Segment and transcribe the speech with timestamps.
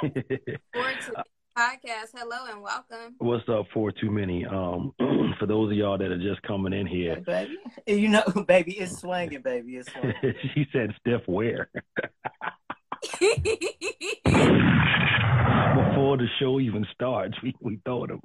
[0.00, 1.24] Forward to
[1.56, 2.10] podcast.
[2.16, 3.14] Hello and welcome.
[3.18, 4.44] What's up for too many?
[4.44, 4.92] Um,
[5.38, 7.48] for those of y'all that are just coming in here, Hey,
[7.86, 8.02] baby.
[8.02, 9.76] You know, baby, it's swinging, baby.
[9.76, 10.14] It's swinging.
[10.54, 11.70] she said stiff wear
[15.74, 17.36] before the show even starts.
[17.42, 18.20] We we told them.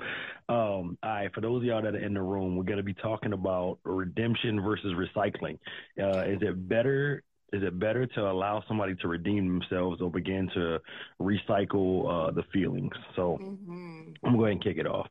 [0.47, 2.95] Um, all right, for those of y'all that are in the room, we're gonna be
[2.95, 5.59] talking about redemption versus recycling.
[6.01, 7.23] Uh, is it better?
[7.51, 10.79] Is it better to allow somebody to redeem themselves or begin to
[11.19, 12.93] recycle uh, the feelings?
[13.15, 14.15] So Mhm.
[14.23, 15.07] I'm going to go ahead and kick it off.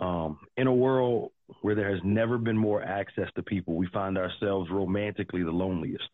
[0.00, 1.32] Um, in a world
[1.62, 6.08] where there has never been more access to people, we find ourselves romantically the loneliest.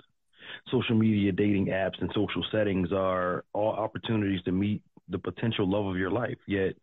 [0.70, 5.86] Social media, dating apps, and social settings are all opportunities to meet the potential love
[5.86, 6.38] of your life.
[6.46, 6.76] Yet,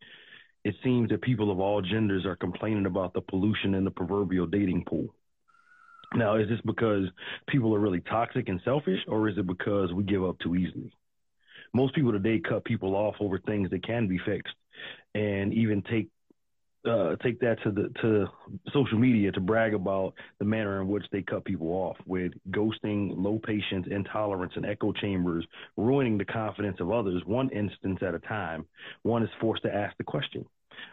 [0.64, 4.48] it seems that people of all genders are complaining about the pollution in the proverbial
[4.48, 5.14] dating pool.
[6.14, 7.06] Now, is this because
[7.48, 10.92] people are really toxic and selfish, or is it because we give up too easily?
[11.74, 14.54] Most people today cut people off over things that can be fixed,
[15.16, 16.10] and even take
[16.84, 18.28] uh, take that to the to
[18.74, 23.14] social media to brag about the manner in which they cut people off with ghosting,
[23.16, 25.46] low patience, intolerance, and echo chambers,
[25.78, 28.66] ruining the confidence of others one instance at a time.
[29.04, 30.46] One is forced to ask the question: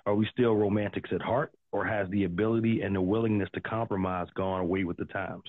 [0.07, 4.29] Are we still romantics at heart, or has the ability and the willingness to compromise
[4.35, 5.45] gone away with the times?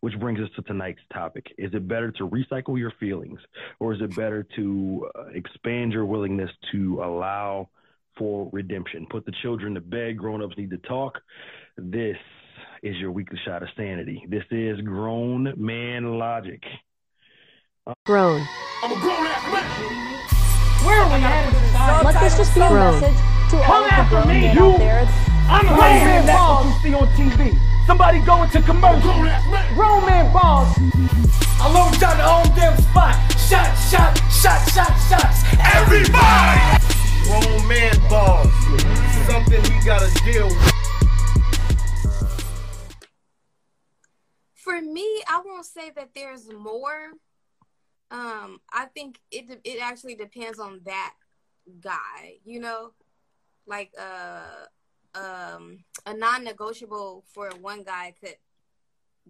[0.00, 1.46] Which brings us to tonight's topic.
[1.56, 3.40] Is it better to recycle your feelings,
[3.80, 7.68] or is it better to uh, expand your willingness to allow
[8.16, 9.06] for redemption?
[9.10, 10.16] Put the children to bed.
[10.18, 11.18] Grown ups need to talk.
[11.76, 12.16] This
[12.82, 14.24] is your weekly shot of sanity.
[14.28, 16.62] This is grown man logic.
[18.04, 18.46] Grown.
[18.84, 20.86] I'm a grown ass man.
[20.86, 22.04] Where are we headed, society?
[22.06, 23.00] Let this just be a Grown.
[23.00, 23.16] message
[23.50, 25.27] to all Come of the grown men out there.
[25.50, 27.86] I'm a Grown grown man man that's what you see on TV.
[27.86, 29.00] Somebody going to commercial.
[29.00, 29.74] Grown ass man.
[29.74, 30.68] Grown.
[31.60, 33.16] I load down the home damn spot.
[33.32, 35.42] Shot, shot, shot, shot, shots.
[35.74, 36.60] Everybody.
[37.24, 38.52] grown man balls.
[39.26, 40.72] Something we gotta deal with.
[44.54, 47.12] For me, I won't say that there's more.
[48.10, 51.14] Um, I think it de- it actually depends on that
[51.80, 52.36] guy.
[52.44, 52.92] You know,
[53.66, 54.66] like uh
[55.14, 58.36] um a non-negotiable for one guy could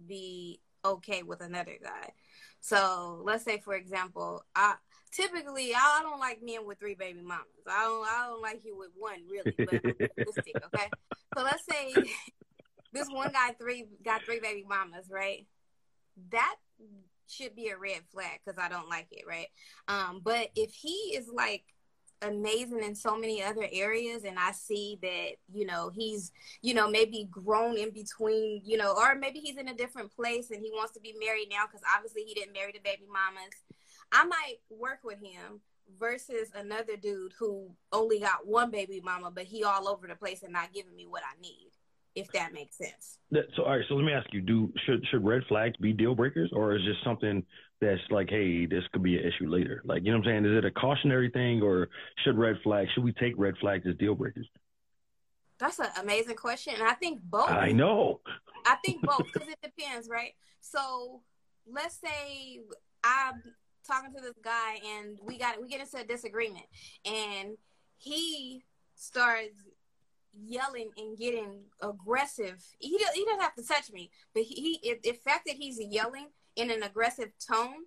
[0.07, 2.13] be okay with another guy.
[2.61, 4.75] So let's say, for example, I
[5.11, 7.45] typically I don't like men with three baby mamas.
[7.67, 10.89] I don't I don't like you with one really, but realistic, okay.
[11.37, 11.93] So let's say
[12.93, 15.45] this one guy three got three baby mamas, right?
[16.31, 16.55] That
[17.27, 19.47] should be a red flag because I don't like it, right?
[19.87, 21.63] Um, but if he is like
[22.21, 26.31] amazing in so many other areas and I see that, you know, he's,
[26.61, 30.51] you know, maybe grown in between, you know, or maybe he's in a different place
[30.51, 33.53] and he wants to be married now because obviously he didn't marry the baby mamas.
[34.11, 35.61] I might work with him
[35.97, 40.43] versus another dude who only got one baby mama, but he all over the place
[40.43, 41.71] and not giving me what I need,
[42.15, 43.17] if that makes sense.
[43.55, 43.85] So, all right.
[43.87, 46.81] So let me ask you: Do should should red flags be deal breakers, or is
[46.85, 47.43] this something
[47.81, 49.81] that's like, hey, this could be an issue later?
[49.85, 50.45] Like, you know what I'm saying?
[50.45, 51.89] Is it a cautionary thing, or
[52.23, 52.89] should red flags?
[52.93, 54.47] Should we take red flags as deal breakers?
[55.59, 56.73] That's an amazing question.
[56.75, 57.49] And I think both.
[57.49, 58.21] I know.
[58.65, 60.33] I think both because it depends, right?
[60.61, 61.21] So
[61.71, 62.59] let's say
[63.03, 63.41] I'm
[63.85, 66.65] talking to this guy and we got we get into a disagreement
[67.05, 67.57] and
[67.97, 68.63] he
[68.95, 69.55] starts
[70.33, 72.63] yelling and getting aggressive.
[72.79, 75.79] He he doesn't have to touch me, but he, he it, the fact that he's
[75.79, 76.27] yelling
[76.59, 77.85] in an aggressive tone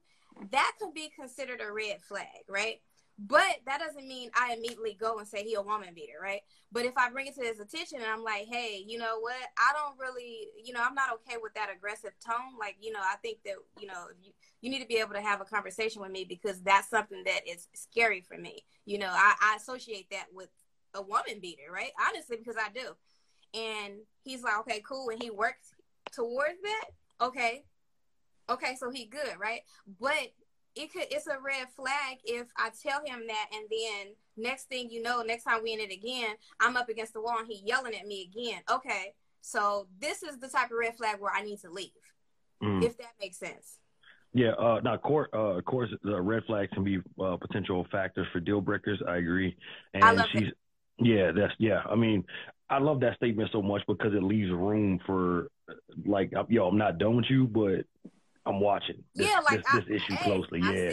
[0.50, 2.81] that could be considered a red flag, right?
[3.19, 6.41] But that doesn't mean I immediately go and say he a woman beater, right?
[6.72, 9.37] But if I bring it to his attention and I'm like, hey, you know what?
[9.59, 12.59] I don't really, you know, I'm not okay with that aggressive tone.
[12.59, 14.32] Like, you know, I think that, you know, you,
[14.62, 17.43] you need to be able to have a conversation with me because that's something that
[17.47, 18.65] is scary for me.
[18.87, 20.49] You know, I, I associate that with
[20.94, 21.93] a woman beater, right?
[22.09, 22.97] Honestly, because I do.
[23.55, 23.94] And
[24.25, 25.11] he's like, okay, cool.
[25.11, 25.75] And he works
[26.12, 26.84] towards that.
[27.21, 27.65] Okay.
[28.51, 29.61] Okay, so he good, right?
[30.01, 30.33] But
[30.75, 34.91] it could it's a red flag if I tell him that and then next thing
[34.91, 37.62] you know, next time we in it again, I'm up against the wall and he
[37.65, 38.62] yelling at me again.
[38.71, 39.15] Okay.
[39.43, 41.91] So this is the type of red flag where I need to leave.
[42.62, 42.83] Mm.
[42.85, 43.79] If that makes sense.
[44.35, 48.27] Yeah, uh, now, court, uh, of course, the red flags can be uh, potential factors
[48.33, 49.03] for deal breakers.
[49.06, 49.55] I agree,
[49.93, 50.49] and I love she's,
[50.99, 51.83] yeah, that's yeah.
[51.85, 52.25] I mean,
[52.71, 55.49] I love that statement so much because it leaves room for,
[56.06, 57.85] like, yo, I'm not done with you, but
[58.44, 60.61] I'm watching this, yeah, like this, I, this issue hey, closely.
[60.62, 60.93] I Yeah,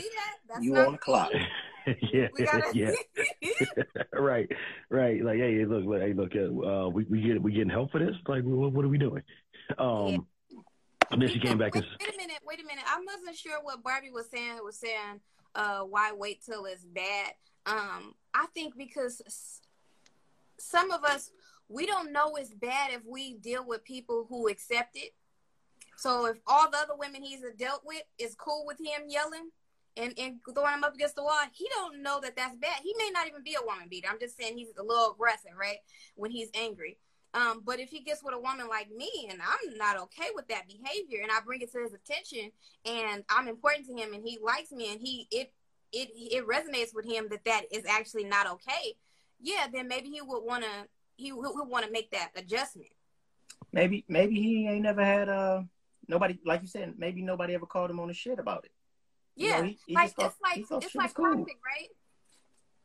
[0.50, 0.64] that.
[0.64, 1.32] You on the clock.
[2.14, 2.28] yeah,
[2.74, 2.92] yeah,
[4.14, 4.50] right,
[4.90, 5.24] right.
[5.24, 8.16] Like, hey, look, look hey, look, uh, we we get we getting help for this.
[8.28, 9.24] Like, what, what are we doing?
[9.78, 10.28] Um,
[11.12, 12.84] and then she came back wait, and wait a minute, wait a minute.
[12.88, 14.60] I wasn't sure what Barbie was saying.
[14.64, 15.22] Was saying
[15.56, 17.34] uh, why wait till it's bad.
[17.66, 19.62] Um, I think because
[20.60, 21.32] some of us
[21.68, 25.14] we don't know it's bad if we deal with people who accept it.
[26.00, 29.50] So if all the other women he's dealt with is cool with him yelling
[29.98, 32.80] and, and throwing him up against the wall, he don't know that that's bad.
[32.82, 34.08] He may not even be a woman beater.
[34.10, 35.80] I'm just saying he's a little aggressive, right?
[36.16, 36.98] When he's angry.
[37.34, 40.48] Um, but if he gets with a woman like me and I'm not okay with
[40.48, 42.50] that behavior and I bring it to his attention
[42.86, 45.52] and I'm important to him and he likes me and he it
[45.92, 48.96] it it resonates with him that that is actually not okay.
[49.42, 50.88] Yeah, then maybe he would want to
[51.18, 52.90] he would, want to make that adjustment.
[53.74, 55.64] Maybe maybe he ain't never had uh
[56.10, 56.96] nobody like you said.
[56.98, 58.72] Maybe nobody ever called him on the shit about it.
[59.36, 61.36] You Yeah, know, he- he like thought- it's like it's like cool.
[61.38, 61.90] toxic, right?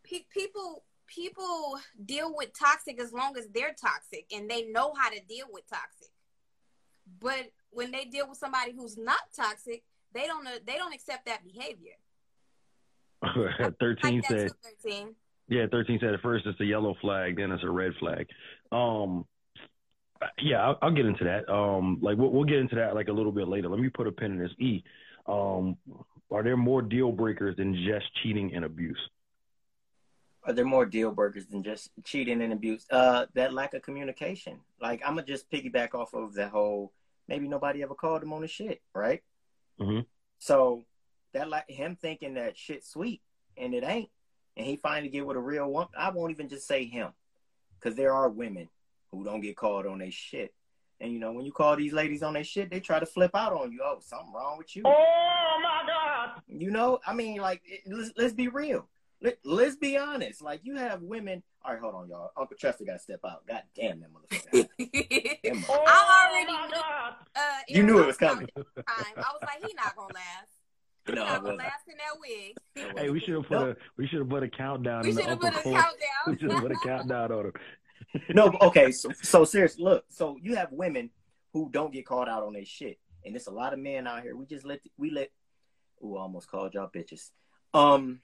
[0.04, 5.10] Pe- people people deal with toxic as long as they're toxic and they know how
[5.10, 6.08] to deal with toxic.
[7.20, 9.82] But when they deal with somebody who's not toxic,
[10.12, 11.96] they don't know they don't accept that behavior.
[13.80, 15.14] Thirteen Like said, too, thirteen.
[15.48, 18.26] yeah, thirteen said at first it's a yellow flag, then it's a red flag.
[18.70, 19.26] Um,
[20.38, 21.48] yeah, I'll, I'll get into that.
[21.52, 23.68] Um, like we'll, we'll get into that like a little bit later.
[23.68, 24.52] Let me put a pin in this.
[24.58, 24.82] E,
[25.26, 25.76] um,
[26.30, 28.98] are there more deal breakers than just cheating and abuse?
[30.46, 32.84] Are there more deal breakers than just cheating and abuse?
[32.90, 34.60] Uh, that lack of communication.
[34.80, 36.92] Like I'm gonna just piggyback off of the whole.
[37.28, 39.22] Maybe nobody ever called him on the shit, right?
[39.80, 40.04] Mhm.
[40.38, 40.84] So
[41.32, 43.22] that like him thinking that shit sweet
[43.56, 44.10] and it ain't,
[44.56, 45.88] and he finally get with a real one.
[45.96, 47.12] I won't even just say him,
[47.78, 48.68] because there are women
[49.14, 50.55] who don't get called on their shit.
[51.00, 53.32] And you know, when you call these ladies on their shit, they try to flip
[53.34, 53.81] out on you.
[53.84, 54.82] Oh, something wrong with you.
[54.87, 56.40] Oh my God!
[56.46, 58.88] You know, I mean, like, it, let's, let's be real.
[59.20, 60.40] Let, let's be honest.
[60.43, 61.43] Like, you have women.
[61.64, 62.31] All right, hold on, y'all.
[62.37, 63.46] Uncle Chester got to step out.
[63.46, 64.69] God damn that motherfucker.
[65.44, 68.46] That mother- Oh I already my knew- Uh, You knew it was coming.
[68.55, 68.64] Time.
[68.87, 70.50] I was like, he not gonna last.
[71.08, 71.58] No, not it gonna wasn't.
[71.58, 72.96] last in that wig.
[72.99, 73.76] Hey, we should have put Nope.
[73.78, 75.02] a we should have put a countdown.
[75.02, 75.84] We in the should have put a corner.
[76.26, 77.52] We should have put a countdown on him.
[78.30, 78.92] no, okay.
[78.92, 80.04] So, so seriously, look.
[80.08, 81.10] So you have women
[81.52, 84.22] who don't get called out on their shit, and it's a lot of men out
[84.22, 84.36] here.
[84.36, 85.30] We just let we let.
[86.04, 87.30] Ooh, I almost called y'all bitches.
[87.72, 88.20] Um,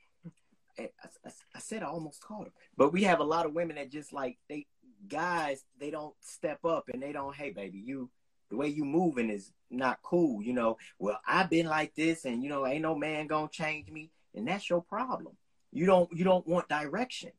[0.78, 0.90] I,
[1.24, 3.90] I, I said I almost called them, but we have a lot of women that
[3.90, 4.66] just like they
[5.08, 5.64] guys.
[5.78, 7.34] They don't step up and they don't.
[7.34, 8.10] Hey, baby, you
[8.50, 10.42] the way you moving is not cool.
[10.42, 10.76] You know.
[10.98, 14.46] Well, I've been like this, and you know, ain't no man gonna change me, and
[14.46, 15.36] that's your problem.
[15.72, 17.30] You don't you don't want direction.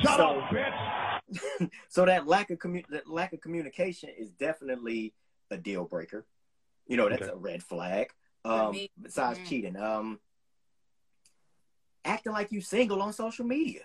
[0.00, 1.09] Shut So- up, bitch!
[1.88, 5.14] so that lack of commu- that lack of communication is definitely
[5.50, 6.26] a deal breaker.
[6.86, 7.32] You know, that's Okay.
[7.32, 8.12] a red flag.
[8.44, 8.90] Um, me.
[9.00, 9.46] besides Mhm.
[9.46, 10.18] cheating, um,
[12.04, 13.82] acting like you single on social media.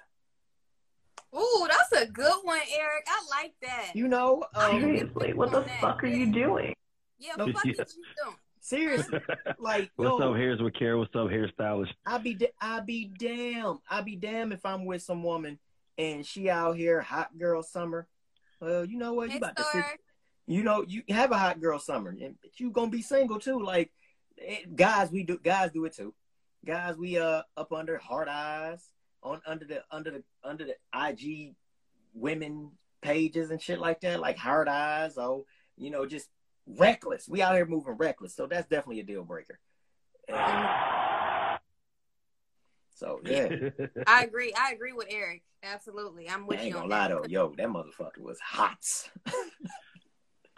[1.36, 3.06] Ooh, that's a good one, Eric.
[3.08, 3.92] I like that.
[3.94, 6.74] You know, um, Seriously, what the fuck are you doing?
[7.20, 7.72] yeah, No, fuck yeah.
[7.74, 7.76] you
[8.24, 8.38] doing?
[8.62, 9.20] seriously,
[9.60, 10.98] like What's yo, up, Here's with Kara?
[10.98, 11.94] What's up, hairstylist?
[12.06, 15.60] I be da- I be damn, I be damn if I'm with some woman
[15.98, 18.08] and she out here hot girl summer.
[18.60, 19.32] Well, you know what?
[19.32, 19.84] You about to sit
[20.48, 23.62] you know, you have a hot girl summer, and you gonna be single too.
[23.62, 23.92] Like
[24.76, 26.14] guys, we do guys do it too.
[26.66, 28.84] Guys, we uh up under hard eyes
[29.24, 31.56] on under the under the under the IG
[32.14, 32.72] women
[33.02, 35.18] pages and shit like that, like hard eyes.
[35.18, 35.46] Oh,
[35.78, 36.30] you know, just
[36.68, 37.28] reckless.
[37.28, 39.60] We out here moving reckless, so that's definitely a deal breaker.
[42.96, 43.50] So yeah,
[44.08, 44.54] I agree.
[44.58, 45.44] I agree with Eric.
[45.64, 46.30] Absolutely.
[46.30, 47.24] I'm I with ain't you gonna on lie that.
[47.24, 48.80] though, yo, that motherfucker was hot.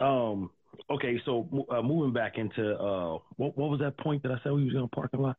[0.00, 0.50] um.
[0.90, 4.52] Okay, so uh, moving back into uh, what what was that point that I said
[4.52, 5.36] we was gonna parking lot?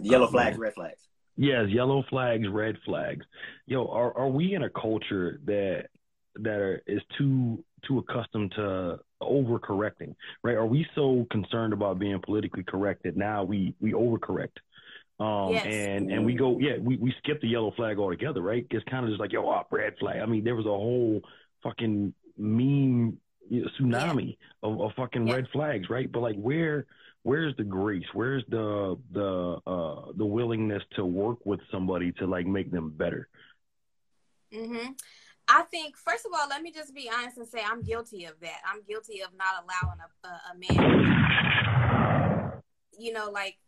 [0.00, 0.60] Yellow Oh, flags, man.
[0.60, 1.00] red flags.
[1.36, 3.24] Yes, yellow flags, red flags.
[3.66, 5.86] Yo, are are we in a culture that
[6.36, 10.14] that are, is too too accustomed to overcorrecting?
[10.42, 10.56] Right?
[10.56, 14.56] Are we so concerned about being politically correct that now we we overcorrect?
[15.20, 15.66] Um, Yes.
[15.66, 18.66] and and we go, yeah, we we skip the yellow flag altogether, right?
[18.70, 20.20] It's kind of just like yo, oh, red flag.
[20.20, 21.22] I mean, there was a whole
[21.62, 23.18] fucking meme
[23.48, 25.34] you know, tsunami of, of fucking Yeah.
[25.34, 26.10] red flags, right?
[26.10, 26.86] But like, where
[27.22, 28.04] where's the grace?
[28.12, 33.28] Where's the the uh the willingness to work with somebody to like make them better?
[34.52, 34.92] Mm-hmm.
[35.46, 38.40] I think, first of all, let me just be honest and say I'm guilty of
[38.40, 38.62] that.
[38.66, 40.80] I'm guilty of not allowing a, a, a man,
[42.98, 43.58] you know, like,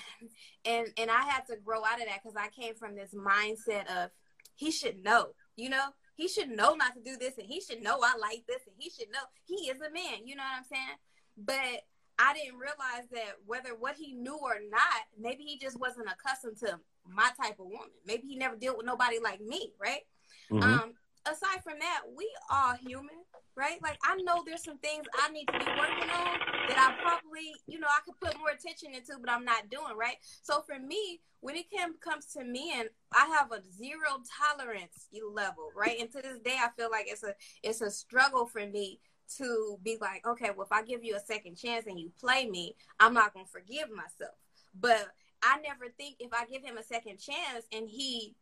[0.64, 3.86] and and I had to grow out of that because I came from this mindset
[3.86, 4.10] of
[4.54, 5.86] he should know, you know,
[6.16, 8.76] he should know not to do this, and he should know I like this, and
[8.78, 10.26] he should know he is a man.
[10.26, 10.98] You know what I'm saying?
[11.36, 11.82] But
[12.18, 16.58] I didn't realize that whether what he knew or not, maybe he just wasn't accustomed
[16.58, 17.90] to my type of woman.
[18.06, 20.06] Maybe he never dealt with nobody like me, right?
[20.50, 20.62] Mhm.
[20.62, 20.94] Um,
[21.26, 23.24] aside from that, we are human.
[23.56, 23.80] Right?
[23.82, 27.52] Like I know there's some things I need to be working on that I probably,
[27.66, 30.16] you know, I could put more attention into, but I'm not doing, right?
[30.42, 31.66] So for me, when it
[32.00, 36.00] comes to men, I have a zero tolerance level, right?
[36.00, 39.00] And to this day, I feel like it's a it's a struggle for me
[39.38, 42.48] to be like, okay, well, if I give you a second chance and you play
[42.48, 44.36] me, I'm not gonna forgive myself.
[44.78, 45.06] But
[45.42, 48.34] I never think if I give him a second chance and he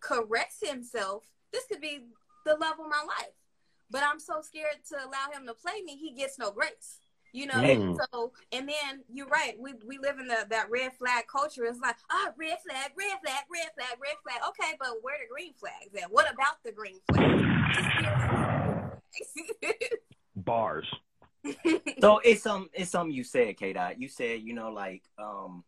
[0.00, 2.06] corrects himself, this could be
[2.44, 3.34] the love of my life.
[3.90, 6.98] But I'm so scared to allow him to play me, he gets no grace.
[7.32, 7.96] You know, Mm.
[8.12, 9.56] so and then you're right.
[9.58, 11.64] We we live in the that red flag culture.
[11.64, 14.40] It's like, ah, red flag, red flag, red flag, red flag.
[14.48, 16.10] Okay, but where the green flags at?
[16.10, 19.00] What about the green flags?
[20.36, 20.88] Bars.
[22.00, 24.00] So it's some it's something you said, K Dot.
[24.00, 25.62] You said, you know, like um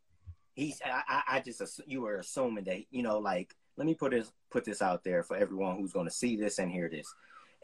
[0.55, 3.95] he's I, I I just assu- you were assuming that, you know, like let me
[3.95, 7.07] put this put this out there for everyone who's gonna see this and hear this.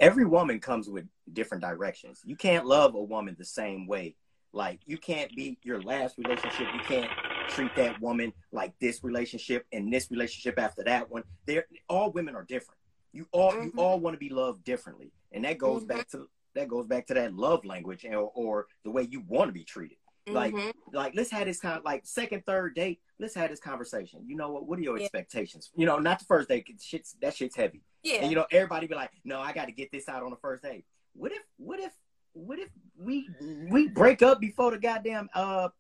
[0.01, 2.23] Every woman comes with different directions.
[2.25, 4.15] You can't love a woman the same way.
[4.53, 7.11] Like you can't be your last relationship, you can't
[7.51, 11.25] treat that woman like this relationship and this relationship after that one.
[11.47, 12.79] They're all women are different.
[13.13, 13.79] You all you Mhm.
[13.79, 15.13] all want to be loved differently.
[15.33, 15.89] And that goes Mhm.
[15.89, 19.49] back to that goes back to that love language or, or the way you want
[19.49, 19.99] to be treated.
[20.31, 20.73] Like, Mhm.
[20.93, 23.01] like let's have this kind of like second, third date.
[23.19, 24.25] Let's have this conversation.
[24.27, 24.67] You know what?
[24.67, 25.05] What are your Yeah.
[25.05, 25.71] expectations?
[25.77, 26.67] You know, not the first date.
[26.67, 27.83] 'cause Shit's that shit's heavy.
[28.03, 30.31] yeah, And you know, everybody be like, "No, I got to get this out on
[30.31, 31.43] the first date." What if?
[31.57, 31.93] What if?
[32.33, 33.29] What if we
[33.71, 35.71] we break up before the goddamn uh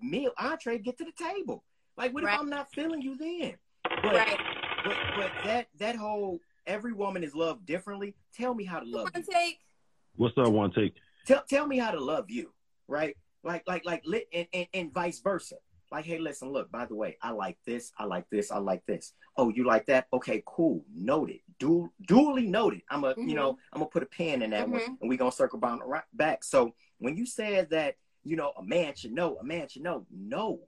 [0.00, 1.64] meal entree get to the table?
[1.96, 2.34] Like, what Right.
[2.34, 3.58] if I'm not feeling you then?
[3.82, 4.38] But, right.
[4.84, 8.14] but but that that whole every woman is loved differently.
[8.32, 9.60] Tell me how to love you One take.
[10.16, 10.94] What's that one take?
[11.26, 12.54] tell tell me how to love you,
[12.88, 13.16] right?
[13.46, 15.56] Like like like lit and, and, and vice versa.
[15.92, 18.84] Like, hey, listen, look, by the way, I like this, I like this, I like
[18.86, 19.12] this.
[19.36, 20.08] Oh, you like that?
[20.12, 20.84] Okay, cool.
[20.92, 21.38] Noted.
[21.60, 22.82] Du- duly noted.
[22.90, 24.96] I'm a you know, I'm gonna put a pin in that one Mhm.
[25.00, 26.42] and we're gonna circle right back.
[26.42, 30.04] So when you said that, you know, a man should know, a man should know,
[30.10, 30.60] no.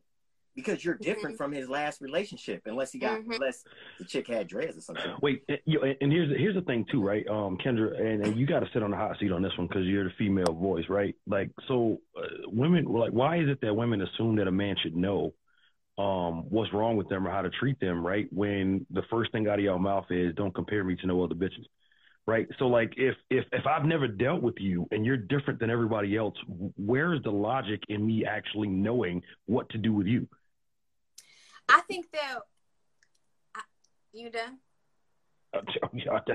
[0.59, 3.35] Because you're different from his last relationship, unless he got Mhm.
[3.35, 3.65] unless
[4.01, 5.15] the chick had dreads or something.
[5.23, 7.25] Wait, and, you know, and here's here's the thing too, right?
[7.29, 9.69] Um, Kendra, and, and you got to sit on the hot seat on this one
[9.69, 11.15] because you're the female voice, right?
[11.29, 14.97] Like, so uh, women, like, why is it that women assume that a man should
[14.97, 15.33] know
[15.97, 18.27] um what's wrong with them or how to treat them, right?
[18.33, 21.37] When the first thing out of your mouth is, "Don't compare me to no other
[21.37, 21.67] bitches."
[22.27, 22.47] Right.
[22.59, 26.17] So, like, if if if I've never dealt with you and you're different than everybody
[26.17, 26.35] else,
[26.77, 30.29] where's the logic in me actually knowing what to do with you?
[31.69, 32.39] I think that.
[33.55, 33.61] I,
[34.13, 34.59] you done?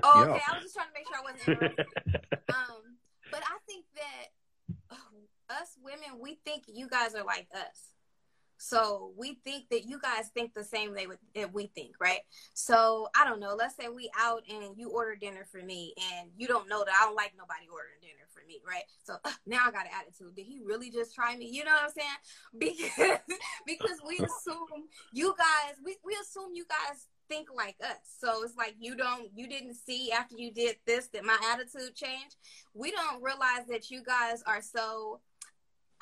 [0.04, 0.42] Oh, okay.
[0.48, 1.80] I was just trying to make sure I wasn't
[2.50, 2.98] um,
[3.32, 4.34] but I think that
[5.50, 7.93] us women, we think you guys are like us.
[8.64, 11.06] So we think that you guys think the same way
[11.36, 12.22] that we think, right?
[12.54, 13.56] So I don't know.
[13.58, 16.94] Let's say we out and you order dinner for me, and you don't know that
[16.98, 18.84] I don't like nobody ordering dinner for me, right?
[19.04, 20.38] So uh, now I got an attitude.
[20.38, 21.50] Did he really just try me?
[21.52, 22.20] You know what I'm saying?
[22.64, 23.20] Because
[23.66, 27.98] because we assume you guys, we, we assume you guys think like us.
[28.20, 31.96] So it's like you don't you didn't see after you did this that my attitude
[31.96, 32.38] changed.
[32.74, 35.20] We don't realize that you guys are so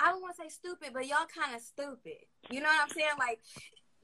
[0.02, 2.26] I don't want to say stupid, but y'all kind of stupid.
[2.50, 3.16] You know what I'm saying?
[3.18, 3.40] Like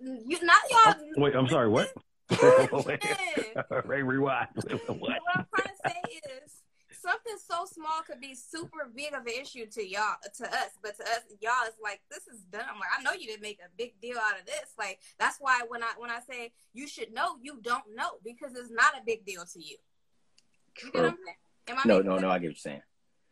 [0.01, 1.69] you not y'all oh, Wait, I'm sorry.
[1.69, 1.93] What?
[3.87, 4.49] Ray, rewind.
[4.55, 4.99] what?
[4.99, 6.63] what I'm trying to say is
[7.01, 10.97] something so small could be super big of an issue to y'all to us but
[10.97, 13.71] to us y'all is like this is dumb like i know you didn't make a
[13.79, 17.15] big deal out of this like that's why when i when i say you should
[17.15, 19.77] know you don't know because it's not a big deal to you
[20.85, 21.09] you get what oh.
[21.09, 21.75] I'm?
[21.75, 22.23] Am I No, no, sense?
[22.23, 22.31] no.
[22.31, 22.83] I get what you're saying.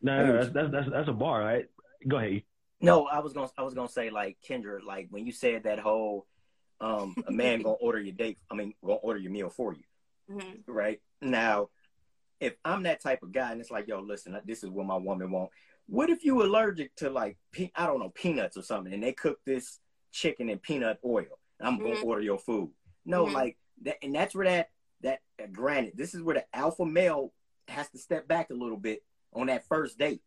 [0.01, 1.65] No, no, that's, that's that's that's a bar, right?
[2.07, 2.43] Go ahead.
[2.79, 5.79] No, I was gonna I was gonna say like Kendra, like when you said that
[5.79, 6.27] whole
[6.79, 9.83] um a man gonna order your date I mean gonna order your meal for you,
[10.29, 10.63] Mhm.
[10.67, 11.01] right?
[11.21, 11.69] Now,
[12.39, 14.95] if I'm that type of guy and it's like, yo, listen, this is what my
[14.97, 15.49] woman want.
[15.87, 19.13] What if you allergic to like pe- I don't know, peanuts or something and they
[19.13, 19.79] cook this
[20.11, 21.39] chicken in peanut oil?
[21.59, 22.03] I'm gonna Mhm.
[22.03, 22.71] order your food.
[23.05, 23.33] No, Mhm.
[23.33, 24.69] like that and that's where that
[25.01, 27.33] that uh, granted, this is where the alpha male
[27.67, 29.03] has to step back a little bit
[29.33, 30.21] on that first date.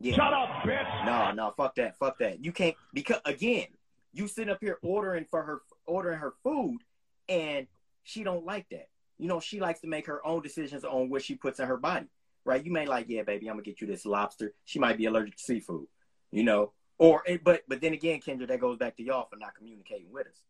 [0.00, 0.14] Yeah.
[0.14, 1.06] Shut up, bitch.
[1.06, 2.44] No, no, fuck that, fuck that.
[2.44, 3.66] You can't because again,
[4.12, 6.78] you sit up here ordering for her, ordering her food,
[7.28, 7.66] and
[8.02, 8.88] she don't like that.
[9.18, 11.78] You know, she likes to make her own decisions on what she puts in her
[11.78, 12.06] body,
[12.44, 12.62] right?
[12.62, 14.52] You may like, yeah, baby, I'm gonna get you this lobster.
[14.64, 15.86] She might be allergic to seafood,
[16.30, 19.36] you know, or eh, but but then again, Kendra, that goes back to y'all for
[19.36, 20.42] not communicating with us.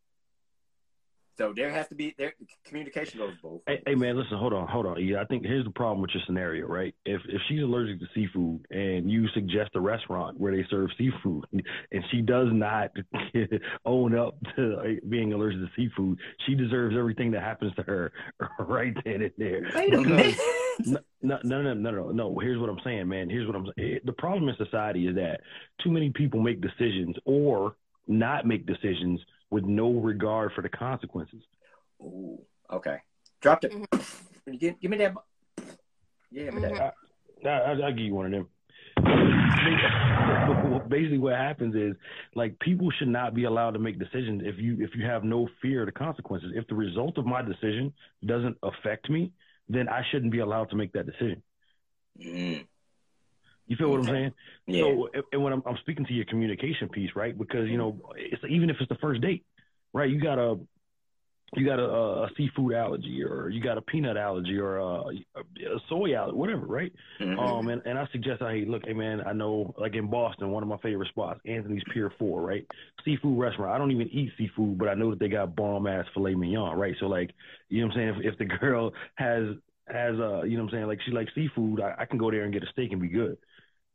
[1.39, 3.61] So there has to be there communication goes both.
[3.67, 5.05] Hey, hey, man, listen, hold on, hold on.
[5.05, 6.95] Yeah, I think here's the problem with your scenario, right?
[7.05, 11.45] If if she's allergic to seafood and you suggest a restaurant where they serve seafood
[11.53, 12.91] and she does not
[13.85, 18.13] own up to uh, being allergic to seafood, she deserves everything that happens to her
[18.59, 19.71] right then and there.
[19.75, 20.37] Wait a minute.
[20.87, 22.39] no, no, no, no, no, no, no.
[22.39, 23.29] Here's what I'm saying, man.
[23.29, 24.01] Here's what I'm saying.
[24.05, 25.41] The problem in society is that
[25.83, 27.77] too many people make decisions or
[28.09, 31.43] not make decisions with no regard for the consequences.
[32.01, 32.99] Ooh, okay.
[33.41, 33.73] Dropped it.
[33.73, 34.53] Mm-hmm.
[34.57, 35.15] Give, give me that.
[36.31, 36.95] Yeah, give me that.
[37.45, 38.49] I, I, I'll give you one of them.
[40.89, 41.95] Basically, what happens is
[42.35, 45.49] like people should not be allowed to make decisions if you if you have no
[45.61, 46.53] fear of the consequences.
[46.55, 47.93] If the result of my decision
[48.25, 49.33] doesn't affect me,
[49.69, 51.43] then I shouldn't be allowed to make that decision.
[52.19, 52.67] Mm.
[53.67, 54.33] You feel what I'm saying?
[54.67, 54.83] Yeah.
[54.83, 57.37] So, and- when I'm, I'm speaking to your communication piece, right?
[57.37, 59.45] Because you know, it's even if it's the first date,
[59.93, 60.09] right?
[60.11, 60.59] You got a
[61.55, 61.89] you got a,
[62.25, 66.67] a seafood allergy, or you got a peanut allergy, or a, a soy allergy, whatever,
[66.67, 66.93] right?
[67.21, 67.39] Mhm.
[67.39, 70.65] Um, and, and I suggest, hey, look, hey man, I know, like in Boston, one
[70.65, 72.67] of my favorite spots, Anthony's Pier Four, right?
[73.05, 73.73] Seafood restaurant.
[73.73, 76.77] I don't even eat seafood, but I know that they got bomb ass filet mignon,
[76.77, 76.97] right?
[76.99, 77.31] So like,
[77.69, 78.27] you know what I'm saying?
[78.27, 79.45] If, if the girl has
[79.89, 82.31] has uh, you know what I'm saying, like she likes seafood, I, I can go
[82.33, 83.39] there and get a steak and be good,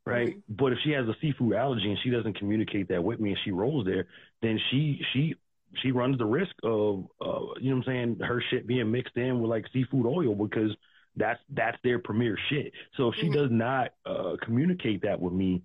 [0.06, 0.36] right?
[0.48, 3.38] But if she has a seafood allergy and she doesn't communicate that with me and
[3.44, 4.06] she rolls there,
[4.40, 5.34] then she she
[5.82, 9.16] she runs the risk of uh, you know what I'm saying, her shit being mixed
[9.16, 10.70] in with like seafood oil because
[11.16, 12.72] that's that's their premier shit.
[12.96, 13.32] So if she Mhm.
[13.34, 15.62] does not uh, communicate that with me,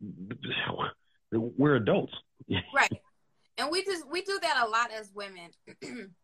[1.32, 2.12] we're adults.
[2.74, 3.00] right
[3.58, 5.50] and we just we do that a lot as women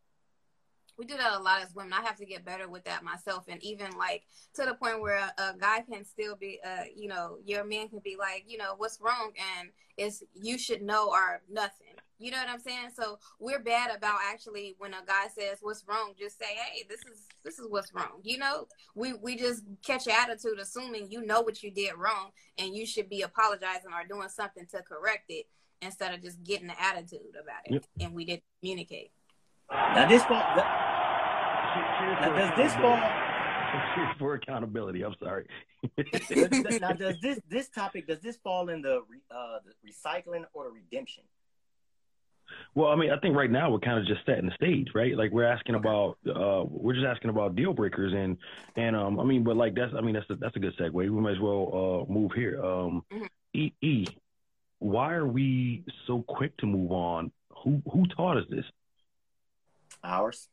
[0.99, 1.93] we do that a lot as women.
[1.93, 3.45] I have to get better with that myself.
[3.49, 4.23] And even like
[4.55, 7.89] to the point where a, a guy can still be uh you know your man
[7.89, 9.33] can be like you know what's wrong?
[9.59, 11.87] And it's you should know or nothing.
[12.21, 12.91] You know what i'm saying?
[12.95, 16.15] So we're bad about actually when a guy says what's wrong?
[16.19, 18.21] just say hey this is this is what's wrong.
[18.23, 18.69] You know?
[18.95, 22.87] We we just catch your attitude assuming you know what you did wrong and you
[22.87, 25.47] should be apologizing or doing something to correct it
[25.83, 27.85] instead of just getting the attitude about it Yep.
[28.01, 29.11] and we didn't communicate
[29.71, 30.43] Now this fall.
[30.57, 33.01] Now does this fall?
[34.19, 35.03] for accountability?
[35.03, 35.47] I'm sorry.
[36.81, 40.65] now does this this topic does this fall in the re, uh the recycling or
[40.65, 41.25] the redemption?
[42.75, 45.17] Well, I mean, I think right now we're kind of just setting the stage, right?
[45.17, 48.37] Like we're asking about, uh, we're just asking about deal breakers, and
[48.77, 50.93] and um, I mean, but like that's, I mean, that's a, that's a good segue.
[50.93, 52.63] We might as well uh move here.
[52.65, 53.27] Um, Mhm.
[53.55, 54.07] E E,
[54.81, 57.31] why are we so quick to move on?
[57.63, 58.65] Who who taught us this?
[60.05, 60.49] Ours.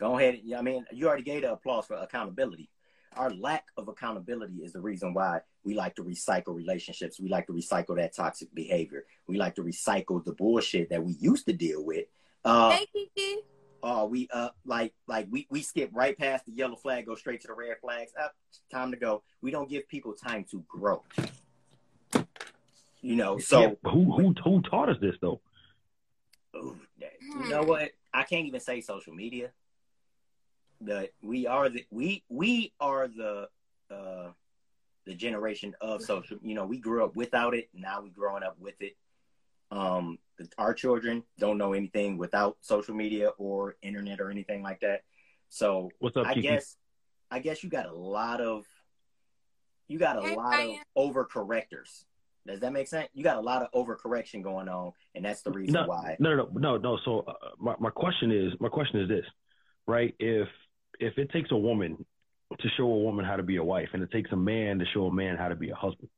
[0.00, 0.40] Go ahead.
[0.56, 2.68] I mean, you already gave the applause for accountability.
[3.14, 7.20] Our lack of accountability is the reason why we like to recycle relationships.
[7.20, 9.04] We like to recycle that toxic behavior.
[9.28, 12.06] We like to recycle the bullshit that we used to deal with.
[12.44, 13.36] Uh, hey Kiki.
[13.84, 17.40] uh we uh like like we we skip right past the yellow flag, go straight
[17.42, 18.12] to the red flags.
[18.20, 18.34] Up,
[18.70, 19.22] time to go.
[19.42, 21.04] We don't give people time to grow.
[23.02, 25.40] You know, so Yeah, who who who taught us this though?
[26.56, 27.92] Ooh, you know what?
[28.14, 29.50] I can't even say social media.
[30.82, 33.48] That we are the we we are the
[33.90, 34.30] uh
[35.06, 36.38] the generation of social.
[36.42, 37.68] You know, we grew up without it.
[37.72, 38.96] Now we're growing up with it.
[39.70, 44.80] Um, the, our children don't know anything without social media or internet or anything like
[44.80, 45.02] that.
[45.48, 46.48] So What's up, I Kiki?
[46.48, 46.76] guess
[47.30, 48.66] I guess you got a lot of
[49.88, 50.80] you got a Hey, lot of Ryan.
[50.96, 52.04] overcorrectors.
[52.46, 53.08] Does that make sense?
[53.14, 56.16] You got a lot of overcorrection going on, and that's the reason no, why.
[56.18, 56.98] No, no, no, no.
[57.04, 59.24] So uh, my my question is my question is this,
[59.86, 60.14] right?
[60.18, 60.48] If
[60.98, 62.04] if it takes a woman
[62.58, 64.84] to show a woman how to be a wife, and it takes a man to
[64.92, 66.08] show a man how to be a husband,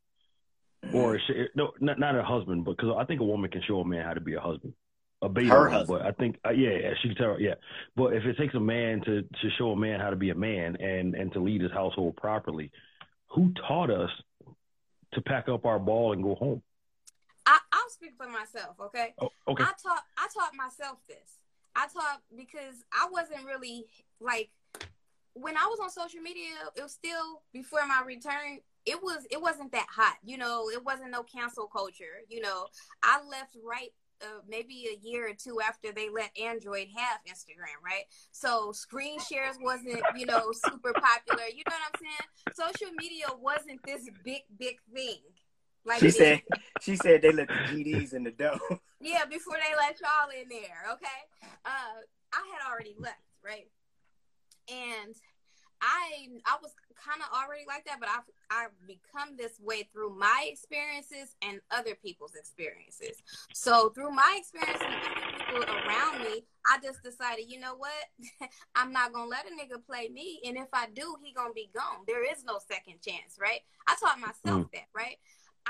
[0.87, 0.97] Mm-hmm.
[0.97, 3.81] or should- no, not not a husband, but because I think a woman can show
[3.81, 4.75] a man how to be a husband,
[5.23, 5.99] a beta Her husband.
[6.01, 7.41] But I think uh, yeah, yeah, she can tell.
[7.41, 7.55] Yeah,
[7.97, 10.35] but if it takes a man to to show a man how to be a
[10.35, 12.71] man and and to lead his household properly,
[13.29, 14.11] who taught us
[15.15, 16.63] to pack up our ball and go home?
[17.47, 19.15] I, I'll speak for myself, okay?
[19.21, 19.65] Oh, okay.
[19.65, 21.39] I taught I taught myself this.
[21.77, 23.87] I taught because I wasn't really
[24.21, 24.51] like
[25.35, 29.41] when I was on social media, it was still before my return, it was it
[29.41, 30.17] wasn't that hot.
[30.25, 32.23] You know, it wasn't no cancel culture.
[32.29, 32.67] You know,
[33.03, 33.93] I left right
[34.25, 38.05] uh, maybe a year or two after they let Android have Instagram, right?
[38.33, 41.45] So screen shares wasn't, you know, super popular.
[41.55, 42.55] You know what I'm saying?
[42.73, 45.21] Social media wasn't this big, big thing.
[45.87, 46.43] Like She said
[46.81, 48.59] she said they let the GDs in the dough.
[49.01, 51.21] yeah, before they let y'all in there, okay?
[51.65, 52.01] Uh,
[52.33, 53.69] I had already left, right?
[54.69, 55.15] And
[55.85, 60.17] I I was kind of already like that, but I've I've become this way through
[60.17, 63.23] my experiences and other people's experiences.
[63.53, 67.93] So through my experiences and other people around me, I just decided, you know what?
[68.75, 71.71] I'm not gonna let a nigga play me, and if I do, he gonna be
[71.75, 72.05] gone.
[72.07, 73.61] There is no second chance, right?
[73.87, 74.73] I taught myself hmm.
[74.73, 75.17] that, right?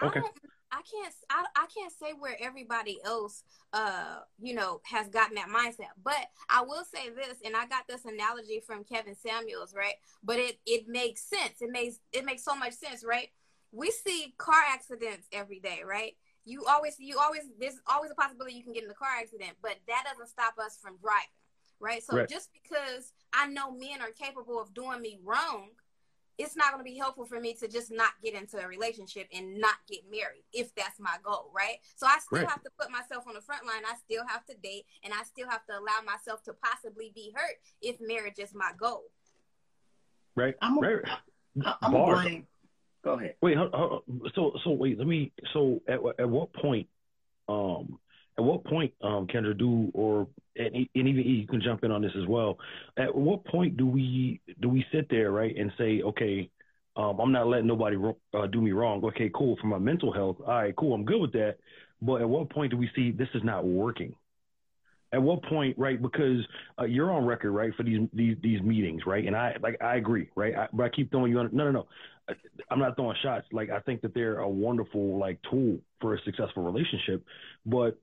[0.00, 0.20] I Okay.
[0.20, 0.35] don't
[0.75, 5.49] I can't I, I can't say where everybody else uh you know has gotten that
[5.49, 9.95] mindset but I will say this and I got this analogy from Kevin Samuels right?
[10.25, 11.63] But it it makes sense.
[11.63, 13.29] It makes it makes so much sense right?
[13.73, 16.17] We see car accidents every day right?
[16.45, 19.53] You always you always there's always a possibility you can get in a car accident
[19.63, 21.29] but that doesn't stop us from driving
[21.81, 22.03] right?
[22.03, 22.29] So Right.
[22.29, 25.71] just because I know men are capable of doing me wrong
[26.38, 29.29] it's not going to be helpful for me to just not get into a relationship
[29.33, 31.77] and not get married if that's my goal, right?
[31.97, 32.49] So I still Right.
[32.51, 33.83] have to put myself on the front line.
[33.87, 37.33] I still have to date and I still have to allow myself to possibly be
[37.35, 39.05] hurt if marriage is my goal.
[40.37, 40.55] Right.
[40.61, 40.99] I'm a- right.
[41.64, 42.23] I, I'm gonna Bars.
[42.23, 42.47] blame.
[43.05, 43.37] Go ahead.
[43.40, 45.33] Wait, hold- hold- so so wait, let me.
[45.53, 46.88] So at at what point,
[47.49, 48.01] um,
[48.37, 52.03] at what point, um, Kendra, do or and, and even you can jump in on
[52.03, 52.59] this as well.
[52.97, 56.51] At what point do we do we sit there right and say, okay,
[56.97, 57.97] um, I'm not letting nobody
[58.35, 59.05] uh, do me wrong.
[59.05, 59.57] Okay, cool.
[59.61, 60.94] For my mental health, all right, cool.
[60.94, 61.57] I'm good with that.
[62.01, 64.14] But at what point do we see this is not working?
[65.12, 66.01] At what point, right?
[66.01, 66.44] Because
[66.79, 69.25] uh, you're on record, right, for these these these meetings, right?
[69.25, 70.55] And I like I agree, right?
[70.57, 71.51] I, but I keep throwing you on.
[71.53, 71.87] No, no, no.
[72.70, 73.47] I'm not throwing shots.
[73.53, 77.25] Like I think that they're a wonderful like tool for a successful relationship,
[77.64, 77.99] but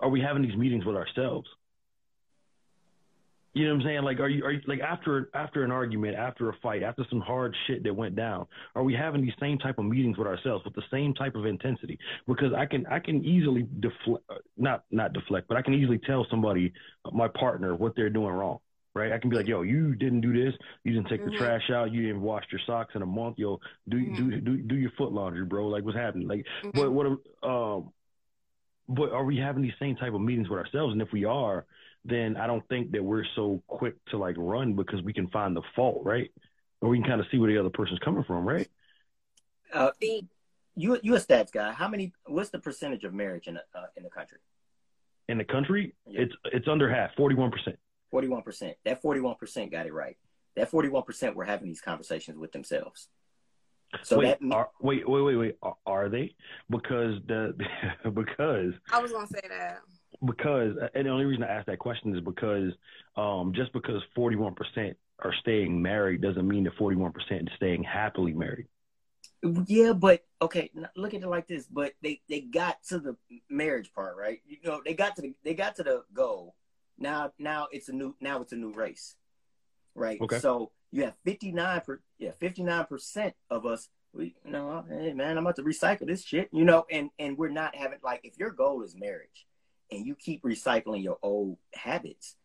[0.00, 1.48] are we having these meetings with ourselves?
[3.54, 4.02] You know what I'm saying?
[4.02, 7.22] Like, are you are you like after after an argument, after a fight, after some
[7.22, 10.62] hard shit that went down, are we having these same type of meetings with ourselves
[10.66, 11.98] with the same type of intensity?
[12.26, 14.24] Because I can I can easily deflect,
[14.58, 16.70] not not deflect, but I can easily tell somebody,
[17.12, 18.58] my partner, what they're doing wrong.
[18.94, 19.12] Right?
[19.12, 20.54] I can be like, yo, you didn't do this.
[20.84, 21.30] You didn't take Mhm.
[21.30, 21.92] the trash out.
[21.92, 23.38] You didn't wash your socks in a month.
[23.38, 25.68] Yo, do do do do your foot laundry, bro.
[25.68, 26.28] Like, what's happening?
[26.28, 26.72] Like, Mhm.
[26.74, 27.06] but what?
[27.42, 27.92] Um,
[28.88, 30.92] but are we having these same type of meetings with ourselves?
[30.92, 31.64] And if we are,
[32.04, 35.56] then I don't think that we're so quick to like run because we can find
[35.56, 36.30] the fault, right?
[36.80, 38.68] Or we can kind of see where the other person's coming from, right?
[39.72, 40.28] Uh, See,
[40.76, 41.72] you you a stats guy?
[41.72, 42.12] How many?
[42.26, 44.38] What's the percentage of marriage in the uh, in the country?
[45.28, 46.22] In the country, Yeah.
[46.22, 47.76] it's it's under half, forty one percent.
[48.10, 48.76] Forty one percent.
[48.84, 50.16] That forty one percent got it right.
[50.54, 53.08] That forty one percent were having these conversations with themselves.
[54.02, 55.56] So wait, that are, wait, wait, wait, wait.
[55.62, 56.34] Are, are they?
[56.70, 57.54] Because the
[58.14, 59.80] because I was going to say that.
[60.24, 62.72] because and the only reason I ask that question is because
[63.16, 67.42] um, just because forty one percent are staying married doesn't mean that forty one percent
[67.42, 68.66] is staying happily married.
[69.66, 71.66] Yeah, but okay, look at it like this.
[71.66, 73.16] But they they got to the
[73.48, 74.40] marriage part, right?
[74.46, 76.54] You know, they got to the they got to the goal.
[76.98, 79.14] Now now it's a new now it's a new race,
[79.94, 80.20] right?
[80.20, 80.38] Okay.
[80.38, 83.88] So you have fifty nine per yeah fifty nine percent of us.
[84.12, 87.10] We you know, oh, hey man, I'm about to recycle this shit, you know, and
[87.18, 89.46] and we're not having like if your goal is marriage,
[89.90, 92.36] and you keep recycling your old habits,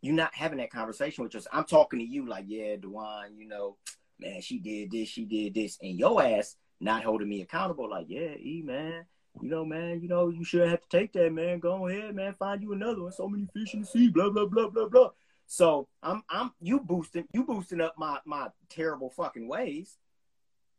[0.00, 1.46] you're not having that conversation with us.
[1.52, 3.76] I'm talking to you like, yeah, Dewan, you know,
[4.18, 7.88] man, she did this, she did this, and your ass not holding me accountable.
[7.88, 9.04] Like, yeah, E man,
[9.40, 11.60] you know, man, you know, you shouldn't have to take that, man.
[11.60, 13.12] Go ahead, man, find you another one.
[13.12, 15.10] So many fish in the sea, blah blah blah blah blah.
[15.52, 19.98] So I'm I'm you boosting you boosting up my my terrible fucking ways,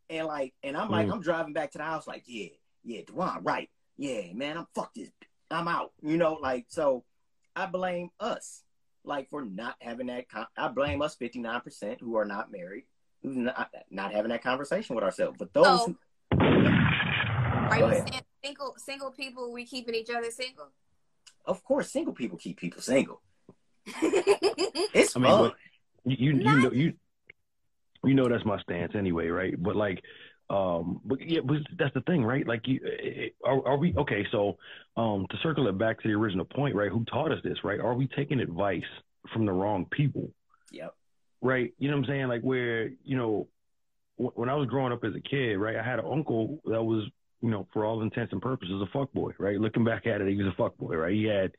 [0.08, 1.12] and like, and I'm like, Mm.
[1.12, 2.48] I'm driving back to the house, like, yeah,
[2.82, 5.10] yeah, Dewan, right, yeah, man, I'm fuck this,
[5.50, 7.04] I'm out, you know, like, so
[7.54, 8.62] I blame us,
[9.04, 10.30] like, for not having that.
[10.30, 12.84] Con- I blame us, fifty nine percent who are not married
[13.22, 15.36] who's not, not having that conversation with ourselves.
[15.38, 15.86] But those, So-
[16.32, 20.70] who, Are you saying single single people we keeping each other single?
[21.44, 23.20] of course, single people keep people single.
[24.94, 25.40] It's I mean, fun.
[25.40, 25.54] but
[26.04, 26.92] you you, you know you
[28.04, 29.54] you know that's my stance anyway, right?
[29.60, 30.02] But like,
[30.50, 32.46] um, but yeah, but that's the thing, right?
[32.46, 32.80] Like, you
[33.44, 34.26] are, are we okay?
[34.32, 34.58] So,
[34.96, 36.90] um, to circle it back to the original point, right?
[36.90, 37.80] Who taught us this, right?
[37.80, 38.82] Are we taking advice
[39.32, 40.30] from the wrong people,
[40.72, 40.94] Yep.
[41.40, 41.72] right?
[41.78, 42.28] You know what I'm saying?
[42.28, 43.48] Like, where you know,
[44.16, 45.76] wh- when I was growing up as a kid, right?
[45.76, 47.04] I had an uncle that was,
[47.40, 49.60] you know, for all intents and purposes, a fuck boy, right?
[49.60, 51.14] Looking back at it, he was a fuck boy, right?
[51.14, 51.52] He had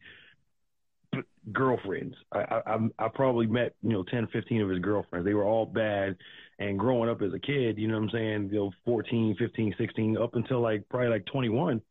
[1.51, 2.15] girlfriends.
[2.31, 5.25] I, I I- probably met you know 10, 15 of his girlfriends.
[5.25, 6.17] They were all bad.
[6.59, 9.73] And growing up as a kid, you know what I'm saying, you know, 14, 15,
[9.77, 11.81] 16, up until like probably like 21,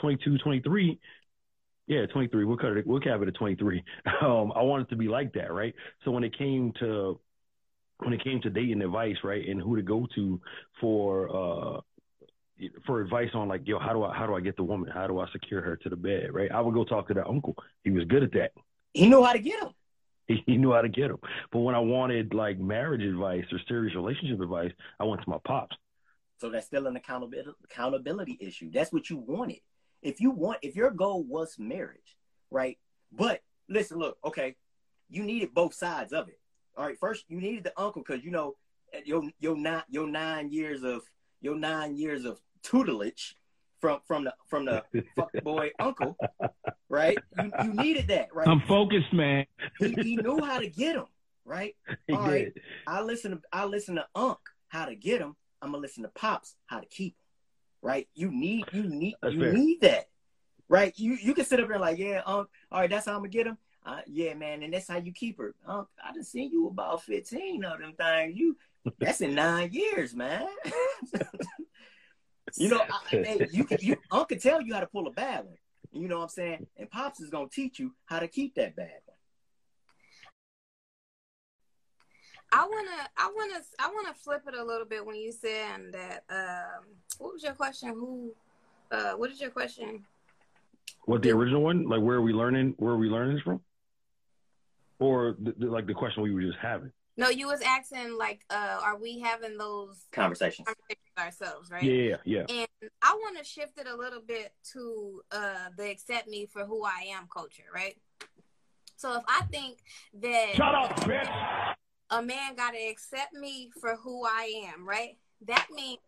[0.00, 0.98] 22, 23.
[1.86, 2.44] Yeah, 23.
[2.44, 2.86] We'll cut it.
[2.86, 3.82] We'll cap it at 23.
[4.22, 5.74] Um, I wanted to be like that, right?
[6.04, 7.18] So when it came to
[7.98, 10.40] when it came to dating advice, right, and who to go to
[10.80, 11.80] for uh
[12.86, 14.90] for advice on like, yo, how do I how do I get the woman?
[14.92, 16.50] How do I secure her to the bed, right?
[16.50, 17.54] I would go talk to that uncle.
[17.84, 18.52] He was good at that.
[18.92, 19.72] He knew how to get them.
[20.26, 21.18] He, he knew how to get them.
[21.52, 25.38] But when I wanted like marriage advice or serious relationship advice, I went to my
[25.44, 25.76] pops.
[26.38, 28.70] So that's still an accountability accountability issue.
[28.70, 29.60] That's what you wanted.
[30.02, 32.16] If you want, if your goal was marriage,
[32.50, 32.78] right?
[33.12, 34.56] But listen, look, okay,
[35.08, 36.38] you needed both sides of it.
[36.76, 38.56] All right, first you needed the uncle because you know
[39.04, 41.02] your your nine your nine years of
[41.40, 43.36] your nine years of tutelage
[43.80, 44.84] from from the from the
[45.16, 46.18] fuck boy uncle,
[46.88, 47.18] right?
[47.34, 48.48] You you needed that, right?
[48.48, 49.46] I'm focused, man.
[49.78, 51.06] he, he knew how to get him,
[51.44, 51.74] right?
[52.06, 52.52] He All right.
[52.54, 52.62] did.
[52.86, 55.36] I listen to I listen to Unc how to get him.
[55.62, 57.24] I'm gonna listen to Pops how to keep him.
[57.82, 58.08] Right?
[58.14, 59.52] You need you need That's you fair.
[59.52, 60.08] need that.
[60.68, 60.92] Right?
[60.98, 63.28] You you can sit up there like, yeah, Unc, all right, that's how I'm gonna
[63.28, 63.58] get him.
[63.86, 65.54] Uh, yeah, man, and that's how you keep her.
[65.66, 68.36] Unc, I done seen you about 15 of them things.
[68.36, 68.56] You
[68.98, 70.46] that's in nine years, man.
[72.56, 75.10] you know, I, hey, you can you Unc can tell you how to pull a
[75.10, 75.56] bad one.
[75.92, 76.66] You know what I'm saying?
[76.76, 79.16] And Pops is gonna teach you how to keep that bad one.
[82.52, 86.24] I wanna, I wanna, I wanna flip it a little bit when you said that.
[86.28, 86.84] Um,
[87.18, 87.90] what was your question?
[87.90, 88.32] Who?
[88.90, 90.04] Uh, what is your question?
[91.04, 91.88] What the original one?
[91.88, 92.74] Like where are we learning?
[92.78, 93.60] Where are we learning this from?
[94.98, 96.92] Or the, the, like the question we were just having?
[97.16, 100.66] No, you was asking like, uh, are we having those Conversations.
[100.66, 101.82] conversations ourselves, right?
[101.82, 102.44] Yeah, yeah.
[102.48, 106.64] And I want to shift it a little bit to uh, the accept me for
[106.64, 107.96] who I am culture, right?
[108.96, 109.78] So if I think
[110.20, 111.74] that Shut up, bitch.
[112.10, 115.16] a man got to accept me for who I am, right?
[115.46, 115.98] That means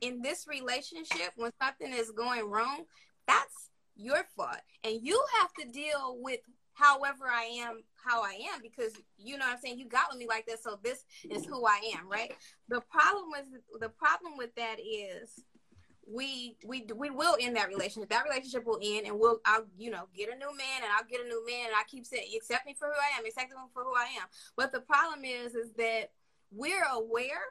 [0.00, 2.84] in this relationship, when something is going wrong,
[3.26, 4.60] that's your fault.
[4.84, 6.40] And you have to deal with
[6.74, 9.78] however I am, how I am, because you know what I'm saying?
[9.78, 12.32] You got with me like this, so this is who I am, right?
[12.68, 15.44] The problem with the problem with that is
[16.08, 18.08] we we we will end that relationship.
[18.10, 21.04] That relationship will end, and we'll I'll you know get a new man, and I'll
[21.04, 23.50] get a new man, and I keep saying accept me for who I am, accept
[23.50, 24.28] me for who I am.
[24.56, 26.12] But the problem is is that
[26.52, 27.42] we're aware,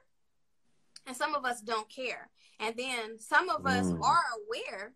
[1.06, 2.30] and some of us don't care,
[2.62, 4.02] and then some of us Mm.
[4.02, 4.94] are aware,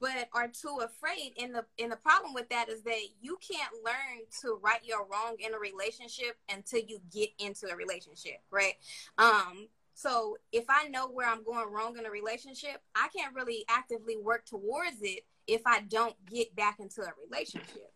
[0.00, 1.32] but are too afraid.
[1.40, 5.06] And the and the problem with that is that you can't learn to right your
[5.06, 8.74] wrong in a relationship until you get into a relationship, right?
[9.18, 13.64] Um, so if I know where I'm going wrong in a relationship, I can't really
[13.68, 17.92] actively work towards it if I don't get back into a relationship.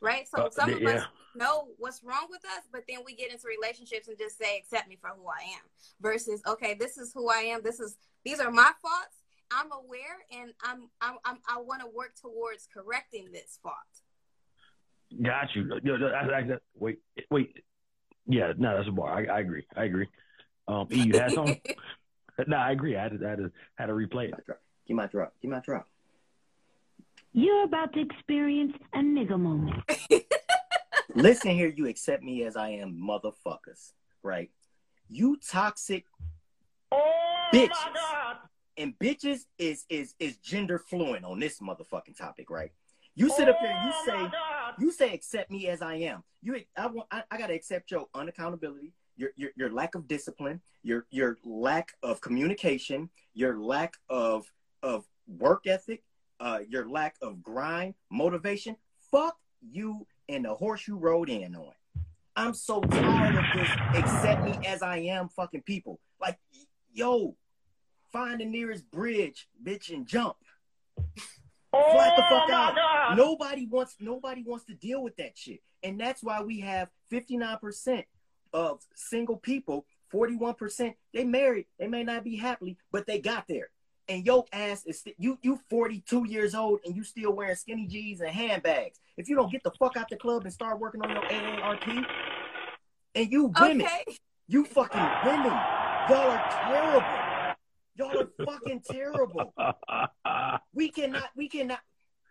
[0.00, 0.28] Right?
[0.28, 0.90] So Uh, some of yeah.
[0.90, 4.58] us know what's wrong with us, but then we get into relationships and just say,
[4.58, 5.62] accept me for who I am.
[6.00, 7.62] Versus, okay, this is who I am.
[7.62, 9.16] This is these are my faults.
[9.50, 13.74] I'm aware and I'm I'm, I'm I want to work towards correcting this fault.
[15.22, 15.70] Got you.
[15.84, 16.98] Yo, yo, I, I, wait,
[17.30, 17.56] wait.
[18.26, 19.16] Yeah, no, that's a bar.
[19.16, 19.64] I, I agree.
[19.76, 20.08] I agree.
[20.66, 21.60] Um, E, you had something?
[22.48, 22.96] no, I agree.
[22.96, 24.34] I had to, I had to, had to replay it.
[24.88, 25.32] Give my drop.
[25.40, 25.86] Give my drop.
[27.32, 29.80] You're about to experience a nigga moment.
[31.14, 33.92] Listen here, you accept me as I am, motherfuckers.
[34.24, 34.50] Right?
[35.08, 36.04] You toxic
[36.92, 37.70] Oh Bitches.
[38.76, 42.72] And bitches is is is gender fluent on this motherfucking topic, right?
[43.14, 44.38] You sit up here and you Oh, say
[44.78, 46.22] you say accept me as I am.
[46.42, 50.60] You I want I, I gotta accept your unaccountability, your, your your lack of discipline,
[50.82, 56.02] your your lack of communication, your lack of of work ethic,
[56.40, 58.76] uh, your lack of grind, motivation.
[59.10, 61.72] Fuck you and the horse you rode in on.
[62.36, 66.00] I'm so tired of this accept me as I am fucking people.
[66.20, 66.38] Like,
[66.92, 67.34] yo,
[68.16, 70.36] find the nearest bridge, bitch, and jump.
[71.72, 72.74] Oh Flat the fuck oh out.
[72.74, 73.16] God.
[73.18, 75.60] Nobody wants nobody wants to deal with that shit.
[75.82, 78.04] And that's why we have 59%
[78.54, 83.68] of single people, 41%, they married, they may not be happily, but they got there.
[84.08, 87.86] And your ass is st- you you 42 years old and you still wearing skinny
[87.86, 88.98] jeans and handbags.
[89.18, 92.06] If you don't get the fuck out the club and start working on your AARP,
[93.14, 94.04] and you women, Okay.
[94.48, 95.52] you fucking women,
[96.08, 97.25] y'all are terrible.
[97.96, 99.54] Y'all are fucking terrible.
[100.74, 101.80] We cannot, we cannot.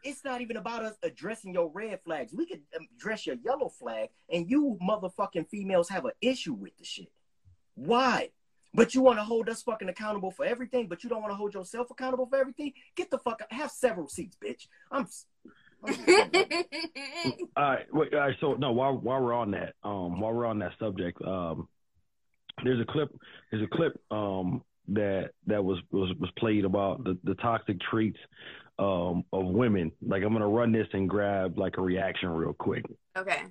[0.04, 2.32] It's not even about us addressing your red flags.
[2.32, 6.86] We could address your yellow flag, and you motherfucking females have an issue with the
[6.86, 7.12] shit.
[7.74, 8.30] Why?
[8.76, 11.38] But you want to hold us fucking accountable for everything, but you don't want to
[11.38, 12.74] hold yourself accountable for everything.
[12.96, 13.52] Get the fuck up.
[13.52, 14.68] Have several seats, bitch.
[14.92, 15.08] I'm.
[15.84, 15.94] I'm
[17.56, 18.36] All right, wait, all right.
[18.42, 21.68] So no, while while we're on that, um, while we're on that subject, um,
[22.64, 23.10] there's a clip.
[23.52, 28.20] There's a clip um that that was was was played about the the toxic traits
[28.80, 29.92] um of women.
[30.06, 32.86] Like I'm gonna run this and grab like a reaction real quick.
[33.18, 33.44] okay.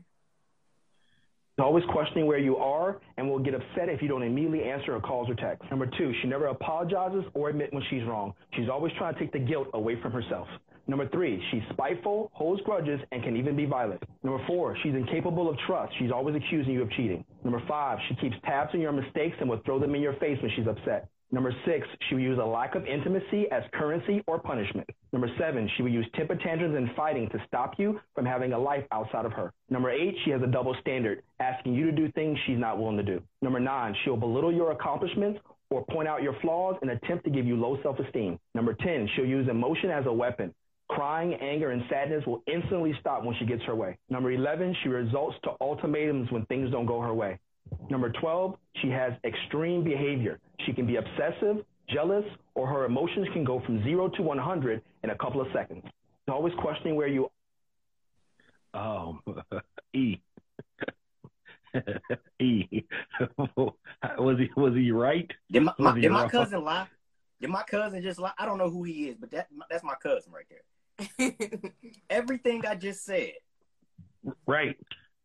[1.58, 5.00] always questioning where you are and will get upset if you don't immediately answer her
[5.00, 5.66] calls or texts.
[5.70, 8.34] Number two, she never apologizes or admit when she's wrong.
[8.54, 10.48] She's always trying to take the guilt away from herself.
[10.86, 14.02] Number three, she's spiteful, holds grudges, and can even be violent.
[14.22, 15.94] Number four, she's incapable of trust.
[15.98, 17.24] She's always accusing you of cheating.
[17.42, 20.38] Number five, she keeps tabs on your mistakes and will throw them in your face
[20.42, 21.08] when she's upset.
[21.34, 24.88] Number six, she will use a lack of intimacy as currency or punishment.
[25.12, 28.58] Number seven, she will use temper tantrums and fighting to stop you from having a
[28.58, 29.52] life outside of her.
[29.68, 32.98] Number eight, she has a double standard, asking you to do things she's not willing
[32.98, 33.20] to do.
[33.42, 37.46] Number nine, she'll belittle your accomplishments or point out your flaws and attempt to give
[37.46, 38.38] you low self-esteem.
[38.54, 40.54] Number 10, she'll use emotion as a weapon.
[40.88, 43.98] Crying, anger, and sadness will instantly stop when she gets her way.
[44.08, 47.40] Number 11, she resorts to ultimatums when things don't go her way.
[47.90, 50.38] Number 12, she has extreme behavior.
[50.66, 55.10] She can be obsessive, jealous, or her emotions can go from zero to 100 in
[55.10, 55.82] a couple of seconds.
[55.84, 57.30] She's always questioning where you
[58.72, 59.20] Um,
[59.94, 60.20] E.
[62.40, 62.84] e.
[63.56, 65.30] was he was he right?
[65.50, 66.86] Did my, my, Was he did my cousin lie?
[67.40, 68.32] Did my cousin just lie?
[68.38, 71.32] I don't know who he is, but that that's my cousin right there.
[72.10, 73.32] Everything I just said,
[74.46, 74.76] Right.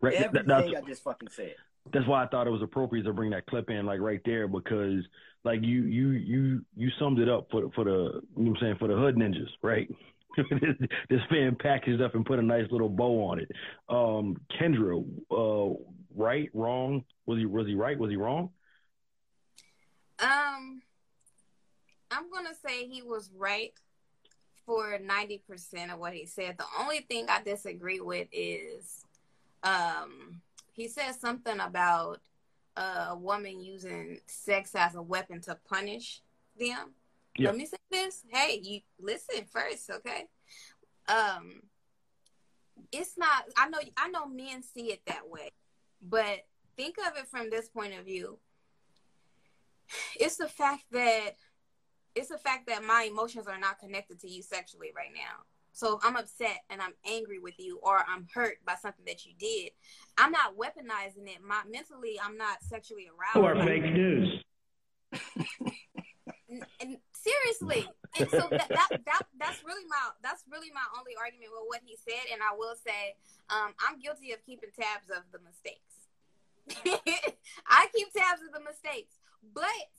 [0.02, 0.14] Right.
[0.14, 1.56] Everything that's, I just fucking said.
[1.94, 4.48] That's why I thought it was appropriate to bring that clip in, like right there,
[4.48, 5.04] because
[5.44, 8.58] like you you you you summed it up for for the you know what I'm
[8.62, 9.90] saying for the hood ninjas, right?
[11.10, 13.52] this fan packaged up and put a nice little bow on it.
[13.88, 15.76] Um, Kendra, uh,
[16.16, 17.04] right, wrong?
[17.26, 17.98] Was he was he right?
[17.98, 18.50] Was he wrong?
[20.20, 20.82] Um,
[22.12, 23.74] I'm gonna say he was right
[24.66, 26.58] for ninety percent of what he said.
[26.58, 29.06] The only thing I disagree with is,
[29.64, 30.42] um,
[30.80, 32.22] he said something about
[32.76, 36.22] a woman using sex as a weapon to punish
[36.58, 36.94] them.
[37.38, 37.48] Yeah.
[37.48, 38.24] Let me say this.
[38.30, 40.26] Hey, you listen first, okay?
[41.08, 41.62] Um,
[42.92, 43.46] it's not.
[43.58, 43.80] I know.
[43.98, 45.52] I know men see it that way,
[46.02, 48.40] but think of it from this point of view
[50.20, 51.32] it's the fact that
[52.16, 55.44] it's the fact that my emotions are not connected to you sexually right now.
[55.80, 59.26] So if I'm upset and I'm angry with you or I'm hurt by something that
[59.26, 59.72] you did,
[60.18, 61.40] I'm not weaponizing it.
[61.42, 63.48] My mentally I'm not sexually aroused.
[63.48, 64.44] Are fake news.
[66.50, 67.86] And, and seriously,
[68.18, 71.82] and so that, that that that's really my that's really my only argument with what
[71.86, 72.26] he said.
[72.34, 73.14] And I will say,
[73.54, 76.10] um, I'm guilty of keeping tabs of the mistakes.
[77.70, 79.14] I keep tabs of the mistakes,
[79.54, 79.94] but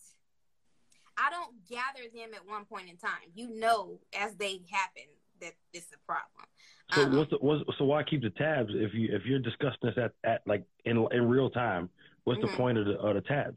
[1.17, 3.31] I don't gather them at one point in time.
[3.33, 5.07] You know, as they happen,
[5.41, 6.47] that it's a problem.
[6.95, 9.79] So Um, what's the, what's, so why keep the tabs if you if you're discussing
[9.83, 11.89] this at, at like in in real time?
[12.25, 12.51] What's Mhm.
[12.51, 13.57] the point of the of the tabs?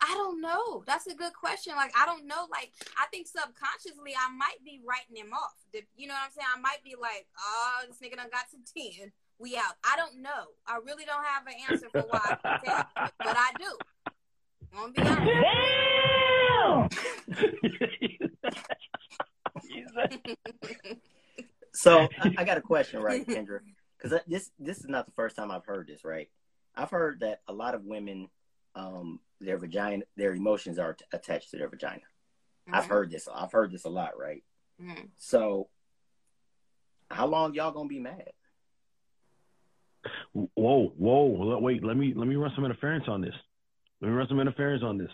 [0.00, 0.82] I don't know.
[0.86, 1.74] That's a good question.
[1.76, 2.46] Like, I don't know.
[2.50, 5.54] Like, I think subconsciously I might be writing him off.
[5.72, 6.48] The- You know what I'm saying?
[6.56, 8.58] I might be like, oh, this nigga done got to
[8.98, 9.12] 10.
[9.38, 9.76] We out.
[9.84, 10.48] I don't know.
[10.66, 13.78] I really don't have an answer for why I keep tabs, but, but I do.
[14.76, 15.24] I'm gonna be honest.
[21.76, 23.58] So I, I got a question, right, Kendra?
[23.98, 26.28] Because this this is not the first time I've heard this, right?
[26.76, 28.28] I've heard that a lot of women,
[28.76, 32.02] um, their vagina, their emotions are t- attached to their vagina.
[32.72, 33.28] I've Mhm, heard this.
[33.32, 34.44] I've heard this a lot, right?
[34.80, 35.10] mhm.
[35.16, 35.68] So,
[37.10, 38.32] how long y'all gonna be mad?
[40.32, 43.34] Whoa, whoa, wait, let me let me run some interference on this.
[44.00, 45.10] Let me run some interference on this.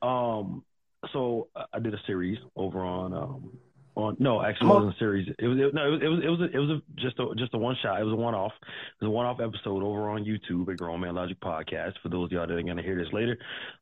[0.00, 0.64] Um,
[1.12, 3.58] so I- I did a series over on um
[3.96, 5.26] on no, actually it wasn't a series.
[5.38, 7.18] It was it, no, it was it was it was, a, it was a, just
[7.18, 7.98] a just a one shot.
[7.98, 8.52] It was a one off.
[8.60, 11.94] It was a one off episode over on YouTube at Grown Man Logic Podcast.
[12.02, 13.38] For those of y'all that are gonna hear this later,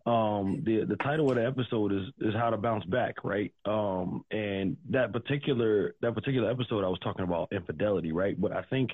[0.06, 3.52] um, the the title of the episode is is how to bounce back, right?
[3.64, 8.40] Um, and that particular that particular episode, I was talking about infidelity, right?
[8.40, 8.90] But I think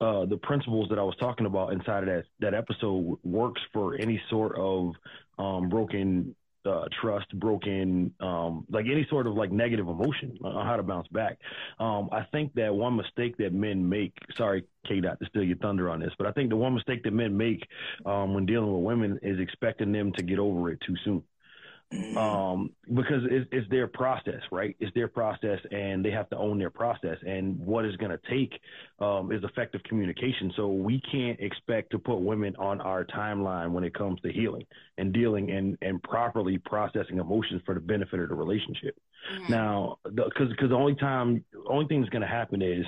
[0.00, 3.94] uh, the principles that I was talking about inside of that that episode works for
[3.96, 4.92] any sort of
[5.38, 6.34] um, broken
[6.66, 11.08] uh, trust, broken um, like any sort of like negative emotion on how to bounce
[11.08, 11.38] back.
[11.78, 14.12] Um, I think that one mistake that men make.
[14.36, 15.00] Sorry, K.
[15.00, 17.36] Dot to steal your thunder on this, but I think the one mistake that men
[17.36, 17.66] make
[18.04, 21.22] um, when dealing with women is expecting them to get over it too soon
[22.16, 24.74] um, because it's, it's their process, right?
[24.80, 27.18] It's their process, and they have to own their process.
[27.26, 28.58] And what it's going to take
[29.00, 30.52] um, is effective communication.
[30.56, 34.66] So we can't expect to put women on our timeline when it comes to healing
[34.98, 38.96] and dealing and and properly processing emotions for the benefit of the relationship.
[39.32, 39.50] Mhm.
[39.50, 42.86] Now, because because the only time, only thing that's going to happen is,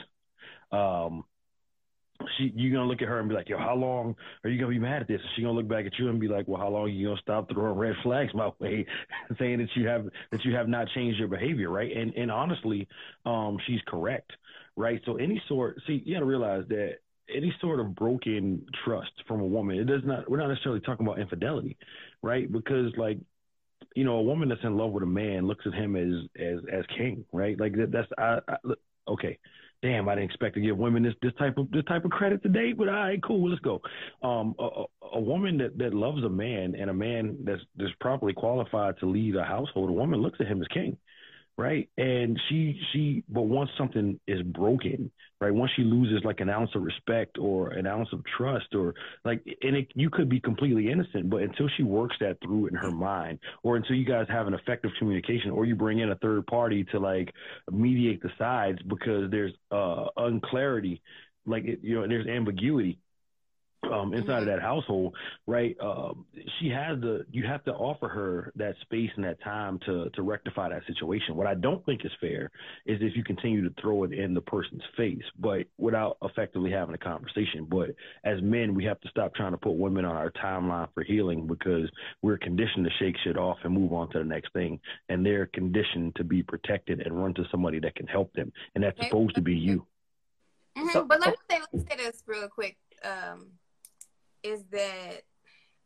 [0.73, 1.25] um,
[2.37, 4.71] she you're gonna look at her and be like, yo, how long are you gonna
[4.71, 5.21] be mad at this?
[5.35, 7.21] She gonna look back at you and be like, well, how long are you gonna
[7.21, 8.87] stop throwing red flags my way,
[9.39, 11.95] saying that you have that you have not changed your behavior, right?
[11.97, 12.89] And and honestly,
[13.25, 14.33] um, she's correct,
[14.77, 15.01] right?
[15.07, 16.97] So any sort, see, you gotta realize that
[17.35, 20.29] any sort of broken trust from a woman, it does not.
[20.31, 21.77] We're not necessarily talking about infidelity,
[22.23, 22.51] right?
[22.51, 23.19] Because like
[23.95, 26.61] you know, a woman that's in love with a man looks at him as as
[26.73, 27.59] as king, right?
[27.59, 28.57] Like that, that's I, I
[29.09, 29.39] okay.
[29.81, 32.43] Damn, I didn't expect to give women this this type of this type of credit
[32.43, 33.81] today, but all right, cool, let's go.
[34.25, 38.33] Um, a, a, woman that that loves a man and a man that's that's properly
[38.33, 40.97] qualified to lead a household, a woman looks at him as king,
[41.59, 41.91] right?
[41.99, 45.53] And she she but once something is broken, right?
[45.53, 48.95] Once she loses like an ounce of respect or an ounce of trust or
[49.25, 52.75] like and it, you could be completely innocent, but until she works that through in
[52.75, 56.17] her mind or until you guys have an effective communication or you bring in a
[56.17, 57.35] third party to like
[57.71, 61.03] mediate the sides because there's uh unclarity
[61.47, 62.99] like it, you know there's ambiguity
[63.91, 65.15] um, inside of that household,
[65.47, 65.77] right?
[65.81, 66.27] Um,
[66.59, 70.23] she has the you have to offer her that space and that time to to
[70.23, 71.37] rectify that situation.
[71.37, 72.51] What I don't think is fair
[72.87, 76.95] is if you continue to throw it in the person's face, but without effectively having
[76.95, 77.67] a conversation.
[77.69, 77.91] But
[78.25, 81.47] as men, we have to stop trying to put women on our timeline for healing
[81.47, 81.89] because
[82.23, 85.47] we're conditioned to shake shit off and move on to the next thing, and they're
[85.47, 89.35] conditioned to be protected and run to somebody that can help them, and that's supposed
[89.37, 89.87] to be you.
[90.77, 92.77] Mhm, So- but let me say, let me say this real quick.
[93.05, 93.53] Um,
[94.43, 95.23] is that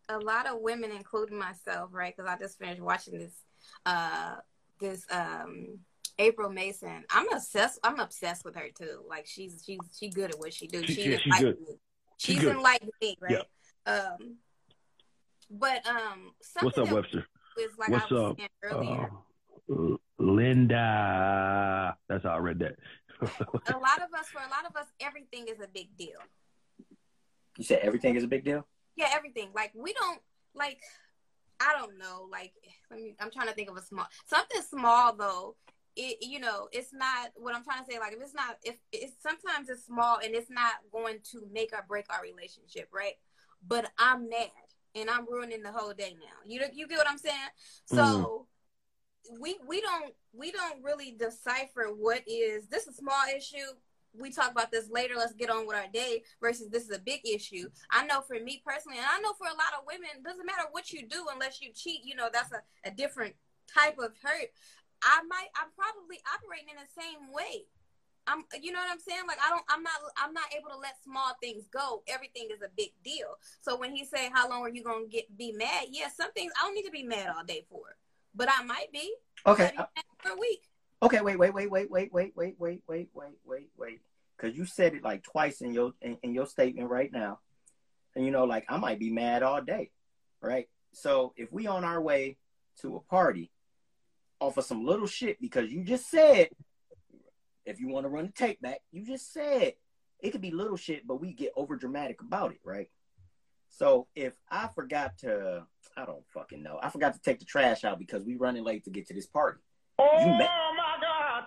[0.09, 2.15] a lot of women, including myself, right?
[2.17, 3.35] Because I just finished watching this,
[3.87, 4.37] uh,
[4.81, 5.79] this um,
[6.19, 7.05] April Mason.
[7.11, 7.79] I'm obsessed.
[7.85, 9.03] I'm obsessed with her too.
[9.09, 10.85] Like she's she's she good at what she do.
[10.87, 11.69] She- She yeah, she enlightened good.
[11.69, 11.75] me.
[12.19, 12.57] She She's good.
[12.57, 13.43] enlightened me, right?
[13.87, 14.37] Um,
[15.51, 17.27] but um, What's up, Webster?
[17.57, 18.39] was like What's I was up?
[18.63, 19.11] earlier.
[19.71, 21.97] Uh, Linda.
[22.09, 22.77] That's how I read that.
[23.23, 26.19] a lot of us, for a lot of us, everything is a big deal.
[27.57, 28.67] You said everything is a big deal.
[28.97, 29.51] Yeah, everything.
[29.55, 30.21] Like we don't
[30.55, 30.79] like.
[31.61, 32.29] I don't know.
[32.31, 32.53] Like
[32.91, 33.15] let me.
[33.21, 35.57] I'm trying to think of a small something small though.
[35.95, 37.99] It you know it's not what I'm trying to say.
[37.99, 41.73] Like if it's not if it's sometimes it's small and it's not going to make
[41.73, 43.15] or break our relationship, right?
[43.67, 44.51] But I'm mad
[44.95, 46.37] and I'm ruining the whole day now.
[46.45, 47.37] You you get what I'm saying?
[47.87, 47.97] So
[49.31, 49.43] mm-hmm.
[49.43, 53.59] we we don't we don't really decipher what is this a small issue
[54.19, 57.01] we talk about this later let's get on with our day versus this is a
[57.01, 57.69] big issue.
[57.91, 60.69] I know for me personally and i know for a lot of women doesn't matter
[60.71, 63.35] what you do unless you cheat you know that's a, a different
[63.73, 64.51] type of hurt.
[65.03, 67.67] I might i'm probably operating in the same way.
[68.27, 69.25] I'm you know what i'm saying?
[69.27, 72.03] Like i don't i'm not i'm not able to let small things go.
[72.07, 73.39] Everything is a big deal.
[73.61, 75.89] So when he say how long are you gonna get be mad?
[75.91, 77.97] Yeah some things i don't need to be mad all day for
[78.35, 79.15] but i might be.
[79.47, 79.73] Okay.
[79.77, 80.72] Be for a week
[81.03, 84.01] Okay, wait, wait, wait, wait, wait, wait, wait, wait, wait, wait, wait, wait.
[84.37, 87.41] Because you said it like twice in your in, in your statement right now,
[88.15, 89.91] and you know, like I might be mad all day,
[90.41, 90.69] right?
[90.93, 92.37] So if we on our way
[92.83, 93.51] to a party,
[94.39, 96.51] off of some little shit, because you just said,
[97.67, 99.75] if you want to run the tape back, you just said
[100.21, 102.89] it could be little shit, but we get over dramatic about it, right?
[103.71, 105.65] So if I forgot to,
[105.97, 108.85] I don't fucking know, I forgot to take the trash out because we running late
[108.85, 109.59] to get to this party.
[109.99, 110.49] You mad,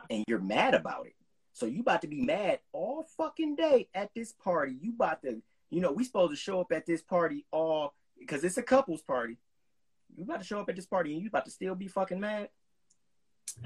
[0.10, 1.16] and you're mad about it.
[1.54, 4.78] So you about to be mad all fucking day at this party.
[4.82, 8.44] You about to, you know, we supposed to show up at this party all because
[8.44, 9.38] it's a couples party.
[10.18, 12.20] You about to show up at this party and you about to still be fucking
[12.20, 12.50] mad.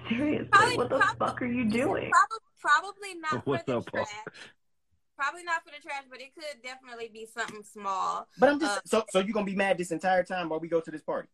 [0.07, 2.11] Seriously, Probably- what the probably- fuck are you doing?
[2.11, 4.05] Probably, probably not for What's the up, Paul?
[4.05, 4.35] trash.
[5.17, 8.27] Probably not for the trash, but it could definitely be something small.
[8.37, 10.67] But I'm just Uh, so so you gonna be mad this entire time while we
[10.67, 11.27] go to this party.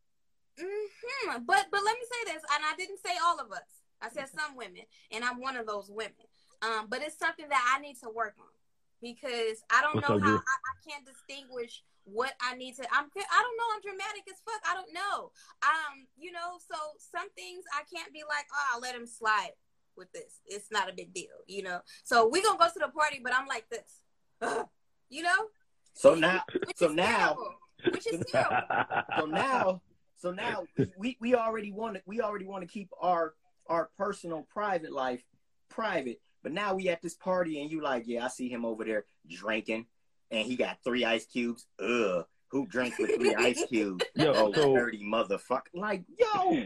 [0.60, 3.62] hmm But but let me say this, and I didn't say all of us.
[4.06, 6.28] I said some women, and I'm one of those women.
[6.62, 8.54] Um, but it's something that I need to work on
[9.02, 12.84] because I don't What's know how I, I can't distinguish what I need to.
[12.92, 13.70] I'm I don't know.
[13.76, 14.62] I'm dramatic as fuck.
[14.70, 15.32] I don't know.
[15.64, 19.52] Um, you know, so some things I can't be like, oh, I'll let him slide
[19.98, 20.42] with this.
[20.46, 21.80] It's not a big deal, you know.
[22.04, 24.02] So we gonna go to the party, but I'm like this,
[24.42, 24.68] Ugh.
[25.10, 25.48] you know.
[25.94, 27.56] So now, Which so is now, terrible.
[27.92, 28.68] which is terrible.
[29.20, 29.82] so now,
[30.18, 30.64] so now
[30.98, 33.34] we we already want to we already want to keep our
[33.68, 35.24] our personal private life
[35.70, 36.22] private.
[36.44, 39.06] But now we at this party and you like, yeah, I see him over there
[39.28, 39.88] drinking,
[40.32, 41.66] and he got three ice cubes.
[41.80, 44.06] Ugh, who drinks with three ice cubes?
[44.16, 45.74] Yo, oh, so- dirty motherfucker!
[45.74, 46.64] Like, yo,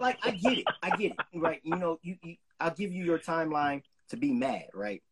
[0.00, 1.60] like I get it, I get it, right?
[1.62, 5.02] You know, you, you I'll give you your timeline to be mad, right?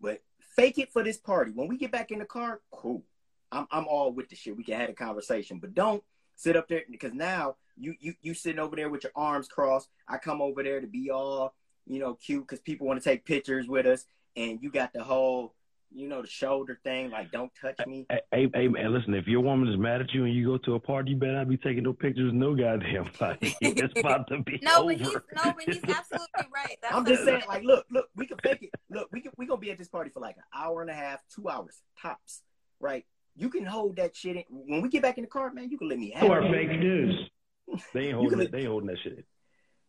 [0.00, 0.22] But
[0.56, 1.52] fake it for this party.
[1.52, 3.02] When we get back in the car, cool.
[3.50, 4.56] I'm I'm all with the shit.
[4.56, 6.02] We can have a conversation, but don't
[6.36, 9.88] sit up there because now you you you sitting over there with your arms crossed.
[10.08, 11.54] I come over there to be all
[11.86, 14.04] you know cute because people want to take pictures with us,
[14.36, 15.54] and you got the whole
[15.94, 18.06] you know the shoulder thing like don't touch me.
[18.08, 20.56] Hey, hey, hey, man, listen, if your woman is mad at you and you go
[20.58, 23.54] to a party, you better not be taking no pictures, with no goddamn body.
[23.60, 24.92] It's about to be No, over.
[24.94, 26.76] but he's no, but he's absolutely right.
[26.80, 28.70] That's I'm just a- saying, like, look, look, we can fake it.
[28.90, 30.94] Look, we can we gonna be at this party for like an hour and a
[30.94, 32.42] half, two hours tops,
[32.80, 33.04] right?
[33.34, 34.44] You can hold that shit in.
[34.50, 36.50] When we get back in the car, man, you can let me have Or it.
[36.52, 37.28] fake news.
[37.94, 38.52] They ain't holding can- it.
[38.52, 39.24] They ain't holding that shit.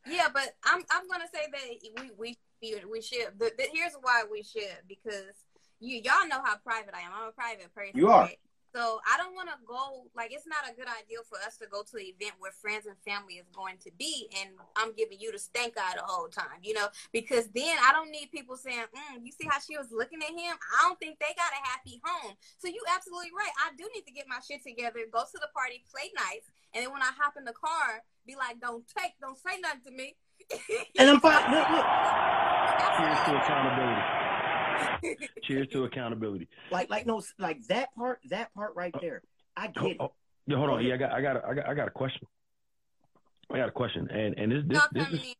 [0.05, 3.39] Yeah, but I'm I'm gonna say that we we we should.
[3.39, 5.31] The, the, here's why we should because
[5.79, 7.11] you y'all know how private I am.
[7.15, 7.91] I'm a private person.
[7.95, 8.23] You are.
[8.23, 8.39] Right?
[8.73, 11.69] So I don't want to go like it's not a good idea for us to
[11.69, 15.21] go to an event where friends and family is going to be, and I'm giving
[15.21, 18.57] you the stank eye the whole time, you know, because then I don't need people
[18.57, 21.53] saying, mm, "You see how she was looking at him?" I don't think they got
[21.53, 22.33] a happy home.
[22.57, 23.53] So you absolutely right.
[23.61, 26.81] I do need to get my shit together, go to the party, play nice, and
[26.81, 29.91] then when I hop in the car, be like, "Don't take, don't say nothing to
[29.93, 30.17] me."
[30.97, 31.45] and I'm fine.
[31.53, 31.85] Look, look.
[32.97, 34.22] Cheers to accountability.
[35.43, 36.47] Cheers to accountability.
[36.71, 39.21] Like, like no, like that part, that part right there.
[39.55, 39.97] I get it.
[39.99, 40.11] Oh,
[40.47, 40.83] yeah, hold on.
[40.85, 42.27] Yeah, I got, I got, a- I got, I got a question.
[43.51, 45.35] I got a question, and and this, this, this is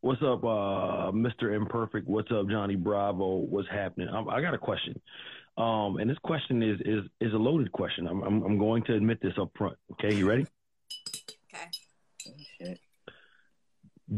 [0.00, 2.06] what's up, uh, Mister Imperfect.
[2.06, 3.36] What's up, Johnny Bravo?
[3.36, 4.08] What's happening?
[4.08, 5.00] Um, I got a question,
[5.56, 8.06] um, and this question is is is a loaded question.
[8.06, 9.76] I'm I'm, I'm going to admit this up front.
[9.92, 10.46] Okay, you ready?
[11.52, 11.68] Okay.
[12.60, 12.78] Shit.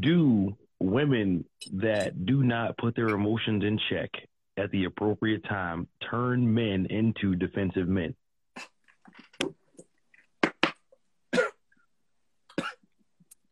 [0.00, 4.10] do women that do not put their emotions in check
[4.56, 8.14] at the appropriate time turn men into defensive men?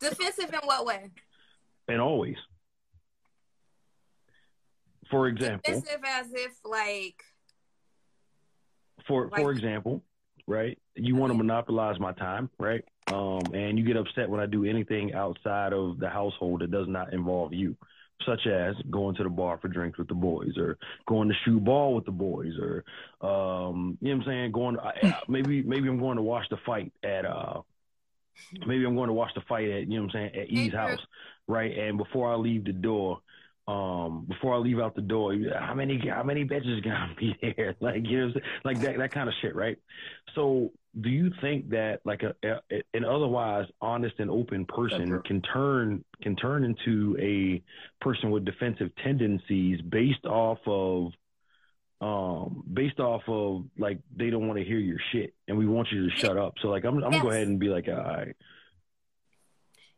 [0.01, 1.11] Defensive in what way?
[1.89, 2.37] And always.
[5.11, 7.23] For example, Defensive as if like
[9.07, 10.03] for for example,
[10.49, 10.79] right?
[10.95, 12.83] You want to monopolize my time, right?
[13.07, 16.89] Um, and you get upset when I do anything outside of the household that does
[16.89, 17.77] not involve you,
[18.27, 21.63] such as going to the bar for drinks with the boys, or going to shoot
[21.63, 22.85] ball with the boys, or
[23.21, 24.53] um, you know what I'm saying?
[24.53, 24.93] Going I,
[25.29, 27.61] maybe maybe I'm going to watch the fight at uh,
[28.67, 30.73] maybe I'm going to watch the fight at you know what I'm saying at E's
[30.73, 31.01] house,
[31.47, 31.77] right?
[31.79, 33.21] And before I leave the door,
[33.69, 37.77] um, before I leave out the door, how many how many bitches gonna be there?
[37.81, 38.45] Like you know, what I'm saying?
[38.65, 39.77] like that that kind of shit, right?
[40.35, 45.43] So, do you think that like a, a an otherwise honest and open person can
[45.43, 47.63] turn can turn into a
[48.03, 51.13] person with defensive tendencies based off of
[52.01, 55.89] um based off of like they don't want to hear your shit and we want
[55.93, 56.55] you to shut up.
[56.63, 58.35] So like I'm I'm gonna go ahead and be like, all right,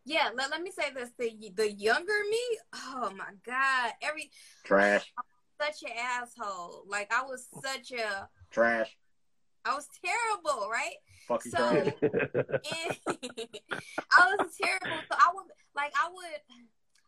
[0.04, 1.10] yeah, let, let me say this.
[1.18, 3.92] The the younger me, oh my God.
[4.02, 4.30] Every
[4.64, 5.12] Trash,
[5.60, 6.84] such an asshole.
[6.88, 8.96] Like I was such a trash,
[9.64, 10.94] I was terrible, right?
[11.28, 13.00] fucking So- trash.
[13.06, 15.02] I was terrible.
[15.10, 15.46] So I would
[15.76, 16.40] like I would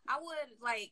[0.07, 0.91] I would like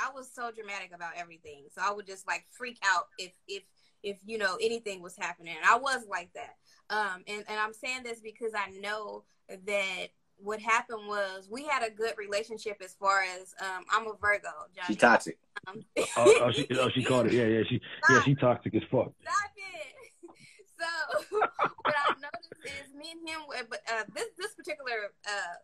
[0.00, 1.64] I was so dramatic about everything.
[1.74, 3.62] So I would just like freak out if if
[4.02, 5.54] if you know anything was happening.
[5.56, 6.56] And I was like that.
[6.90, 10.08] Um and, and I'm saying this because I know that
[10.38, 14.48] what happened was we had a good relationship as far as um I'm a Virgo,
[14.74, 14.86] Johnny.
[14.88, 15.38] She toxic.
[15.66, 15.82] Um,
[16.16, 17.32] oh, oh, she, oh, she called it.
[17.32, 17.80] Yeah, yeah, she,
[18.10, 19.12] yeah, she toxic as fuck.
[19.22, 19.94] Stop it.
[20.76, 25.54] So what I've noticed is me and him, but uh, this this particular uh,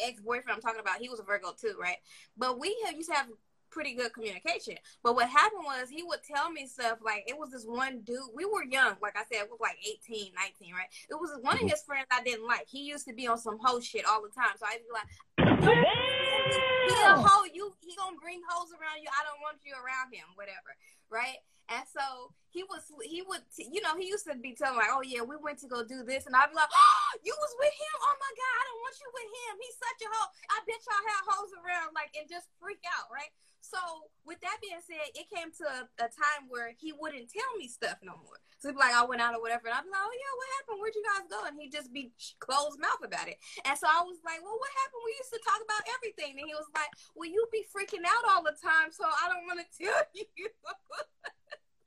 [0.00, 1.96] ex boyfriend I'm talking about, he was a Virgo too, right?
[2.36, 3.28] But we have, used to have
[3.70, 4.74] pretty good communication.
[5.02, 8.34] But what happened was he would tell me stuff like it was this one dude.
[8.34, 10.90] We were young, like I said, we was like 18, 19, right?
[11.08, 11.70] It was one of mhm.
[11.70, 12.66] his friends I didn't like.
[12.68, 14.56] He used to be on some hoe shit all the time.
[14.58, 15.08] So I'd be like,
[16.88, 17.46] he a hoe.
[17.52, 19.08] You he gonna bring hoes around you.
[19.08, 20.26] I don't want you around him.
[20.34, 20.76] Whatever,
[21.08, 21.38] right?
[21.70, 25.06] And so he was he would you know he used to be telling like, oh
[25.06, 27.74] yeah, we went to go do this, and I'd be like, oh, you was with
[27.74, 27.96] him?
[28.02, 29.52] Oh my god, I don't want you with him.
[29.62, 30.30] He's such a hoe.
[30.50, 33.30] I bet y'all have hoes around like and just freak out, right?
[33.62, 33.78] So
[34.26, 37.68] with that being said, it came to a, a time where he wouldn't tell me
[37.70, 38.40] stuff no more.
[38.58, 40.32] So he'd be like, I went out or whatever, and I'd be like, oh yeah,
[40.34, 40.78] what happened?
[40.82, 41.38] Where'd you guys go?
[41.46, 42.10] And he'd just be
[42.42, 43.38] closed mouth about it.
[43.62, 45.06] And so I was like, well, what happened?
[45.06, 46.34] We used to talk about everything.
[46.34, 49.46] And he was like, well, you be freaking out all the time, so I don't
[49.46, 50.26] want to tell you.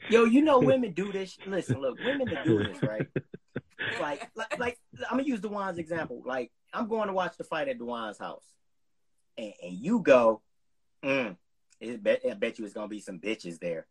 [0.09, 1.37] Yo, you know women do this.
[1.45, 3.07] Listen, look, women that do this, right?
[3.99, 4.79] Like, like, like
[5.09, 6.21] I'm gonna use Dewan's example.
[6.25, 8.45] Like, I'm going to watch the fight at Dewan's house,
[9.37, 10.41] and, and you go,
[11.03, 11.35] mm,
[11.79, 13.85] it bet, I bet you it's gonna be some bitches there.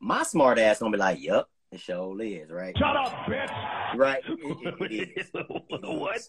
[0.00, 2.76] My smart ass gonna be like, "Yup, it sure is, right?
[2.76, 3.96] Shut up, bitch.
[3.96, 4.22] Right?
[4.28, 5.30] It, it- it is.
[5.82, 6.20] what?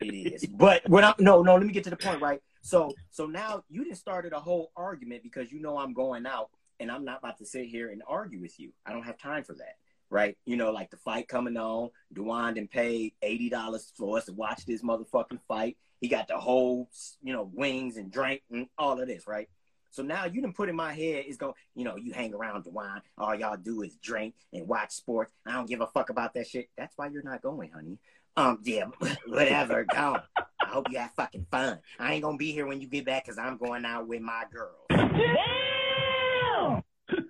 [0.00, 0.46] It is.
[0.46, 2.40] But when I'm no, no, let me get to the point, right?
[2.62, 6.50] So so now you didn't started a whole argument because you know I'm going out
[6.80, 8.72] and I'm not about to sit here and argue with you.
[8.86, 9.76] I don't have time for that.
[10.10, 10.38] Right?
[10.46, 14.32] You know, like the fight coming on, Dewan and paid eighty dollars for us to
[14.32, 15.76] watch this motherfucking fight.
[16.00, 16.88] He got the whole
[17.22, 19.48] you know, wings and drink and all of this, right?
[19.90, 22.64] So now you done put in my head is going, you know, you hang around
[22.64, 25.32] Dewan, all y'all do is drink and watch sports.
[25.46, 26.68] I don't give a fuck about that shit.
[26.76, 27.98] That's why you're not going, honey.
[28.36, 28.84] Um, yeah,
[29.26, 30.18] whatever, go.
[30.36, 31.80] I hope you have fucking fun.
[31.98, 34.44] I ain't gonna be here when you get back because I'm going out with my
[34.52, 34.86] girls.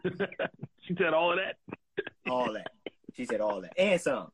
[0.80, 1.56] she said all of that.
[2.28, 2.70] All that.
[3.16, 3.72] She said all that.
[3.76, 4.30] And some.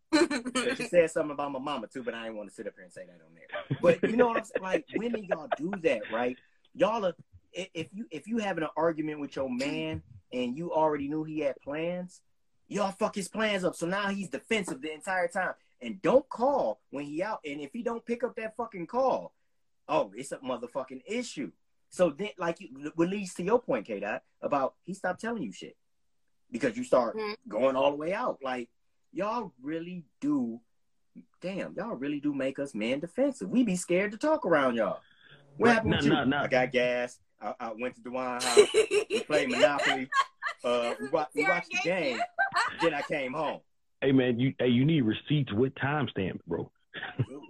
[0.77, 2.85] She said something about my mama too, but I didn't want to sit up here
[2.85, 3.79] and say that on there.
[3.81, 4.63] But you know what I'm saying?
[4.63, 6.37] Like women, y'all do that, right?
[6.75, 7.15] Y'all are
[7.55, 10.03] if you if you having an argument with your man
[10.33, 12.21] and you already knew he had plans,
[12.69, 13.75] y'all fuck his plans up.
[13.75, 15.55] So now he's defensive the entire time.
[15.81, 17.41] And don't call when he out.
[17.45, 19.33] And if he don't pick up that fucking call,
[19.89, 21.53] oh, it's a motherfucking issue.
[21.95, 25.45] So then, like, you, what leads to your point, K Dot, about he stopped telling
[25.45, 25.77] you shit
[26.51, 27.37] because you start Mhm.
[27.47, 28.41] going all the way out.
[28.43, 28.69] Like,
[29.13, 30.61] y'all really do,
[31.41, 33.49] damn, y'all really do make us men defensive.
[33.49, 35.03] We be scared to talk around y'all.
[35.57, 36.11] What Right, happened nah, with you?
[36.11, 36.43] nah, nah.
[36.43, 37.21] I got gas.
[37.41, 38.69] I, I went to the wine house.
[39.09, 40.11] We played Monopoly.
[40.65, 42.19] Uh, we, wa- we watched the game.
[42.81, 43.61] Then I came home.
[44.01, 46.73] Hey man, you hey you need receipts with timestamps, bro.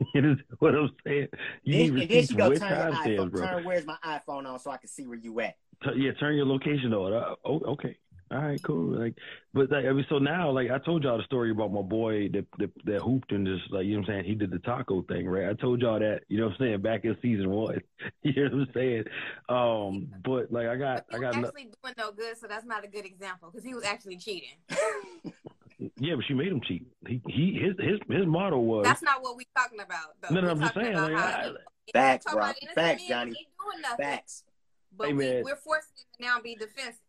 [0.15, 1.29] it is what I'm saying.
[1.63, 3.47] You Then, need and then she go turn your timestamps, iPhone, bro.
[3.47, 5.57] turn where's my iPhone on so I can see where you at.
[5.83, 7.13] T- yeah, turn your location on.
[7.13, 7.97] Uh, oh, okay.
[8.31, 8.99] All right, cool.
[8.99, 9.15] Like,
[9.53, 12.29] but like, I mean, so now, like, I told y'all the story about my boy
[12.31, 14.25] that that, that hooped and just like, you know what I'm saying?
[14.25, 15.51] He did the taco thing, right?
[15.51, 16.81] I told y'all that, you know what I'm saying?
[16.83, 17.81] Back in season one,
[18.23, 19.05] you know what I'm saying?
[19.49, 22.47] Um, but like, I got, He I was got, no- actually doing no good, so
[22.49, 24.57] that's not a good example because he was actually cheating.
[25.97, 26.87] yeah, but she made him cheat.
[27.07, 30.35] He, he, his, his, his motto was, That's not what we talking about, though.
[30.35, 31.53] No, no, We're I'm just saying, about like, how I-
[31.93, 32.35] Facts, bro.
[32.35, 33.31] about Facts, men, Johnny.
[33.33, 34.45] Doing nothing, Facts.
[34.97, 35.45] but Hey, we, man.
[35.45, 37.01] we're forcing him to now be defensive.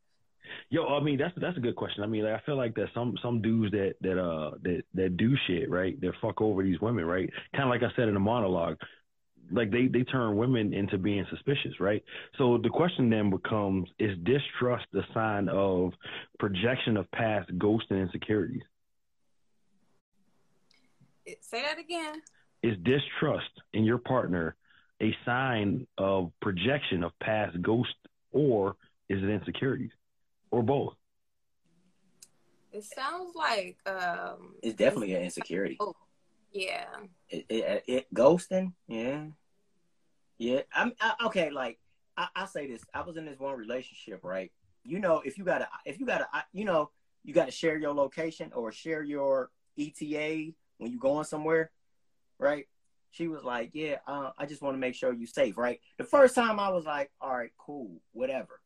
[0.69, 2.03] Yo, I mean that's that's a good question.
[2.03, 5.17] I mean, like, I feel like that some some dudes that that uh that that
[5.17, 7.27] do shit right, that fuck over these women, right?
[7.55, 8.77] Kind of like I said in the monologue,
[9.51, 12.03] like they they turn women into being suspicious, right?
[12.37, 15.93] So the question then becomes: Is distrust a sign of
[16.39, 18.63] projection of past ghosts and insecurities?
[21.25, 22.21] It- Say that again.
[22.63, 24.55] Is distrust in your partner
[25.01, 27.93] a sign of projection of past ghosts,
[28.31, 28.75] or
[29.09, 29.91] is it insecurities,
[30.51, 30.95] or both?
[32.71, 35.77] It sounds like um It's definitely an insecurity.
[35.79, 35.95] Oh,
[36.55, 36.85] yeah.
[37.29, 39.25] It, it, it ghosting, yeah,
[40.37, 40.61] yeah.
[40.73, 41.49] I'm I, okay.
[41.49, 41.79] Like
[42.17, 44.51] I, I say this, I was in this one relationship, right?
[44.83, 46.91] You know, if you gotta, if you gotta, you know,
[47.23, 51.71] you gotta share your location or share your ETA when you going somewhere,
[52.39, 52.65] right?
[53.11, 55.79] She was like, "Yeah, uh, I just want to make sure you safe." Right.
[55.97, 58.61] The first time I was like, "All right, cool, whatever."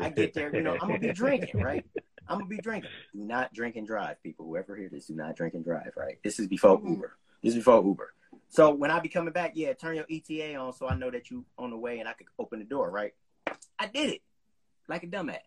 [0.00, 1.84] I get there, you know, I'm gonna be drinking, right?
[2.26, 2.90] I'm gonna be drinking.
[3.14, 4.46] Do not drink and drive, people.
[4.46, 6.18] Whoever hear this, do not drink and drive, right?
[6.24, 6.90] This is before Mhm.
[6.90, 7.18] Uber.
[7.42, 8.12] This is before Uber.
[8.48, 11.30] So when I be coming back, yeah, turn your ETA on so I know that
[11.30, 13.12] you on the way and I could open the door, right?
[13.78, 14.22] I did it
[14.88, 15.38] like a dumbass.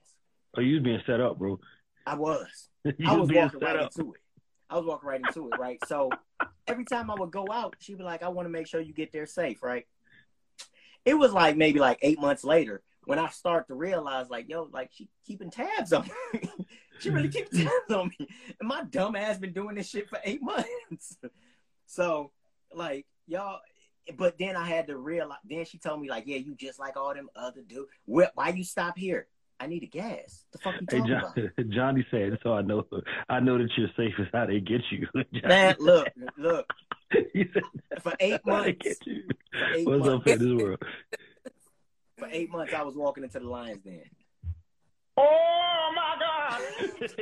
[0.58, 1.60] Oh, you was being set up, bro.
[2.06, 2.70] I was.
[2.84, 3.92] you I was being walking set right up.
[3.96, 4.22] into it.
[4.70, 5.80] I was walking right into it, right?
[5.88, 6.10] So
[6.68, 8.94] every time I would go out, she'd be like, I want to make sure you
[8.94, 9.86] get there safe, right?
[11.04, 14.68] It was like maybe like eight months later when I start to realize, like, yo,
[14.74, 16.50] like she keeping tabs on me.
[17.00, 18.28] she really keeping tabs on me.
[18.60, 21.18] And my dumb ass been doing this shit for eight months.
[21.86, 22.32] So,
[22.74, 23.60] like, y'all,
[24.18, 26.98] but then I had to realize, then she told me, like, yeah, you just like
[26.98, 27.90] all them other dudes.
[28.06, 29.28] Why, why you stop here?
[29.60, 30.44] I need a gas.
[30.52, 31.70] The fuck you Hey, talking John, about?
[31.70, 32.84] Johnny said, "So I know,
[33.30, 35.08] I know that you're safe is how they get you."
[35.48, 36.66] Man, look, look.
[37.14, 37.48] said,
[38.02, 40.84] For eight "That's how they months, get you." for eight What's up in this world?
[42.18, 44.02] for eight months, I was walking into the Lions Den.
[45.18, 47.10] Oh my God!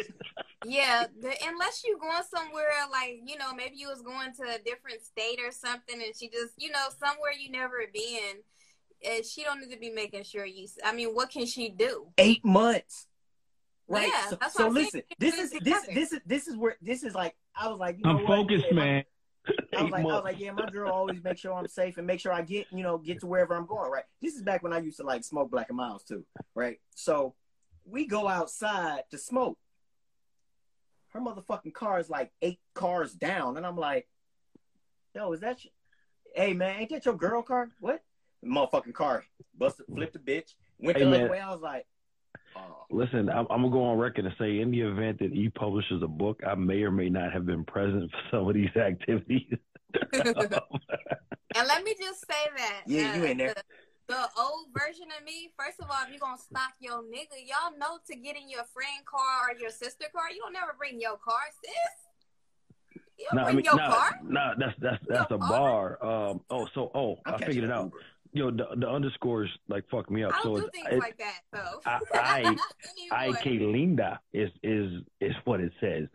[0.66, 4.60] Yeah, the, unless you're going somewhere like you know maybe you was going to a
[4.64, 8.38] different state or something, and she just you know somewhere you never been,
[9.06, 10.68] and she don't need to be making sure you.
[10.86, 12.08] I mean, what can she do?
[12.18, 13.08] Eight months.
[13.88, 14.08] Right.
[14.08, 14.90] Yeah, so so what I'm saying.
[14.94, 17.98] listen, this is this this is this is where this is like I was like,
[17.98, 18.28] you I'm what?
[18.28, 19.04] focused, Yeah, man.
[19.46, 19.52] I
[19.84, 22.08] was Eight like, I was like, yeah, my girl always make sure I'm safe and
[22.08, 24.06] make sure I get, you know, get to wherever I'm going, right?
[24.22, 26.26] This is back when I used to like smoke Black and Miles too,
[26.56, 26.78] right?
[26.96, 27.36] So
[27.86, 29.58] we go outside to smoke.
[31.10, 34.08] Her motherfucking car is like eight cars down, and I'm like,
[35.14, 35.60] yo, is that?
[35.60, 35.68] Sh-
[36.36, 37.70] hey man, ain't that your girl car?
[37.80, 38.02] What?
[38.42, 39.24] The motherfucking car
[39.58, 41.40] busted, flipped the bitch, went Hey, the other way.
[41.40, 41.86] I was like,
[42.56, 45.50] oh, Listen, I'm, I'm gonna go on record and say, in the event that he
[45.50, 48.76] publishes a book, I may or may not have been present for some of these
[48.76, 49.54] activities.
[51.56, 52.82] And let me just say that.
[52.88, 53.54] Yeah, you uh, in there.
[53.54, 53.64] The,
[54.08, 57.40] the old version of me, first of all, if you going to stop your nigga,
[57.46, 60.76] y'all know to get in your friend car or your sister car, you don't never
[60.78, 63.02] bring your car, sis.
[63.18, 64.20] You don't no, I bring mean, your no, car.
[64.24, 66.04] no, that's that's that's a Your bar.
[66.04, 67.86] Um, oh, so oh, I'm I figured it out.
[67.86, 67.98] Uber.
[68.36, 70.34] Yo, the, the underscores like fuck me up.
[70.34, 71.80] I don't so do it's, things it, like that, though.
[71.86, 72.00] I,
[73.12, 76.08] I, I que linda is is is what it says.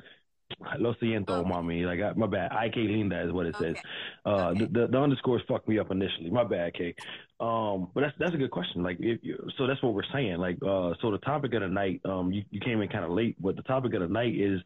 [0.79, 1.49] Lo siento, Okay.
[1.49, 1.85] mommy.
[1.85, 2.53] Like I, my bad.
[2.53, 3.77] I que linda is what it says.
[3.77, 3.81] Okay.
[4.25, 4.59] Uh, Okay.
[4.61, 6.31] the, the the underscores fucked me up initially.
[6.31, 6.95] My bad, K.
[7.39, 8.83] Um, but that's that's a good question.
[8.83, 10.39] Like, if you, so that's what we're saying.
[10.39, 13.11] Like, uh, so the topic of the night, um, you, you came in kind of
[13.11, 14.61] late, but the topic of the night is,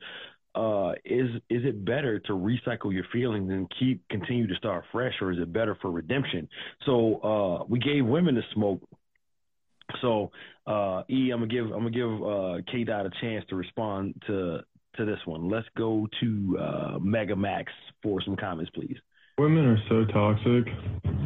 [0.55, 5.15] uh, is is it better to recycle your feelings and keep continue to start fresh,
[5.21, 6.49] or is it better for redemption?
[6.87, 8.81] So, uh, we gave women the smoke.
[10.01, 10.31] So,
[10.67, 14.15] uh, E, I'm gonna give I'm gonna give uh K Dot a chance to respond
[14.29, 14.61] to
[14.97, 15.49] to this one.
[15.49, 17.73] Let's go to uh, Mega Max
[18.03, 18.97] for some comments, please.
[19.39, 20.69] Women are so toxic.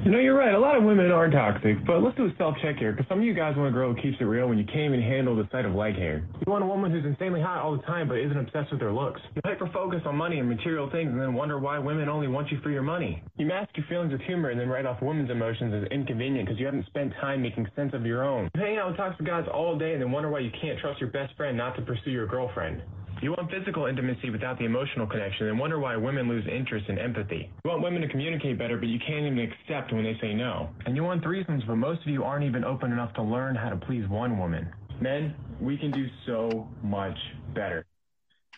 [0.05, 0.55] You know, you're right.
[0.55, 3.19] A lot of women are toxic, but let's do a self check here, because some
[3.19, 5.35] of you guys want a girl who keeps it real when you can't even handle
[5.35, 6.25] the sight of leg hair.
[6.47, 8.93] You want a woman who's insanely hot all the time, but isn't obsessed with her
[8.93, 9.21] looks.
[9.35, 12.53] You hyper focus on money and material things, and then wonder why women only want
[12.53, 13.25] you for your money.
[13.39, 16.61] You mask your feelings with humor and then write off women's emotions as inconvenient because
[16.61, 18.49] you haven't spent time making sense of your own.
[18.55, 21.01] You hang out with toxic guys all day and then wonder why you can't trust
[21.01, 22.83] your best friend not to pursue your girlfriend.
[23.23, 26.99] You want physical intimacy without the emotional connection and wonder why women lose interest and
[26.99, 27.51] empathy.
[27.65, 30.69] You want women to communicate better, but you can't even accept when they say no.
[30.85, 33.71] And you want threesomes, but most of you aren't even open enough to learn how
[33.71, 34.69] to please one woman.
[35.01, 37.17] Men, we can do so much
[37.55, 37.87] better.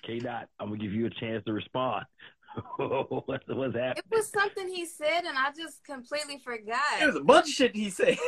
[0.04, 2.04] K Dot, I'm gonna give you a chance to respond.
[2.76, 3.94] what's, what's happening?
[3.96, 6.80] It was something he said, and I just completely forgot.
[6.98, 8.18] There was a bunch of shit he said.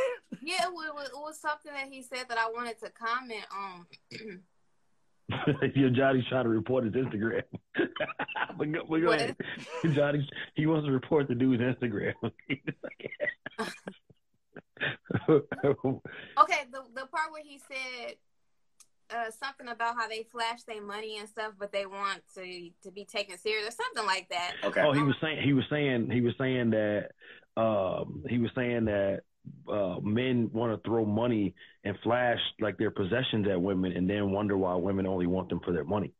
[0.42, 3.86] Yeah, it was, it was something that he said that I wanted to comment on.
[5.74, 7.42] Yo, Johnny's trying to report his Instagram.
[8.58, 9.36] but go, but go ahead.
[9.94, 12.14] Johnny, he wants to report the dude's Instagram.
[12.22, 12.32] okay,
[16.72, 18.16] the the part where he said
[19.10, 22.90] uh, something about how they flash their money and stuff, but they want to to
[22.90, 24.54] be taken serious or something like that.
[24.64, 24.82] Okay.
[24.82, 27.10] Oh, he was saying he was saying he was saying that
[27.56, 29.20] um, he was saying that
[29.68, 34.30] uh, men want to throw money and flash like their possessions at women, and then
[34.30, 36.12] wonder why women only want them for their money.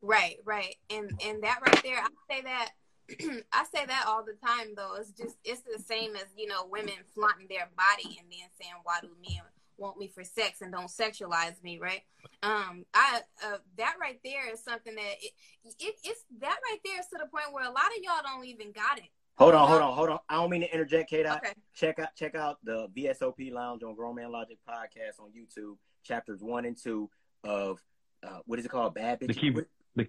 [0.00, 2.70] Right, right, and and that right there, I say that.
[3.52, 4.96] I say that all the time though.
[4.98, 8.74] It's just it's the same as you know women flaunting their body and then saying
[8.84, 9.40] why do men
[9.78, 12.02] want me for sex and don't sexualize me, right?
[12.42, 15.32] Um, I uh, that right there is something that it,
[15.64, 18.44] it it's that right there is to the point where a lot of y'all don't
[18.44, 19.10] even got it.
[19.38, 20.18] Hold on, hold on, hold on.
[20.28, 21.24] I don't mean to interject, K.
[21.24, 21.52] Okay.
[21.74, 26.40] Check out check out the VSOP Lounge on Grown Man Logic podcast on YouTube, chapters
[26.42, 27.08] one and two
[27.44, 27.78] of
[28.26, 28.94] uh, what is it called?
[28.94, 29.28] Bad bitch.
[29.28, 29.54] The key,
[29.94, 30.06] the,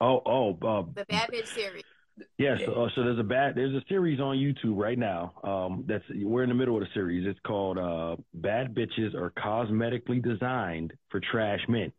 [0.00, 1.82] oh, oh, uh, The Bad Bitch series.
[2.38, 5.32] Yes, uh, so there's a bad there's a series on YouTube right now.
[5.42, 7.26] Um, that's we're in the middle of the series.
[7.26, 11.92] It's called uh, "Bad Bitches Are Cosmetically Designed for Trash Men."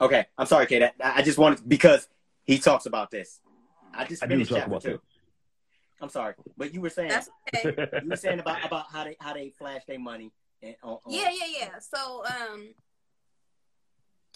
[0.00, 0.82] Okay, I'm sorry, Kate.
[0.82, 2.08] I, I just wanted because
[2.44, 3.40] he talks about this.
[3.94, 4.90] I just I do finished talk chapter about two.
[4.92, 5.00] that.
[6.00, 7.88] I'm sorry, but you were saying That's okay.
[8.02, 10.32] you were saying about about how they how they flash their money
[10.62, 11.78] and on, on Yeah, yeah, yeah.
[11.78, 12.74] So, um,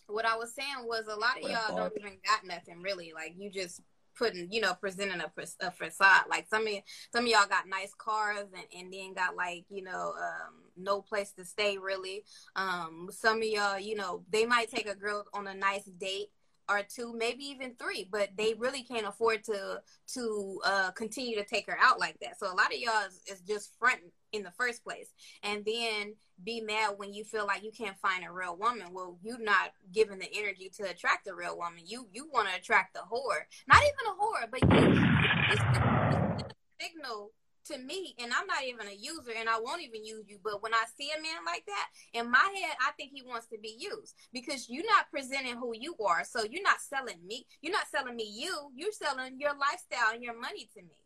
[0.06, 3.12] what I was saying was a lot of What y'all don't even got nothing really.
[3.14, 3.80] Like you just
[4.18, 6.24] putting, you know, presenting a, a facade.
[6.28, 6.74] Like some of
[7.12, 11.00] some of y'all got nice cars and, and then got like you know um, no
[11.00, 12.24] place to stay really.
[12.56, 16.28] Um, some of y'all, you know, they might take a girl on a nice date
[16.70, 19.82] or two, maybe even three, but they really can't afford to
[20.14, 22.38] to uh, continue to take her out like that.
[22.38, 25.12] So a lot of y'all is, is just fronting in the first place,
[25.42, 28.88] and then be mad when you feel like you can't find a real woman.
[28.92, 31.82] Well, you're not giving the energy to attract a real woman.
[31.84, 35.02] You you want to attract a whore, not even a whore, but you.
[35.50, 36.44] It's, it's a
[36.80, 37.32] signal
[37.66, 40.38] to me, and I'm not even a user, and I won't even use you.
[40.42, 43.46] But when I see a man like that, in my head, I think he wants
[43.48, 46.24] to be used because you're not presenting who you are.
[46.24, 47.46] So you're not selling me.
[47.62, 48.70] You're not selling me you.
[48.74, 50.96] You're selling your lifestyle and your money to me.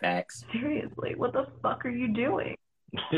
[0.00, 0.44] facts.
[0.52, 2.56] Seriously, what the fuck are you doing?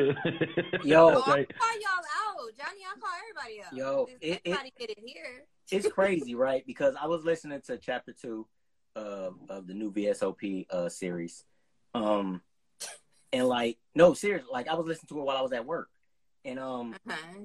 [0.84, 1.54] Yo, Oh, I Right.
[1.58, 2.80] call y'all out, Johnny.
[2.84, 3.72] I call everybody out.
[3.76, 5.44] Yo, There's it- it- everybody did it here.
[5.70, 6.64] it's crazy, right?
[6.66, 8.46] Because I was listening to chapter two
[8.94, 11.44] of of the new VSOP uh, series,
[11.96, 12.40] um,
[13.32, 15.88] and like, no, seriously, like I was listening to it while I was at work,
[16.44, 17.40] and um, Uh-huh.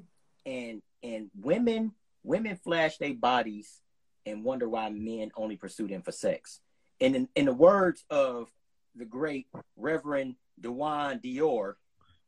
[0.45, 1.93] and and women
[2.23, 3.81] women flash their bodies
[4.25, 6.59] and wonder why men only pursue them for sex.
[6.99, 8.51] And in, in the words of
[8.95, 11.73] the great Reverend Dewan Dior,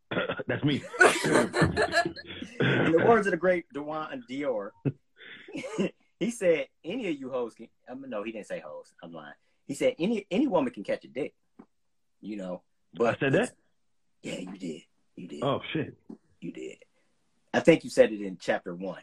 [0.48, 0.82] That's me.
[1.00, 4.72] in the words of the great Dewan Dior,
[6.20, 8.94] he said, "Any of you hoes can." I mean, no, he didn't say hoes.
[9.04, 9.34] I'm lying.
[9.68, 11.34] He said, "Any any woman can catch a dick."
[12.24, 12.62] You know,
[12.94, 13.52] but I said that?
[14.22, 14.82] Yeah, you did.
[15.18, 15.44] You did.
[15.44, 15.94] Oh shit.
[16.40, 16.78] You did.
[17.54, 19.02] I think you said it in chapter one.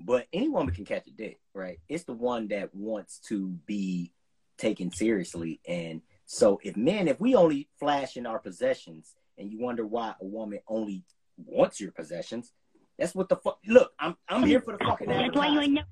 [0.00, 1.78] But any woman can catch a dick, right?
[1.88, 4.12] It's the one that wants to be
[4.56, 5.60] taken seriously.
[5.68, 10.14] And so if men, if we only flash in our possessions and you wonder why
[10.18, 11.04] a woman only
[11.36, 12.52] wants your possessions,
[12.98, 15.74] that's what the fuck look, I'm I'm here for the fucking That's why you ain't
[15.74, 15.82] no.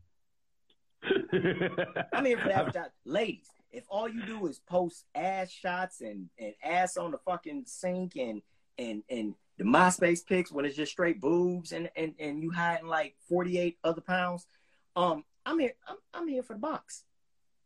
[2.12, 2.92] I'm here for the advertisement.
[3.04, 7.64] Ladies, if all you do is post ass shots and, and ass on the fucking
[7.66, 8.42] sink and
[8.78, 12.86] and and the MySpace pics when it's just straight boobs and and, and you hiding
[12.86, 14.46] like 48 other pounds,
[14.96, 15.74] um, I'm here.
[15.86, 17.04] I'm, I'm here for the box.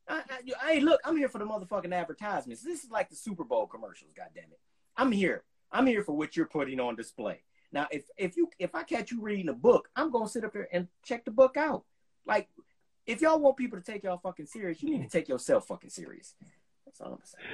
[0.09, 2.63] I, I, hey, look, I'm here for the motherfucking advertisements.
[2.63, 4.13] This is like the Super Bowl commercials.
[4.15, 4.61] God damn it,
[4.97, 5.45] I'm here.
[5.73, 7.43] I'm here for what you're putting on display.
[7.73, 10.53] Now, if if you if I catch you reading a book, I'm gonna sit up
[10.53, 11.85] there and check the book out.
[12.27, 12.49] Like
[13.07, 15.91] if y'all want people to take y'all fucking serious, you need to take yourself fucking
[15.91, 16.35] serious.
[16.87, 17.45] That's all I'm saying.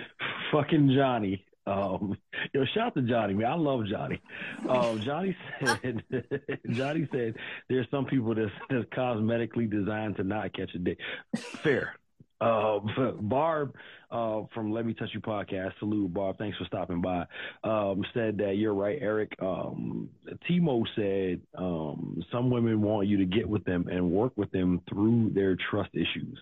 [0.53, 1.44] Fucking Johnny.
[1.66, 2.16] Um,
[2.53, 3.46] yo, shout out to Johnny, man.
[3.46, 4.20] I love Johnny.
[4.68, 6.03] Um, Johnny said,
[6.70, 7.36] Johnny said,
[7.68, 10.98] there's some people that's, that's cosmetically designed to not catch a dick.
[11.36, 11.94] Fair.
[12.40, 12.80] Uh,
[13.20, 13.74] Barb
[14.11, 16.39] uh, from Let Me Touch You podcast, salute Barb.
[16.39, 17.27] Thanks for stopping by.
[17.65, 19.35] Um, said that you're right, Eric.
[19.41, 20.11] Um,
[20.49, 24.81] Timo said um, some women want you to get with them and work with them
[24.89, 26.39] through their trust issues.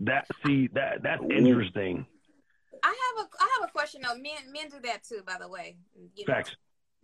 [0.00, 2.06] That see that that's interesting.
[2.82, 4.16] I have a I have a question though.
[4.16, 5.76] Men men do that too, by the way.
[6.14, 6.34] You know.
[6.34, 6.56] Facts.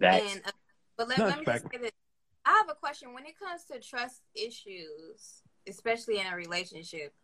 [0.02, 0.50] And, uh,
[0.96, 1.62] but let, let me fact.
[1.64, 1.92] just say this.
[2.44, 3.14] I have a question.
[3.14, 7.14] When it comes to trust issues, especially in a relationship,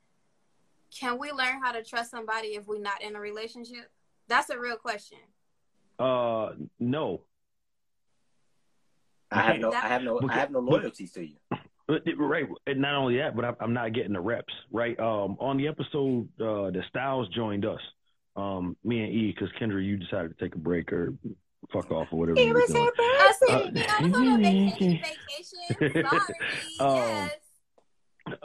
[0.98, 3.90] can we learn how to trust somebody if we're not in a relationship?
[4.28, 5.18] That's a real question.
[5.98, 7.22] Uh, no.
[9.30, 11.36] I have no, I have no, I have no loyalties to you.
[11.88, 14.52] But, right, and not only that, but I, I'm not getting the reps.
[14.72, 17.80] Right, um, on the episode uh, that Styles joined us,
[18.36, 21.12] um, me and E, because Kendra, you decided to take a break or
[21.72, 22.40] fuck off or whatever.
[22.40, 22.90] you were doing.
[22.98, 25.00] I said, Uh, I was on a vacation.
[25.78, 26.04] vacation.
[26.08, 26.34] Sorry.
[26.80, 27.32] Um, yes.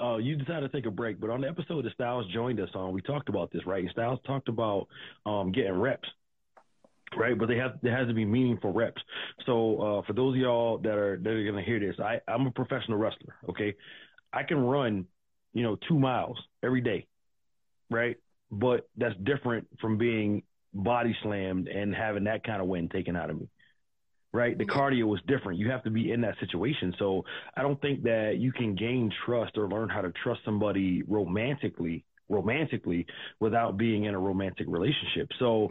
[0.02, 2.70] Uh, you decided to take a break, but on the episode that Styles joined us
[2.74, 3.86] on, we talked about this, right?
[3.92, 4.88] Styles talked about
[5.26, 6.08] um, getting reps,
[7.18, 7.38] right?
[7.38, 9.02] But they have there has to be meaningful reps.
[9.46, 12.48] So uh, for those of y'all that are that are gonna hear this, I I'm
[12.48, 13.76] a professional wrestler, okay?
[14.34, 15.06] I can run,
[15.54, 17.08] you know, two miles every day,
[17.90, 18.18] right?
[18.52, 23.30] But that's different from being body slammed and having that kind of wind taken out
[23.30, 23.50] of me
[24.34, 24.58] right?
[24.58, 25.60] The cardio is different.
[25.60, 26.94] You have to be in that situation.
[26.98, 27.24] So
[27.56, 32.06] I don't think that you can gain trust or learn how to trust somebody romantically,
[32.30, 33.06] romantically
[33.40, 35.30] without being in a romantic relationship.
[35.40, 35.70] So,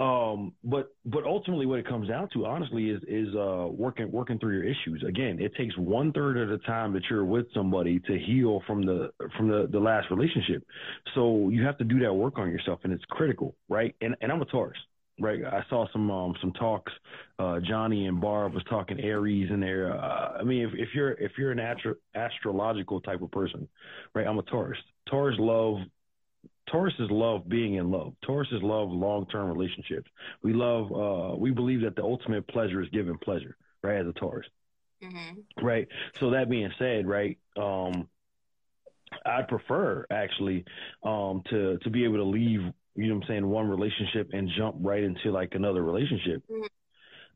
[0.00, 4.38] um, but but ultimately, what it comes down to, honestly, is is uh working working
[4.40, 5.04] through your issues.
[5.06, 8.84] Again, it takes one third of the time that you're with somebody to heal from
[8.84, 10.66] the from the the last relationship.
[11.14, 13.94] So you have to do that work on yourself, and it's critical, right?
[14.00, 14.78] And and I'm a Taurus
[15.20, 15.44] right?
[15.44, 16.92] I saw some um some talks.
[17.38, 19.92] Uh, Johnny and Barb was talking Aries in there.
[19.96, 23.68] Uh, I mean, if, if you're if you're an astro- astrological type of person,
[24.14, 24.26] right?
[24.26, 24.78] I'm a Taurus.
[25.08, 25.78] Taurus love.
[26.72, 28.14] Tauruses love being in love.
[28.26, 30.10] Tauruses love long term relationships.
[30.42, 30.90] We love.
[30.92, 33.98] Uh, we believe that the ultimate pleasure is giving pleasure, right?
[34.00, 34.46] As a Taurus,
[35.02, 35.64] Mm-hmm.
[35.66, 35.86] right?
[36.20, 37.38] So that being said, right?
[37.56, 38.08] Um,
[39.26, 40.64] I'd prefer actually
[41.02, 42.60] um, to to be able to leave
[42.94, 46.42] you know what I'm saying, one relationship and jump right into like another relationship.
[46.48, 46.68] Mhm.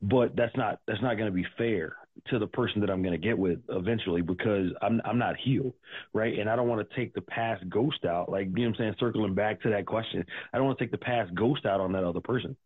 [0.01, 1.97] But that's not that's not going to be fair
[2.29, 5.75] to the person that I'm going to get with eventually because I'm I'm not healed,
[6.13, 6.39] right?
[6.39, 8.75] And I don't want to take the past ghost out, like you know what I'm
[8.77, 10.25] saying, circling back to that question.
[10.53, 12.57] I don't want to take the past ghost out on that other person.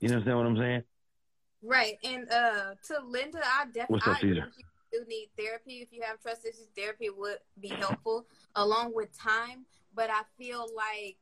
[0.00, 0.82] You understand what I'm saying?
[1.62, 1.98] Right.
[2.02, 4.46] And uh to Linda, I definitely I agree Caesar?
[4.46, 5.82] with you do need therapy.
[5.82, 9.66] If you have trust issues, therapy would be helpful along with time.
[9.94, 11.16] But I feel like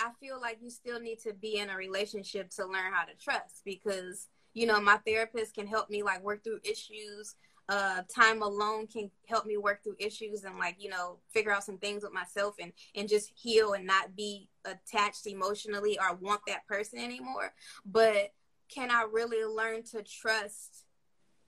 [0.00, 3.14] I feel like you still need to be in a relationship to learn how to
[3.22, 7.34] trust because you know my therapist can help me like work through issues.
[7.70, 11.64] Uh, time alone can help me work through issues and like you know figure out
[11.64, 16.40] some things with myself and and just heal and not be attached emotionally or want
[16.46, 17.52] that person anymore.
[17.84, 18.32] But
[18.68, 20.84] can I really learn to trust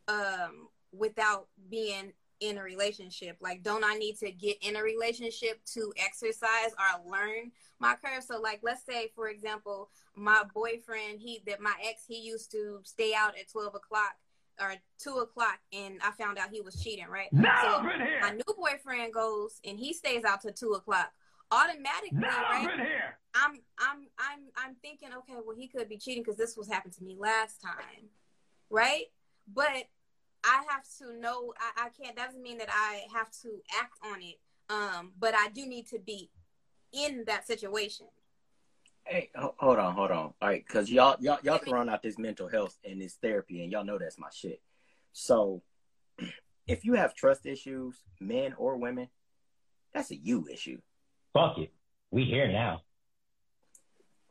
[0.09, 5.61] um without being in a relationship like don't i need to get in a relationship
[5.64, 11.41] to exercise or learn my curve so like let's say for example my boyfriend he
[11.47, 14.14] that my ex he used to stay out at 12 o'clock
[14.61, 18.18] or 2 o'clock and i found out he was cheating right Now so here.
[18.20, 21.11] my new boyfriend goes and he stays out till 2 o'clock
[21.53, 22.68] automatically Now right.
[23.34, 26.95] I'm I'm I'm I'm thinking, okay, well he could be cheating because this was happened
[26.95, 28.09] to me last time,
[28.70, 29.05] right?
[29.53, 29.88] But
[30.45, 32.16] I have to know I, I can't.
[32.16, 34.38] That doesn't mean that I have to act on it.
[34.68, 36.30] Um, but I do need to be
[36.93, 38.07] in that situation.
[39.05, 40.16] Hey, hold on, hold on.
[40.18, 43.72] All right, because y'all y'all y'all throwing out this mental health and this therapy, and
[43.72, 44.61] y'all know that's my shit.
[45.12, 45.62] So,
[46.66, 49.09] if you have trust issues, men or women,
[49.93, 50.78] that's a you issue.
[51.32, 51.72] Fuck it.
[52.11, 52.82] We here now.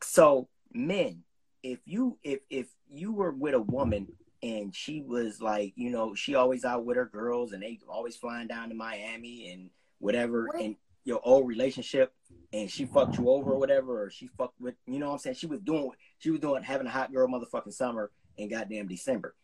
[0.02, 1.24] So, men,
[1.62, 4.08] if you if if you were with a woman
[4.42, 8.16] and she was like, you know, she always out with her girls and they always
[8.16, 12.12] flying down to Miami and whatever, and your old relationship,
[12.52, 15.18] and she fucked you over or whatever, or she fucked with, you know what I'm
[15.18, 15.36] saying?
[15.36, 19.34] She was doing, she was doing having a hot girl motherfucking summer in goddamn December,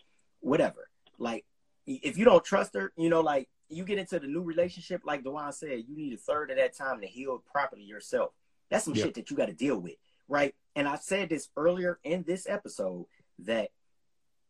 [0.40, 0.88] whatever.
[1.18, 1.44] Like,
[1.86, 5.24] if you don't trust her, you know, like you get into the new relationship, like
[5.24, 8.32] Dewan said, you need a third of that time to heal properly yourself.
[8.70, 9.05] That's some Yeah.
[9.05, 9.97] shit that you got to deal with,
[10.28, 10.55] right?
[10.74, 13.07] And I said this earlier in this episode
[13.40, 13.70] that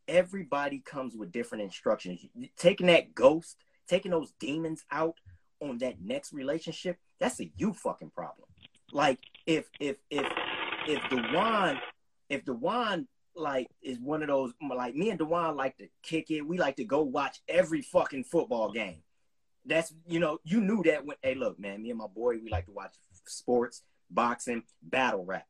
[0.08, 2.24] everybody comes with different instructions.
[2.56, 5.14] Taking that ghost taking those demons out
[5.60, 8.48] on that next relationship, that's a you fucking problem.
[8.92, 10.26] Like if if if
[10.86, 11.78] if Dewan
[12.28, 16.46] if Dewan like is one of those like me and Dewan like to kick it.
[16.46, 19.02] We like to go watch every fucking football game.
[19.64, 22.50] That's you know you knew that when hey look man me and my boy we
[22.50, 22.94] like to watch
[23.24, 25.46] sports boxing battle rap.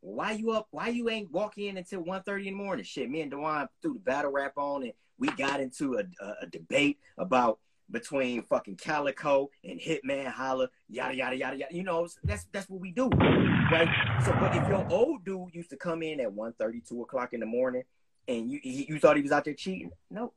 [0.00, 0.68] Why you up?
[0.70, 2.84] Why you ain't walking in until 1.30 in the morning?
[2.84, 6.34] Shit, me and Dewan threw the battle rap on and we got into a, a,
[6.42, 7.58] a debate about
[7.90, 11.74] between fucking Calicoe and Hitman Holla, yada yada yada yada.
[11.74, 13.88] You know, that's that's what we do, right?
[14.24, 17.40] So, but if your old dude used to come in at 1.30, 2 o'clock in
[17.40, 17.82] the morning,
[18.26, 20.32] and you he, you thought he was out there cheating, no,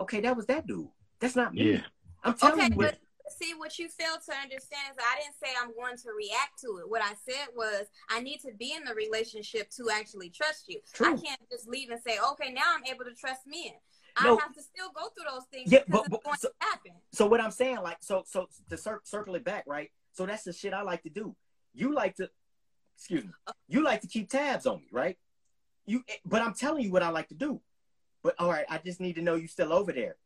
[0.00, 0.88] okay, that was that dude.
[1.20, 1.72] That's not me.
[1.72, 1.80] Yeah.
[2.24, 2.76] I'm telling Okay, you.
[2.76, 2.98] What, but
[3.30, 6.78] see what you fail to understand is I didn't say I'm going to react to
[6.78, 6.88] it.
[6.88, 10.80] What I said was I need to be in the relationship to actually trust you.
[11.00, 13.72] I can't just leave and say, okay, now I'm able to trust men.
[14.24, 14.36] No.
[14.36, 16.54] I have to still go through those things Yeah, because but- it's going so- to
[16.60, 16.92] happen.
[17.12, 19.90] So what I'm saying, like, so so to cir- circle it back, right?
[20.12, 21.36] So that's the shit I like to do.
[21.74, 22.28] You like to,
[22.96, 23.30] excuse me,
[23.68, 25.16] you like to keep tabs on me, right?
[25.86, 27.60] You, but I'm telling you what I like to do.
[28.24, 30.16] But all right, I just need to know you still over there.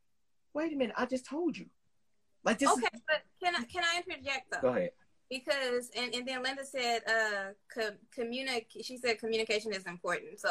[0.55, 1.67] Wait a minute, I just told you.
[2.45, 2.71] Like this.
[2.71, 4.61] Okay, but can I can I interject though?
[4.61, 4.91] Go ahead.
[5.31, 10.41] because and, and then Linda said uh co- communic she said communication is important.
[10.41, 10.51] So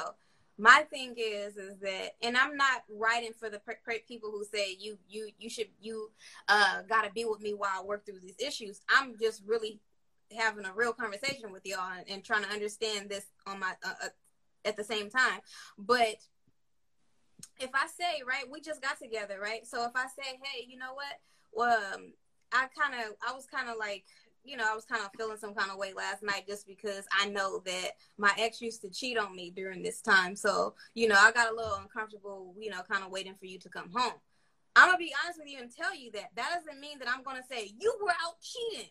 [0.57, 4.43] my thing is is that and I'm not writing for the per- per- people who
[4.45, 6.11] say you you you should you
[6.47, 8.81] uh got to be with me while I work through these issues.
[8.89, 9.79] I'm just really
[10.37, 13.93] having a real conversation with y'all and, and trying to understand this on my uh,
[14.05, 14.09] uh,
[14.63, 15.39] at the same time.
[15.77, 16.15] But
[17.59, 19.65] if I say right, we just got together, right?
[19.67, 21.19] So if I say, hey, you know what?
[21.53, 22.13] Well, um,
[22.51, 24.05] I kind of, I was kind of like,
[24.43, 27.05] you know, I was kind of feeling some kind of way last night just because
[27.11, 30.35] I know that my ex used to cheat on me during this time.
[30.35, 33.59] So, you know, I got a little uncomfortable, you know, kind of waiting for you
[33.59, 34.13] to come home.
[34.75, 37.23] I'm gonna be honest with you and tell you that that doesn't mean that I'm
[37.23, 38.89] gonna say you were out cheating,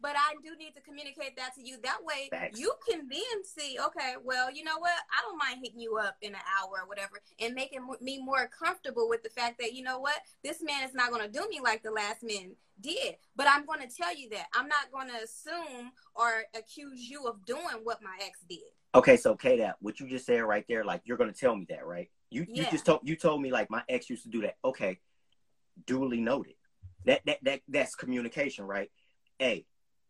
[0.00, 1.76] but I do need to communicate that to you.
[1.82, 2.58] That way, Facts.
[2.58, 4.92] you can then see, okay, well, you know what?
[5.10, 8.48] I don't mind hitting you up in an hour or whatever, and making me more
[8.48, 11.60] comfortable with the fact that you know what, this man is not gonna do me
[11.62, 13.16] like the last man did.
[13.36, 17.80] But I'm gonna tell you that I'm not gonna assume or accuse you of doing
[17.82, 18.58] what my ex did.
[18.94, 21.66] Okay, so K that what you just said right there, like you're gonna tell me
[21.70, 22.08] that, right?
[22.30, 24.56] You you just told you told me like my ex used to do that.
[24.64, 24.98] Okay,
[25.86, 26.54] duly noted.
[27.04, 28.90] That that that that's communication, right?
[29.38, 29.66] Hey,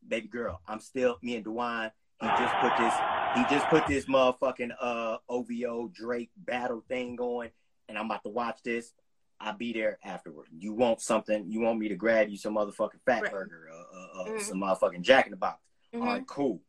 [0.06, 1.90] baby girl, I'm still me and Dewan.
[2.20, 2.94] He just put this
[3.36, 7.50] he just put this motherfucking uh OVO Drake battle thing going,
[7.88, 8.92] and I'm about to watch this.
[9.40, 10.48] I'll be there afterward.
[10.50, 11.48] You want something?
[11.48, 13.30] You want me to grab you some motherfucking fat Right.
[13.30, 14.40] burger, uh, uh, uh, Mhm.
[14.40, 15.62] some motherfucking Jack in the Box?
[15.94, 16.06] All Mhm.
[16.06, 16.60] right, cool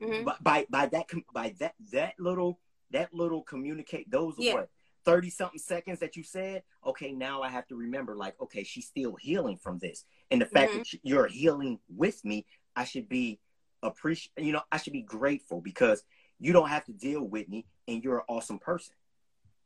[0.00, 0.24] Mhm.
[0.24, 2.58] by, by by that by that that little
[2.90, 4.54] that little communicate those Yeah.
[4.54, 4.70] what
[5.04, 8.86] 30 something seconds that you said okay now i have to remember like okay she's
[8.86, 10.78] still healing from this and the fact Mhm.
[10.78, 12.44] that you're healing with me
[12.76, 13.38] i should be
[13.82, 16.04] appreciate you know i should be grateful because
[16.40, 18.94] you don't have to deal with me and you're an awesome person.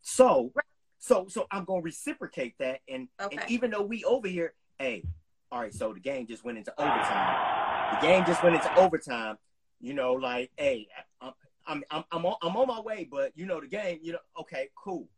[0.03, 0.53] So
[0.99, 5.05] so so i'm gonna reciprocate that and, and even though we over here hey
[5.53, 7.95] all right so the game just went into overtime.
[7.95, 9.39] The game just went into overtime
[9.81, 10.89] you know, like, hey,
[11.21, 11.33] I'm
[11.67, 14.19] I'm I'm I'm on, I'm on my way, but you know the game, you know,
[14.41, 15.09] okay, cool.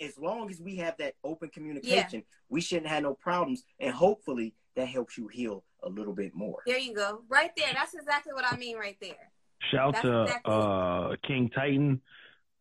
[0.00, 4.54] As long as we have that open communication, we shouldn't have no problems, and hopefully
[4.76, 6.58] that helps you heal a little bit more.
[6.66, 7.72] There you go, right there.
[7.74, 9.32] That's exactly what I mean, right there.
[9.70, 12.00] Shout That's to exactly uh, King Titan,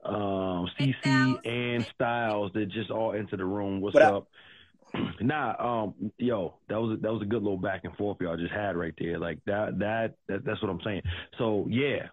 [0.04, 1.40] um, CC, Styles.
[1.46, 3.82] and Styles that just all into the room.
[3.82, 4.14] What's What up?
[4.14, 4.28] up?
[5.22, 8.54] nah, um, yo, that was that was a good little back and forth y'all just
[8.54, 9.20] had right there.
[9.20, 11.02] Like that, that, that that's what I'm saying.
[11.38, 12.08] So yeah,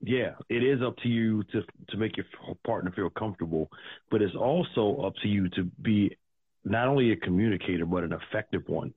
[0.00, 2.26] yeah, it is up to you to to make your
[2.64, 3.70] partner feel comfortable,
[4.10, 6.16] but it's also up to you to be
[6.64, 8.94] not only a communicator but an effective one.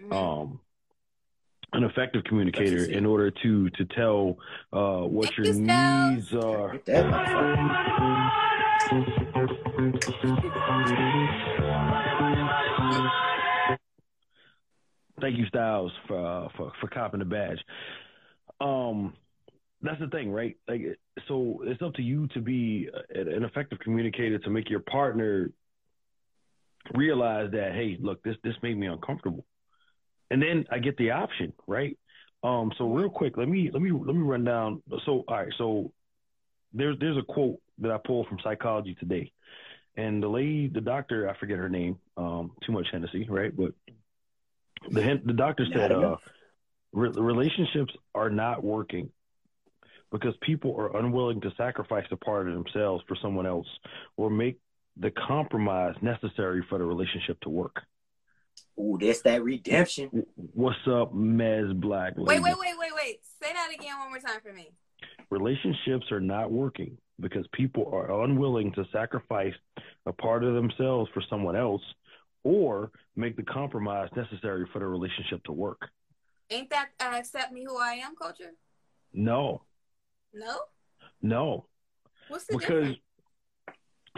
[0.00, 0.12] Mhm.
[0.12, 0.60] Um,
[1.72, 4.38] an effective communicator in order to to tell
[4.72, 6.78] uh, what Thank your needs are.
[6.86, 8.18] That motherfucker.
[15.20, 17.58] Thank you, Styles, for uh, for for copping the badge.
[18.60, 19.14] Um,
[19.82, 20.56] that's the thing, right?
[20.66, 25.52] Like, so it's up to you to be an effective communicator to make your partner
[26.94, 29.44] realize that, hey, look, this this made me uncomfortable,
[30.30, 31.96] and then I get the option, right?
[32.42, 34.82] Um, so real quick, let me let me let me run down.
[35.04, 35.92] So, all right, so
[36.72, 39.32] there's there's a quote that I pulled from Psychology Today,
[39.96, 43.54] and the lady, the doctor, I forget her name, um, too much Hennessy, right?
[43.54, 43.72] But
[44.90, 46.16] the the doctor said, uh,
[46.92, 49.10] re- relationships are not working
[50.10, 53.66] because people are unwilling to sacrifice a part of themselves for someone else
[54.16, 54.58] or make
[54.96, 57.82] the compromise necessary for the relationship to work.
[58.78, 60.24] Ooh, that's that redemption.
[60.54, 62.12] What's up, Mez Black?
[62.16, 63.20] Wait, wait, wait, wait, wait.
[63.42, 64.70] Say that again one more time for me.
[65.30, 69.54] Relationships are not working because people are unwilling to sacrifice
[70.06, 71.82] a part of themselves for someone else
[72.44, 75.88] or make the compromise necessary for the relationship to work.
[76.50, 78.52] Ain't that uh, accept me who I am culture?
[79.12, 79.62] No,
[80.32, 80.56] No.
[81.20, 81.66] no.
[82.28, 82.98] What's the because difference?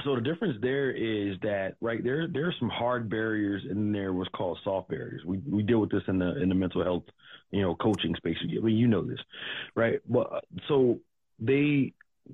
[0.04, 4.12] So the difference there is that right there there are some hard barriers and there
[4.12, 5.22] what's called soft barriers.
[5.24, 7.04] We we deal with this in the in the mental health
[7.50, 8.36] you know coaching space.
[8.42, 9.20] I mean you know this,
[9.74, 10.00] right?
[10.08, 11.00] But uh, so
[11.38, 11.92] they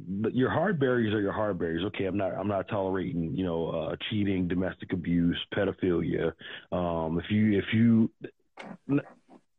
[0.08, 1.84] but your hard barriers are your hard barriers.
[1.86, 6.32] Okay, I'm not I'm not tolerating you know uh, cheating, domestic abuse, pedophilia.
[6.72, 8.10] Um, if you if you
[8.90, 9.00] n-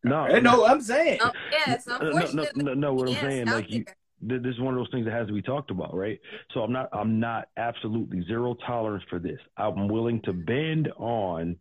[0.04, 1.20] no I'm saying.
[1.22, 2.64] Oh, yes, no, no, unfortunately.
[2.64, 3.96] no, no, what I'm saying, like you, there.
[4.28, 6.20] Th- this is one of those things that has to be talked about, right?
[6.54, 9.40] So I'm not, I'm not absolutely zero tolerance for this.
[9.58, 11.58] I'm willing to bend on,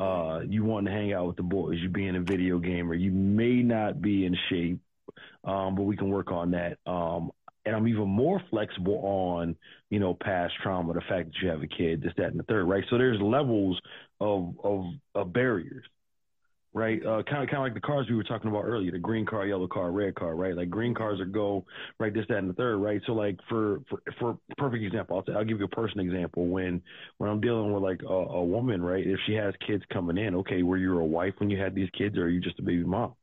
[0.00, 3.12] uh, you want to hang out with the boys, you being a video gamer, you
[3.12, 4.80] may not be in shape,
[5.44, 6.78] um, but we can work on that.
[6.86, 7.30] Um,
[7.64, 9.56] and I'm even more flexible on,
[9.88, 12.44] you know, past trauma, the fact that you have a kid, this, that, and the
[12.44, 12.84] third, right?
[12.90, 13.80] So there's levels
[14.20, 14.84] of of,
[15.14, 15.84] of barriers
[16.74, 17.04] right?
[17.04, 19.26] Uh, kind of, kind of like the cars we were talking about earlier, the green
[19.26, 20.56] car, yellow car, red car, right?
[20.56, 21.64] Like green cars are go,
[21.98, 22.12] right?
[22.14, 23.00] This, that, and the third, right?
[23.06, 26.46] So like for, for, for perfect example, I'll, I'll give you a personal example.
[26.46, 26.82] When,
[27.18, 29.06] when I'm dealing with like a, a woman, right?
[29.06, 31.90] If she has kids coming in, okay, were you a wife when you had these
[31.96, 33.14] kids or are you just a baby mom?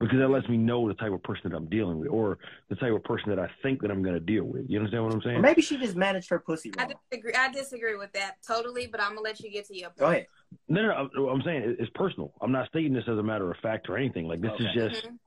[0.00, 2.38] Because that lets me know the type of person that I'm dealing with or
[2.68, 4.66] the type of person that I think that I'm going to deal with.
[4.68, 5.42] You understand what I'm Or saying?
[5.42, 7.32] maybe she just managed her pussy I disagree.
[7.34, 9.98] I disagree with that totally, but I'm gonna let you get to your point.
[9.98, 10.26] Go ahead.
[10.68, 12.32] No, no, no, I'm saying it's personal.
[12.40, 14.26] I'm not stating this as a matter of fact or anything.
[14.26, 14.74] Like this is Okay.
[14.74, 15.18] just Mhm.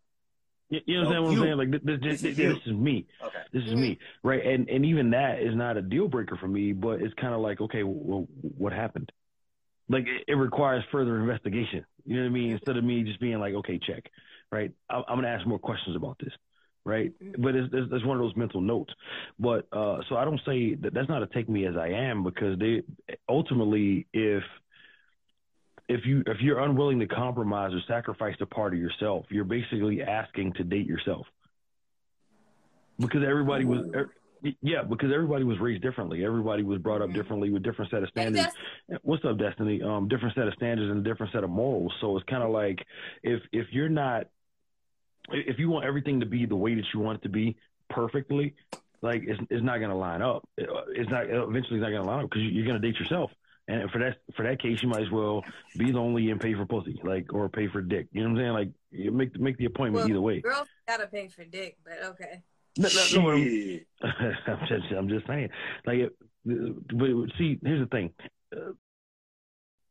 [0.70, 1.58] You, you understand No, what I'm saying?
[1.58, 3.06] Like this, this, This this, is this, is me.
[3.22, 3.40] Okay.
[3.52, 4.46] This is me, right?
[4.46, 7.42] And and even that is not a deal breaker for me, but it's kind of
[7.42, 9.12] like, okay, well, what happened?
[9.90, 11.86] Like it, it requires further investigation.
[12.06, 12.52] You know what I mean?
[12.52, 14.10] Instead of me just being like, okay, check,
[14.52, 14.72] right?
[14.90, 16.32] I, I'm gonna ask more questions about this,
[16.86, 17.12] right?
[17.38, 18.94] But it's, it's, it's one of those mental notes.
[19.38, 22.24] But uh, so I don't say that that's not to take me as I am
[22.24, 22.84] because they
[23.28, 24.44] ultimately, if
[25.92, 30.02] if you if you're unwilling to compromise or sacrifice a part of yourself, you're basically
[30.02, 31.26] asking to date yourself.
[32.98, 34.12] Because everybody was er,
[34.62, 36.24] yeah, because everybody was raised differently.
[36.24, 38.54] Everybody was brought up differently with different set of standards.
[39.02, 39.82] What's up, Destiny?
[39.82, 41.94] Um, different set of standards and a different set of morals.
[42.00, 42.80] So it's kind of like
[43.22, 44.28] if if you're not
[45.30, 47.58] if you want everything to be the way that you want it to be
[47.90, 48.56] perfectly,
[49.02, 50.48] like it's it's not going to line up.
[50.58, 53.32] It's not eventually it's not going to line up because you're going to date yourself.
[53.72, 55.46] And for that for that case, you might as well
[55.78, 58.08] be lonely and pay for pussy, like or pay for dick.
[58.12, 58.54] You know what I'm saying?
[58.54, 60.42] Like you make make the appointment Well, either way.
[60.42, 62.44] girls gotta pay for dick, but okay.
[62.78, 63.88] No, no, no, I'm, Shit.
[64.04, 65.50] I'm just I'm just saying.
[65.86, 66.10] Like,
[66.46, 67.08] but
[67.38, 68.14] see, here's the thing.
[68.54, 68.72] Uh,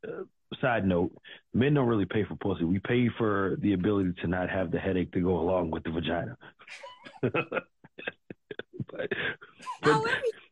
[0.06, 0.24] uh,
[0.60, 1.12] side note:
[1.54, 2.64] Men don't really pay for pussy.
[2.64, 5.90] We pay for the ability to not have the headache to go along with the
[5.90, 6.36] vagina.
[7.22, 7.32] but,
[8.92, 9.08] but
[9.82, 10.10] However,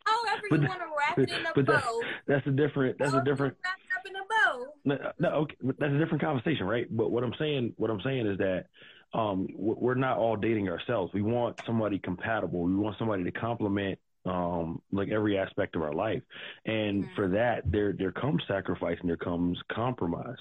[0.08, 2.00] however but- you want to wrap it in a but bow.
[2.26, 2.98] that's a different.
[2.98, 3.56] That's a different.
[3.64, 4.66] Wrap it up in a bow.
[4.84, 6.86] No, no, okay, but that's a different conversation, right?
[6.90, 8.66] But what I'm saying, what I'm saying is that
[9.14, 11.12] um, we're we're not all dating ourselves.
[11.12, 12.60] We want somebody compatible.
[12.62, 16.22] We want somebody to complement um, like every aspect of our life,
[16.66, 17.14] and Mhm.
[17.14, 20.36] for that, there there comes sacrifice and there comes compromise.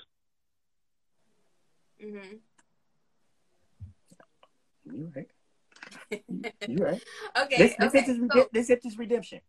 [2.02, 2.18] hmm
[4.86, 5.30] You right.
[6.68, 7.04] You right.
[7.44, 8.12] Okay, This, this, okay.
[8.12, 9.40] is so, this is this redemption.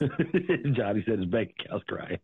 [0.72, 2.18] Johnny said his bank account's crying.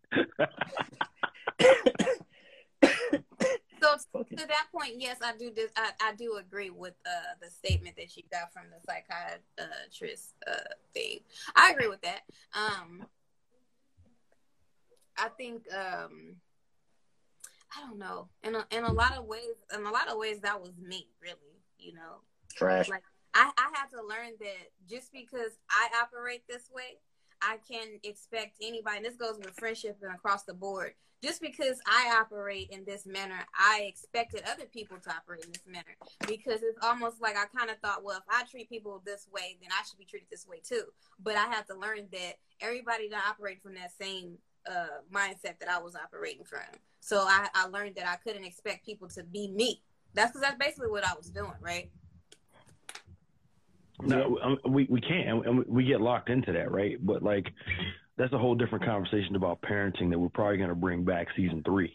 [3.81, 5.51] so Fuck to that point, yes, I do.
[5.51, 10.35] Dis- I, I do agree with uh, the statement that you got from the psychiatrist
[10.47, 11.21] uh, thing.
[11.55, 12.21] I agree with that.
[12.55, 13.05] Um,
[15.19, 16.37] I think um,
[17.77, 18.29] I don't know.
[18.43, 21.09] In a, in a lot of ways, in a lot of ways, that was me.
[21.21, 22.21] Really, you know,
[22.55, 22.89] Trash.
[22.89, 23.05] like
[23.35, 26.99] I, I had to learn that just because I operate this way,
[27.43, 28.99] I can't expect anybody.
[28.99, 30.93] And this goes with friendship and across the board.
[31.23, 35.67] Just because I operate in this manner, I expected other people to operate in this
[35.67, 35.95] manner
[36.27, 39.59] because it's almost like I kind of thought, well, if I treat people this way,
[39.61, 40.85] then I should be treated this way too.
[41.23, 45.69] But I had to learn that everybody don't operate from that same uh, mindset that
[45.69, 46.61] I was operating from.
[47.01, 49.83] So I, I learned that I couldn't expect people to be me.
[50.15, 51.91] That's because that's basically what I was doing, right?
[54.07, 56.97] No, um, we we can't, and- and we get locked into that, right?
[57.05, 57.47] But like,
[58.17, 61.63] that's a whole different conversation about parenting that we're probably going to bring back season
[61.65, 61.93] three.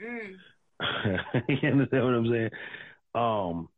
[0.00, 0.36] Mm.
[1.48, 2.50] you understand what I'm saying?
[3.14, 3.68] Um,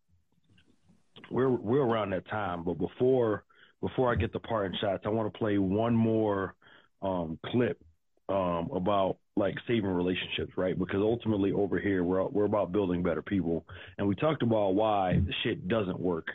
[1.30, 3.44] we're we're around that time, but before
[3.80, 6.54] before I get the part parting shots, I want to play one more
[7.02, 7.80] um, clip
[8.28, 10.76] um, about like saving relationships, right?
[10.78, 13.64] Because ultimately over here we're we're about building better people,
[13.96, 16.26] and we talked about why shit doesn't work,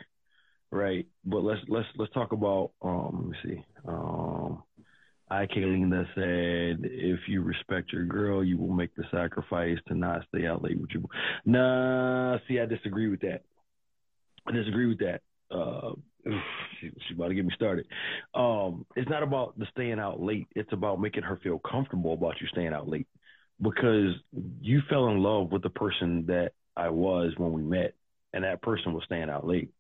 [0.74, 1.08] right?
[1.26, 4.64] But let's let's let's talk about um let me see um.
[5.30, 10.28] I Kayleen said, if you respect your girl, you will make the sacrifice to not
[10.28, 11.10] stay out late with you.
[11.44, 13.42] Nah, see, I disagree with that.
[14.46, 15.22] I disagree with that.
[15.50, 15.94] Uh,
[16.80, 17.88] she, she's about to get me started.
[18.36, 20.48] Um, it's not about the staying out late.
[20.56, 23.08] It's about making her feel comfortable about you staying out late
[23.62, 24.14] because
[24.62, 27.96] you fell in love with the person that I was when we met,
[28.34, 29.72] and that person was staying out late.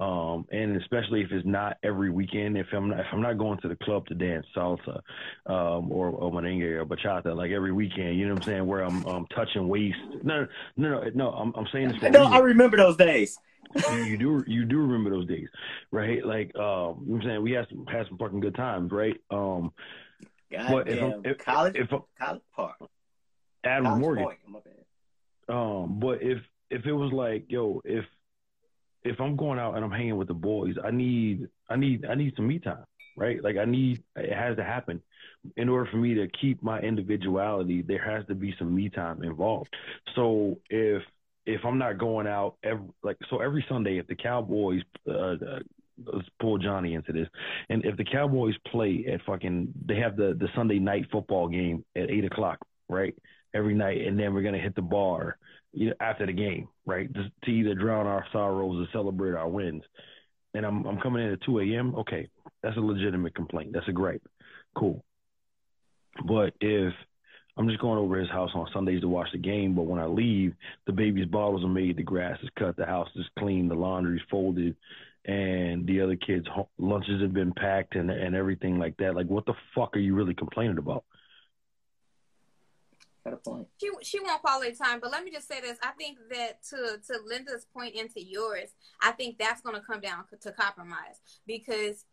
[0.00, 3.60] Um, and especially if it's not every weekend, if I'm not, if I'm not going
[3.60, 5.00] to the club to dance salsa,
[5.44, 8.80] um, or, or merengue or bachata, like every weekend, you know what I'm saying, where
[8.80, 9.98] I'm, um, touching waist.
[10.22, 10.46] No,
[10.78, 12.24] no, no, no, I'm, I'm saying this No.
[12.24, 13.38] I remember those days.
[13.90, 15.48] you, you do you do remember those days,
[15.92, 16.24] right?
[16.24, 18.90] Like um, you know what I'm saying we had some had some fucking good times,
[18.90, 19.20] right?
[19.30, 19.70] Um,
[20.50, 22.76] if I'm- Goddamn, if, college, if college park.
[23.62, 24.00] Adam College
[24.48, 24.72] Morgan,
[25.50, 26.38] um, but if
[26.70, 28.04] if it was like yo, if
[29.04, 32.14] if I'm going out and I'm hanging with the boys, I need I need I
[32.14, 32.84] need some me time,
[33.16, 33.42] right?
[33.42, 35.02] Like I need it has to happen.
[35.56, 39.22] In order for me to keep my individuality, there has to be some me time
[39.22, 39.74] involved.
[40.14, 41.02] So if
[41.46, 45.58] if I'm not going out every like so every Sunday, if the Cowboys uh, uh
[46.12, 47.28] let's pull Johnny into this,
[47.70, 51.84] and if the Cowboys play at fucking they have the the Sunday night football game
[51.96, 52.58] at eight o'clock,
[52.88, 53.14] right?
[53.54, 55.38] Every night, and then we're gonna hit the bar
[55.72, 57.12] you know, after the game, right?
[57.12, 59.82] Just to either drown our sorrows or celebrate our wins.
[60.54, 61.94] And I'm I'm coming in at 2 a.m.
[61.96, 62.28] Okay,
[62.62, 63.72] that's a legitimate complaint.
[63.72, 64.26] That's a gripe.
[64.76, 65.04] Cool.
[66.26, 66.92] But if
[67.56, 70.06] I'm just going over his house on Sundays to watch the game, but when I
[70.06, 70.54] leave,
[70.86, 74.22] the baby's bottles are made, the grass is cut, the house is clean, the laundry's
[74.30, 74.74] folded,
[75.24, 76.46] and the other kids'
[76.78, 79.14] lunches have been packed and and everything like that.
[79.14, 81.04] Like, what the fuck are you really complaining about?
[83.30, 83.68] Got a point.
[83.80, 86.98] she she won't quality time, but let me just say this: I think that to
[87.06, 88.70] to Linda's point into yours,
[89.02, 92.04] I think that's going to come down to compromise because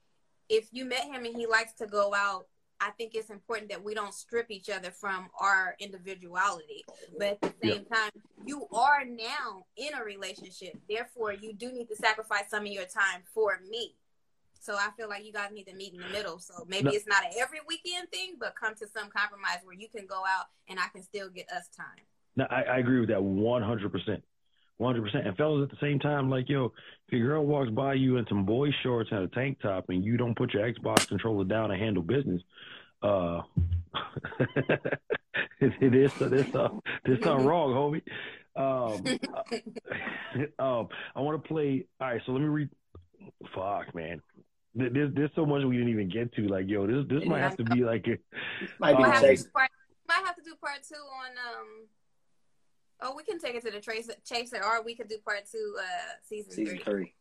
[0.49, 2.47] if you met him and he likes to go out,
[2.79, 6.85] I think it's important that we don't strip each other from our individuality.
[7.17, 8.11] But at the same time,
[8.45, 12.85] you are now in a relationship, therefore you do need to sacrifice some of your
[12.85, 13.95] time for me.
[14.61, 16.39] So I feel like you guys need to meet in the middle.
[16.39, 16.91] So maybe No.
[16.91, 20.17] it's not an every weekend thing, but come to some compromise where you can go
[20.17, 22.05] out and I can still get us time.
[22.35, 24.21] No, I, I agree with that 100%.
[24.79, 25.27] 100%.
[25.27, 26.65] And fellas, at the same time, like, yo,
[27.07, 30.03] if your girl walks by you in some boy shorts and a tank top and
[30.05, 32.41] you don't put your Xbox controller down and handle business,
[33.01, 33.41] uh,
[34.39, 38.01] it, it is, there's, some- there's something wrong, homie.
[38.55, 39.19] Um,
[40.59, 41.85] uh, um, I want to play.
[41.99, 42.69] All right, so let me read.
[43.53, 44.21] Fuck, man.
[44.75, 46.47] There- There's, there's so much we didn't even get to.
[46.47, 48.17] Like, yo, this this might have to be like a,
[48.79, 49.43] Might be might, the have chase.
[49.43, 49.69] do part,
[50.07, 51.87] might have to do part two on um.
[52.99, 55.75] Oh, we can take it to the tracer, chaser, or we could do part two,
[55.79, 55.83] uh,
[56.23, 56.83] season, Season three.
[56.83, 57.13] three.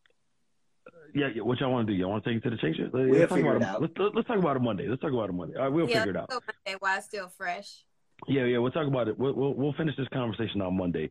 [1.14, 1.42] yeah, yeah.
[1.42, 1.98] What y'all want to do?
[1.98, 2.84] Y'all want to take it to the chaser?
[2.84, 3.82] Let's, We'll talk figure about it out.
[3.82, 4.88] Let's, let's talk about it Monday.
[4.88, 5.54] Let's talk about it Monday.
[5.56, 6.30] All right, we'll yeah, figure it out.
[6.32, 7.84] so Monday while it's still fresh.
[8.26, 9.18] Yeah, yeah, we'll talk about it.
[9.18, 11.10] We'll we'll, we'll finish this conversation on Monday.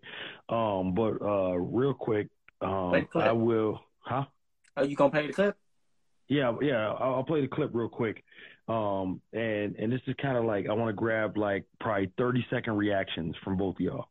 [0.49, 2.29] Um, but uh, real quick,
[2.61, 3.07] um.
[3.13, 4.25] I will, huh?
[4.75, 5.55] Are you gonna play the clip?
[6.27, 6.91] Yeah, yeah.
[6.91, 8.23] I'll, I'll play the clip real quick.
[8.67, 12.45] Um, and and this is kind of like I want to grab like probably thirty
[12.49, 14.05] second reactions from both of y'all.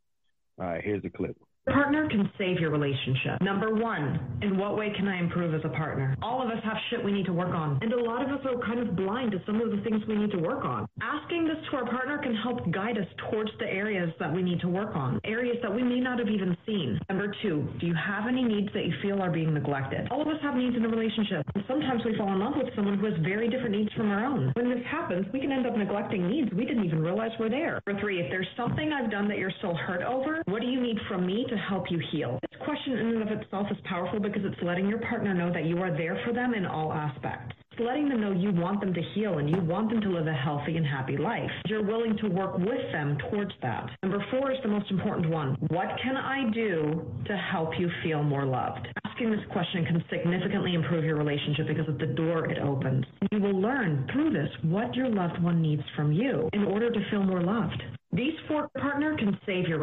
[0.57, 1.37] All right, here's the clip.
[1.67, 3.41] Partner can save your relationship.
[3.41, 6.15] Number one, in what way can I improve as a partner?
[6.21, 8.45] All of us have shit we need to work on, and a lot of us
[8.45, 10.87] are kind of blind to some of the things we need to work on.
[11.01, 14.59] Asking this to our partner can help guide us towards the areas that we need
[14.61, 16.99] to work on, areas that we may not have even seen.
[17.09, 20.07] Number two, do you have any needs that you feel are being neglected?
[20.11, 22.69] All of us have needs in a relationship, and sometimes we fall in love with
[22.75, 24.51] someone who has very different needs from our own.
[24.53, 27.81] When this happens, we can end up neglecting needs we didn't even realize were there.
[27.87, 30.79] Number three, if there's something I've done that you're still hurt over, what do you
[30.79, 32.39] need from me to help you heal?
[32.41, 35.65] This question in and of itself is powerful because it's letting your partner know that
[35.65, 37.55] you are there for them in all aspects.
[37.71, 40.27] It's letting them know you want them to heal and you want them to live
[40.27, 41.51] a healthy and happy life.
[41.67, 43.89] You're willing to work with them towards that.
[44.01, 45.57] Number four is the most important one.
[45.67, 48.87] What can I do to help you feel more loved?
[49.05, 53.05] Asking this question can significantly improve your relationship because of the door it opens.
[53.31, 57.09] You will learn through this what your loved one needs from you in order to
[57.11, 57.83] feel more loved.
[58.13, 59.79] These four partner can save your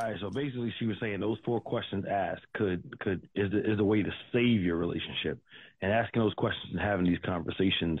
[0.00, 3.72] All right, so basically, she was saying those four questions asked could could is the,
[3.72, 5.40] is the way to save your relationship,
[5.82, 7.98] and asking those questions and having these conversations,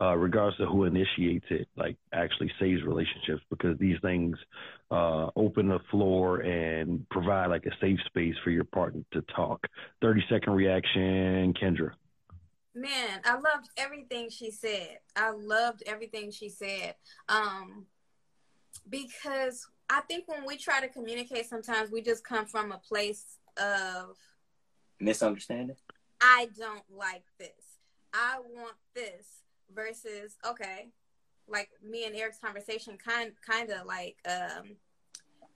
[0.00, 4.36] uh, regardless of who initiates it, like actually saves relationships because these things
[4.90, 9.66] uh, open the floor and provide like a safe space for your partner to talk.
[10.02, 11.92] Thirty second reaction, Kendra.
[12.74, 14.98] Man, I loved everything she said.
[15.16, 16.94] I loved everything she said.
[17.28, 17.86] Um,
[18.90, 23.38] because I think when we try to communicate, sometimes we just come from a place
[23.56, 24.16] of
[25.00, 25.76] Misunderstanding.
[26.20, 27.78] I don't like this.
[28.12, 29.26] I want this
[29.74, 30.88] versus okay,
[31.46, 34.76] like me and Eric's conversation kind kind of like um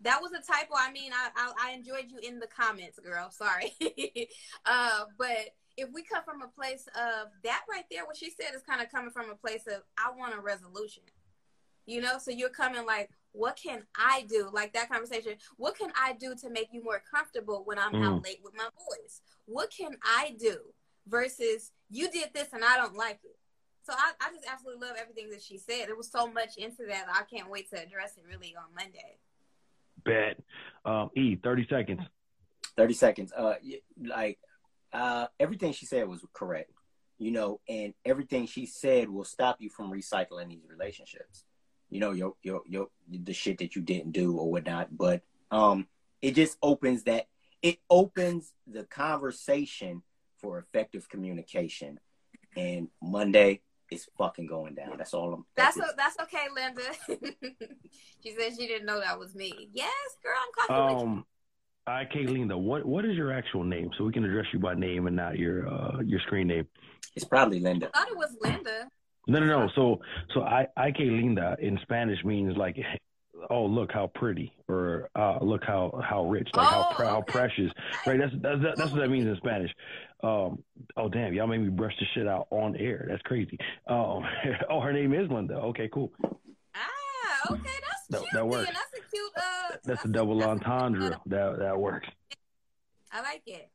[0.02, 0.74] that was a typo.
[0.76, 3.30] I mean, I, I, I enjoyed you in the comments, girl.
[3.30, 3.72] Sorry,
[4.66, 8.54] uh, but if we come from a place of that right there, what she said
[8.54, 11.02] is kind of coming from a place of I want a resolution.
[11.86, 14.48] You know, so you're coming like, what can I do?
[14.52, 15.34] Like that conversation.
[15.56, 18.04] What can I do to make you more comfortable when I'm Mm.
[18.04, 19.20] out late with my boys?
[19.46, 20.58] What can I do?
[21.06, 23.36] Versus you did this and I don't like it.
[23.84, 25.88] So I, I just absolutely love everything that she said.
[25.88, 27.06] There was so much into that.
[27.12, 29.18] I can't wait to address it really on Monday.
[30.04, 30.38] Bet.
[30.84, 32.00] Um, e, 30 seconds.
[32.76, 33.32] 30 seconds.
[33.32, 33.54] Uh,
[34.04, 34.38] like,
[34.92, 36.70] uh, everything she said was correct,
[37.18, 41.44] you know, and everything she said will stop you from recycling these relationships.
[41.92, 44.96] You know, your, your, your, the shit that you didn't do or whatnot.
[44.96, 45.86] But, um,
[46.22, 47.26] it just opens that,
[47.60, 50.02] it opens the conversation
[50.38, 52.00] for effective communication.
[52.56, 53.60] And Monday
[53.90, 54.96] is fucking going down.
[54.96, 56.82] That's all I'm, That's that's o- that's okay, Linda.
[58.24, 59.68] she said she didn't know that was me.
[59.72, 59.92] Yes,
[60.22, 61.08] girl, I'm comfortable with you.
[61.08, 61.24] Um,
[61.86, 64.74] I, Kayleen, though, what what is your actual name so we can address you by
[64.74, 66.66] name and not your uh your screen name?
[67.14, 67.90] It's probably Linda.
[67.92, 68.88] I thought it was Linda.
[69.28, 69.68] No, no, no.
[69.74, 70.00] So
[70.34, 72.76] so I I Linda in Spanish means like,
[73.50, 77.22] oh look how pretty or uh look how how rich, like how Oh, pre- how
[77.22, 77.70] precious,
[78.06, 78.18] right?
[78.18, 79.70] That's that's that's what that means in Spanish.
[80.24, 80.62] Um,
[80.96, 83.06] oh damn, y'all made me brush the shit out on air.
[83.08, 83.58] That's crazy.
[83.88, 84.24] Um,
[84.70, 85.54] oh, her name is Linda.
[85.54, 86.12] Okay, cool.
[86.74, 86.80] Ah,
[87.50, 88.28] okay, that's That- cute.
[88.32, 88.48] that then.
[88.48, 88.66] works.
[88.68, 89.32] That's a cute.
[89.36, 91.20] Uh, That's a double entendre.
[91.26, 92.08] That that works.
[93.12, 93.68] I like it.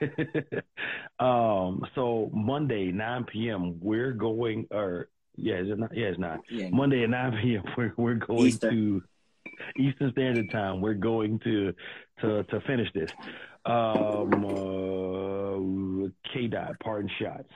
[1.18, 5.96] um, so Monday, 9 p.m., we're going, or yeah, is it not?
[5.96, 6.40] Yeah, it's not.
[6.50, 6.68] Yeah.
[6.70, 8.74] Monday at 9 p.m., we're, we're going Eastern.
[8.74, 9.02] to
[9.78, 10.80] Eastern Standard Time.
[10.80, 11.74] We're going to
[12.20, 13.10] to to finish this.
[13.64, 17.48] Um, uh, K dot pardon shots.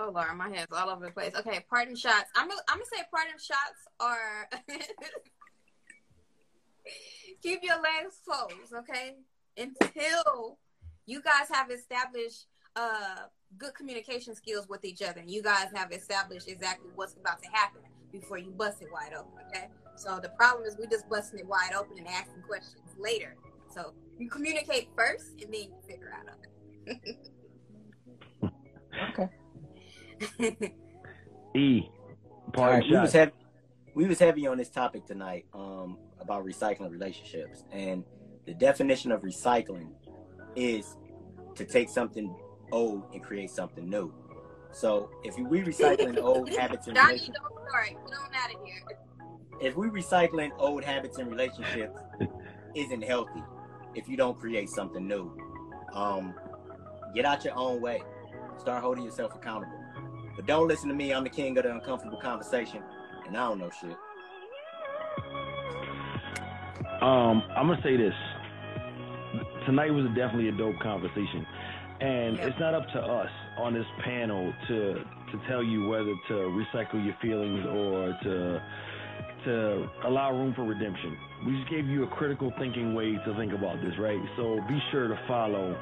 [0.00, 1.34] Oh Lord, my head's all over the place.
[1.36, 2.30] Okay, pardon shots.
[2.36, 4.48] I'm gonna, I'm gonna say pardon shots are
[7.42, 9.16] keep your legs closed, okay?
[9.58, 10.58] Until
[11.06, 13.26] you guys have established uh
[13.56, 17.48] good communication skills with each other, and you guys have established exactly what's about to
[17.50, 17.80] happen
[18.12, 19.68] before you bust it wide open, okay?
[19.96, 23.34] So the problem is we just busting it wide open and asking questions later.
[23.74, 26.26] So you communicate first, and then you figure out
[29.10, 29.28] Okay.
[30.48, 30.72] other.
[31.54, 31.90] E
[32.20, 33.32] All pardon right, we was heavy,
[33.94, 38.04] we was heavy on this topic tonight um, about recycling relationships, and
[38.46, 39.88] the definition of recycling
[40.56, 40.96] is
[41.54, 42.34] to take something
[42.72, 44.12] old and create something new.
[44.72, 47.38] So if we recycling old habits and Johnny, relationships,
[47.70, 48.82] sorry, get on out of here.
[49.60, 51.98] if we recycling old habits and relationships
[52.76, 53.42] isn't healthy,
[53.94, 55.36] if you don't create something new,
[55.94, 56.34] um,
[57.14, 58.02] get out your own way.
[58.58, 59.78] Start holding yourself accountable.
[60.36, 61.12] But don't listen to me.
[61.12, 62.82] I'm the king of the uncomfortable conversation,
[63.26, 63.96] and I don't know shit.
[67.00, 68.14] Um, I'm gonna say this.
[69.68, 71.46] Tonight was definitely a dope conversation,
[72.00, 72.46] and Yeah.
[72.46, 77.04] it's not up to us on this panel to to tell you whether to recycle
[77.04, 78.62] your feelings or to
[79.44, 81.18] to allow room for redemption.
[81.44, 84.18] We just gave you a critical thinking way to think about this, right?
[84.36, 85.76] So be sure to follow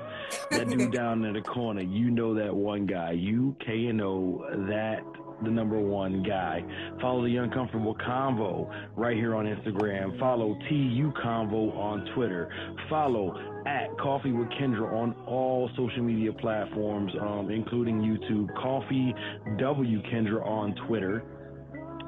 [0.50, 1.82] that dude down in the corner.
[1.82, 3.12] You know that one guy.
[3.12, 5.04] You K and O that
[5.44, 6.64] the number one guy.
[7.00, 10.18] Follow the Uncomfortable Convo right here on Instagram.
[10.18, 12.48] Follow TU Convo on Twitter.
[12.88, 18.54] Follow at Coffee with Kendra on all social media platforms, um, including YouTube.
[18.54, 19.12] Coffee
[19.58, 21.24] W Kendra on Twitter.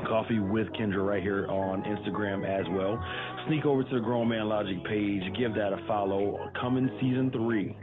[0.06, 3.02] Coffee with Kendra right here on Instagram as well.
[3.48, 6.39] Sneak over to the Grown Man Logic page, give that a follow.
[6.60, 7.76] Coming season three.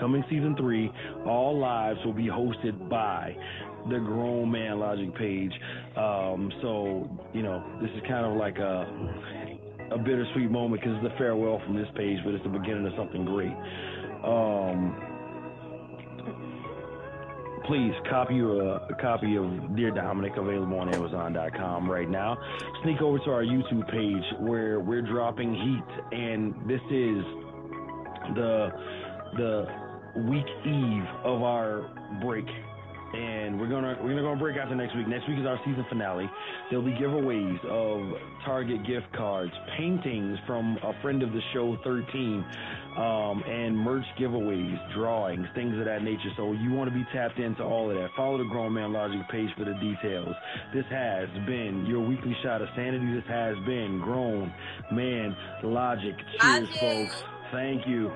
[0.00, 0.90] Coming season three,
[1.26, 3.36] all lives will be hosted by
[3.90, 5.52] the Grown Man Logic page.
[5.96, 9.41] Um, so, you know, this is kind of like a
[9.94, 12.92] a bittersweet moment because it's a farewell from this page, but it's the beginning of
[12.96, 13.54] something great.
[14.24, 14.96] Um,
[17.66, 22.36] please copy a, a copy of Dear Dominic available on Amazon.com right now.
[22.82, 27.24] Sneak over to our YouTube page where we're dropping heat, and this is
[28.34, 28.70] the
[29.36, 29.66] the
[30.28, 31.88] week eve of our
[32.22, 32.46] break.
[33.14, 35.06] And we're gonna we're gonna go break after next week.
[35.06, 36.30] Next week is our season finale.
[36.70, 42.44] There'll be giveaways of Target gift cards, paintings from a friend of the show, 13,
[42.96, 46.30] um, and merch giveaways, drawings, things of that nature.
[46.36, 48.08] So you want to be tapped into all of that.
[48.16, 50.34] Follow the Grown Man Logic page for the details.
[50.74, 53.12] This has been your weekly shot of sanity.
[53.12, 54.52] This has been Grown
[54.90, 56.14] Man Logic.
[56.40, 56.80] Cheers, Logic.
[56.80, 57.24] folks.
[57.52, 58.10] Thank you.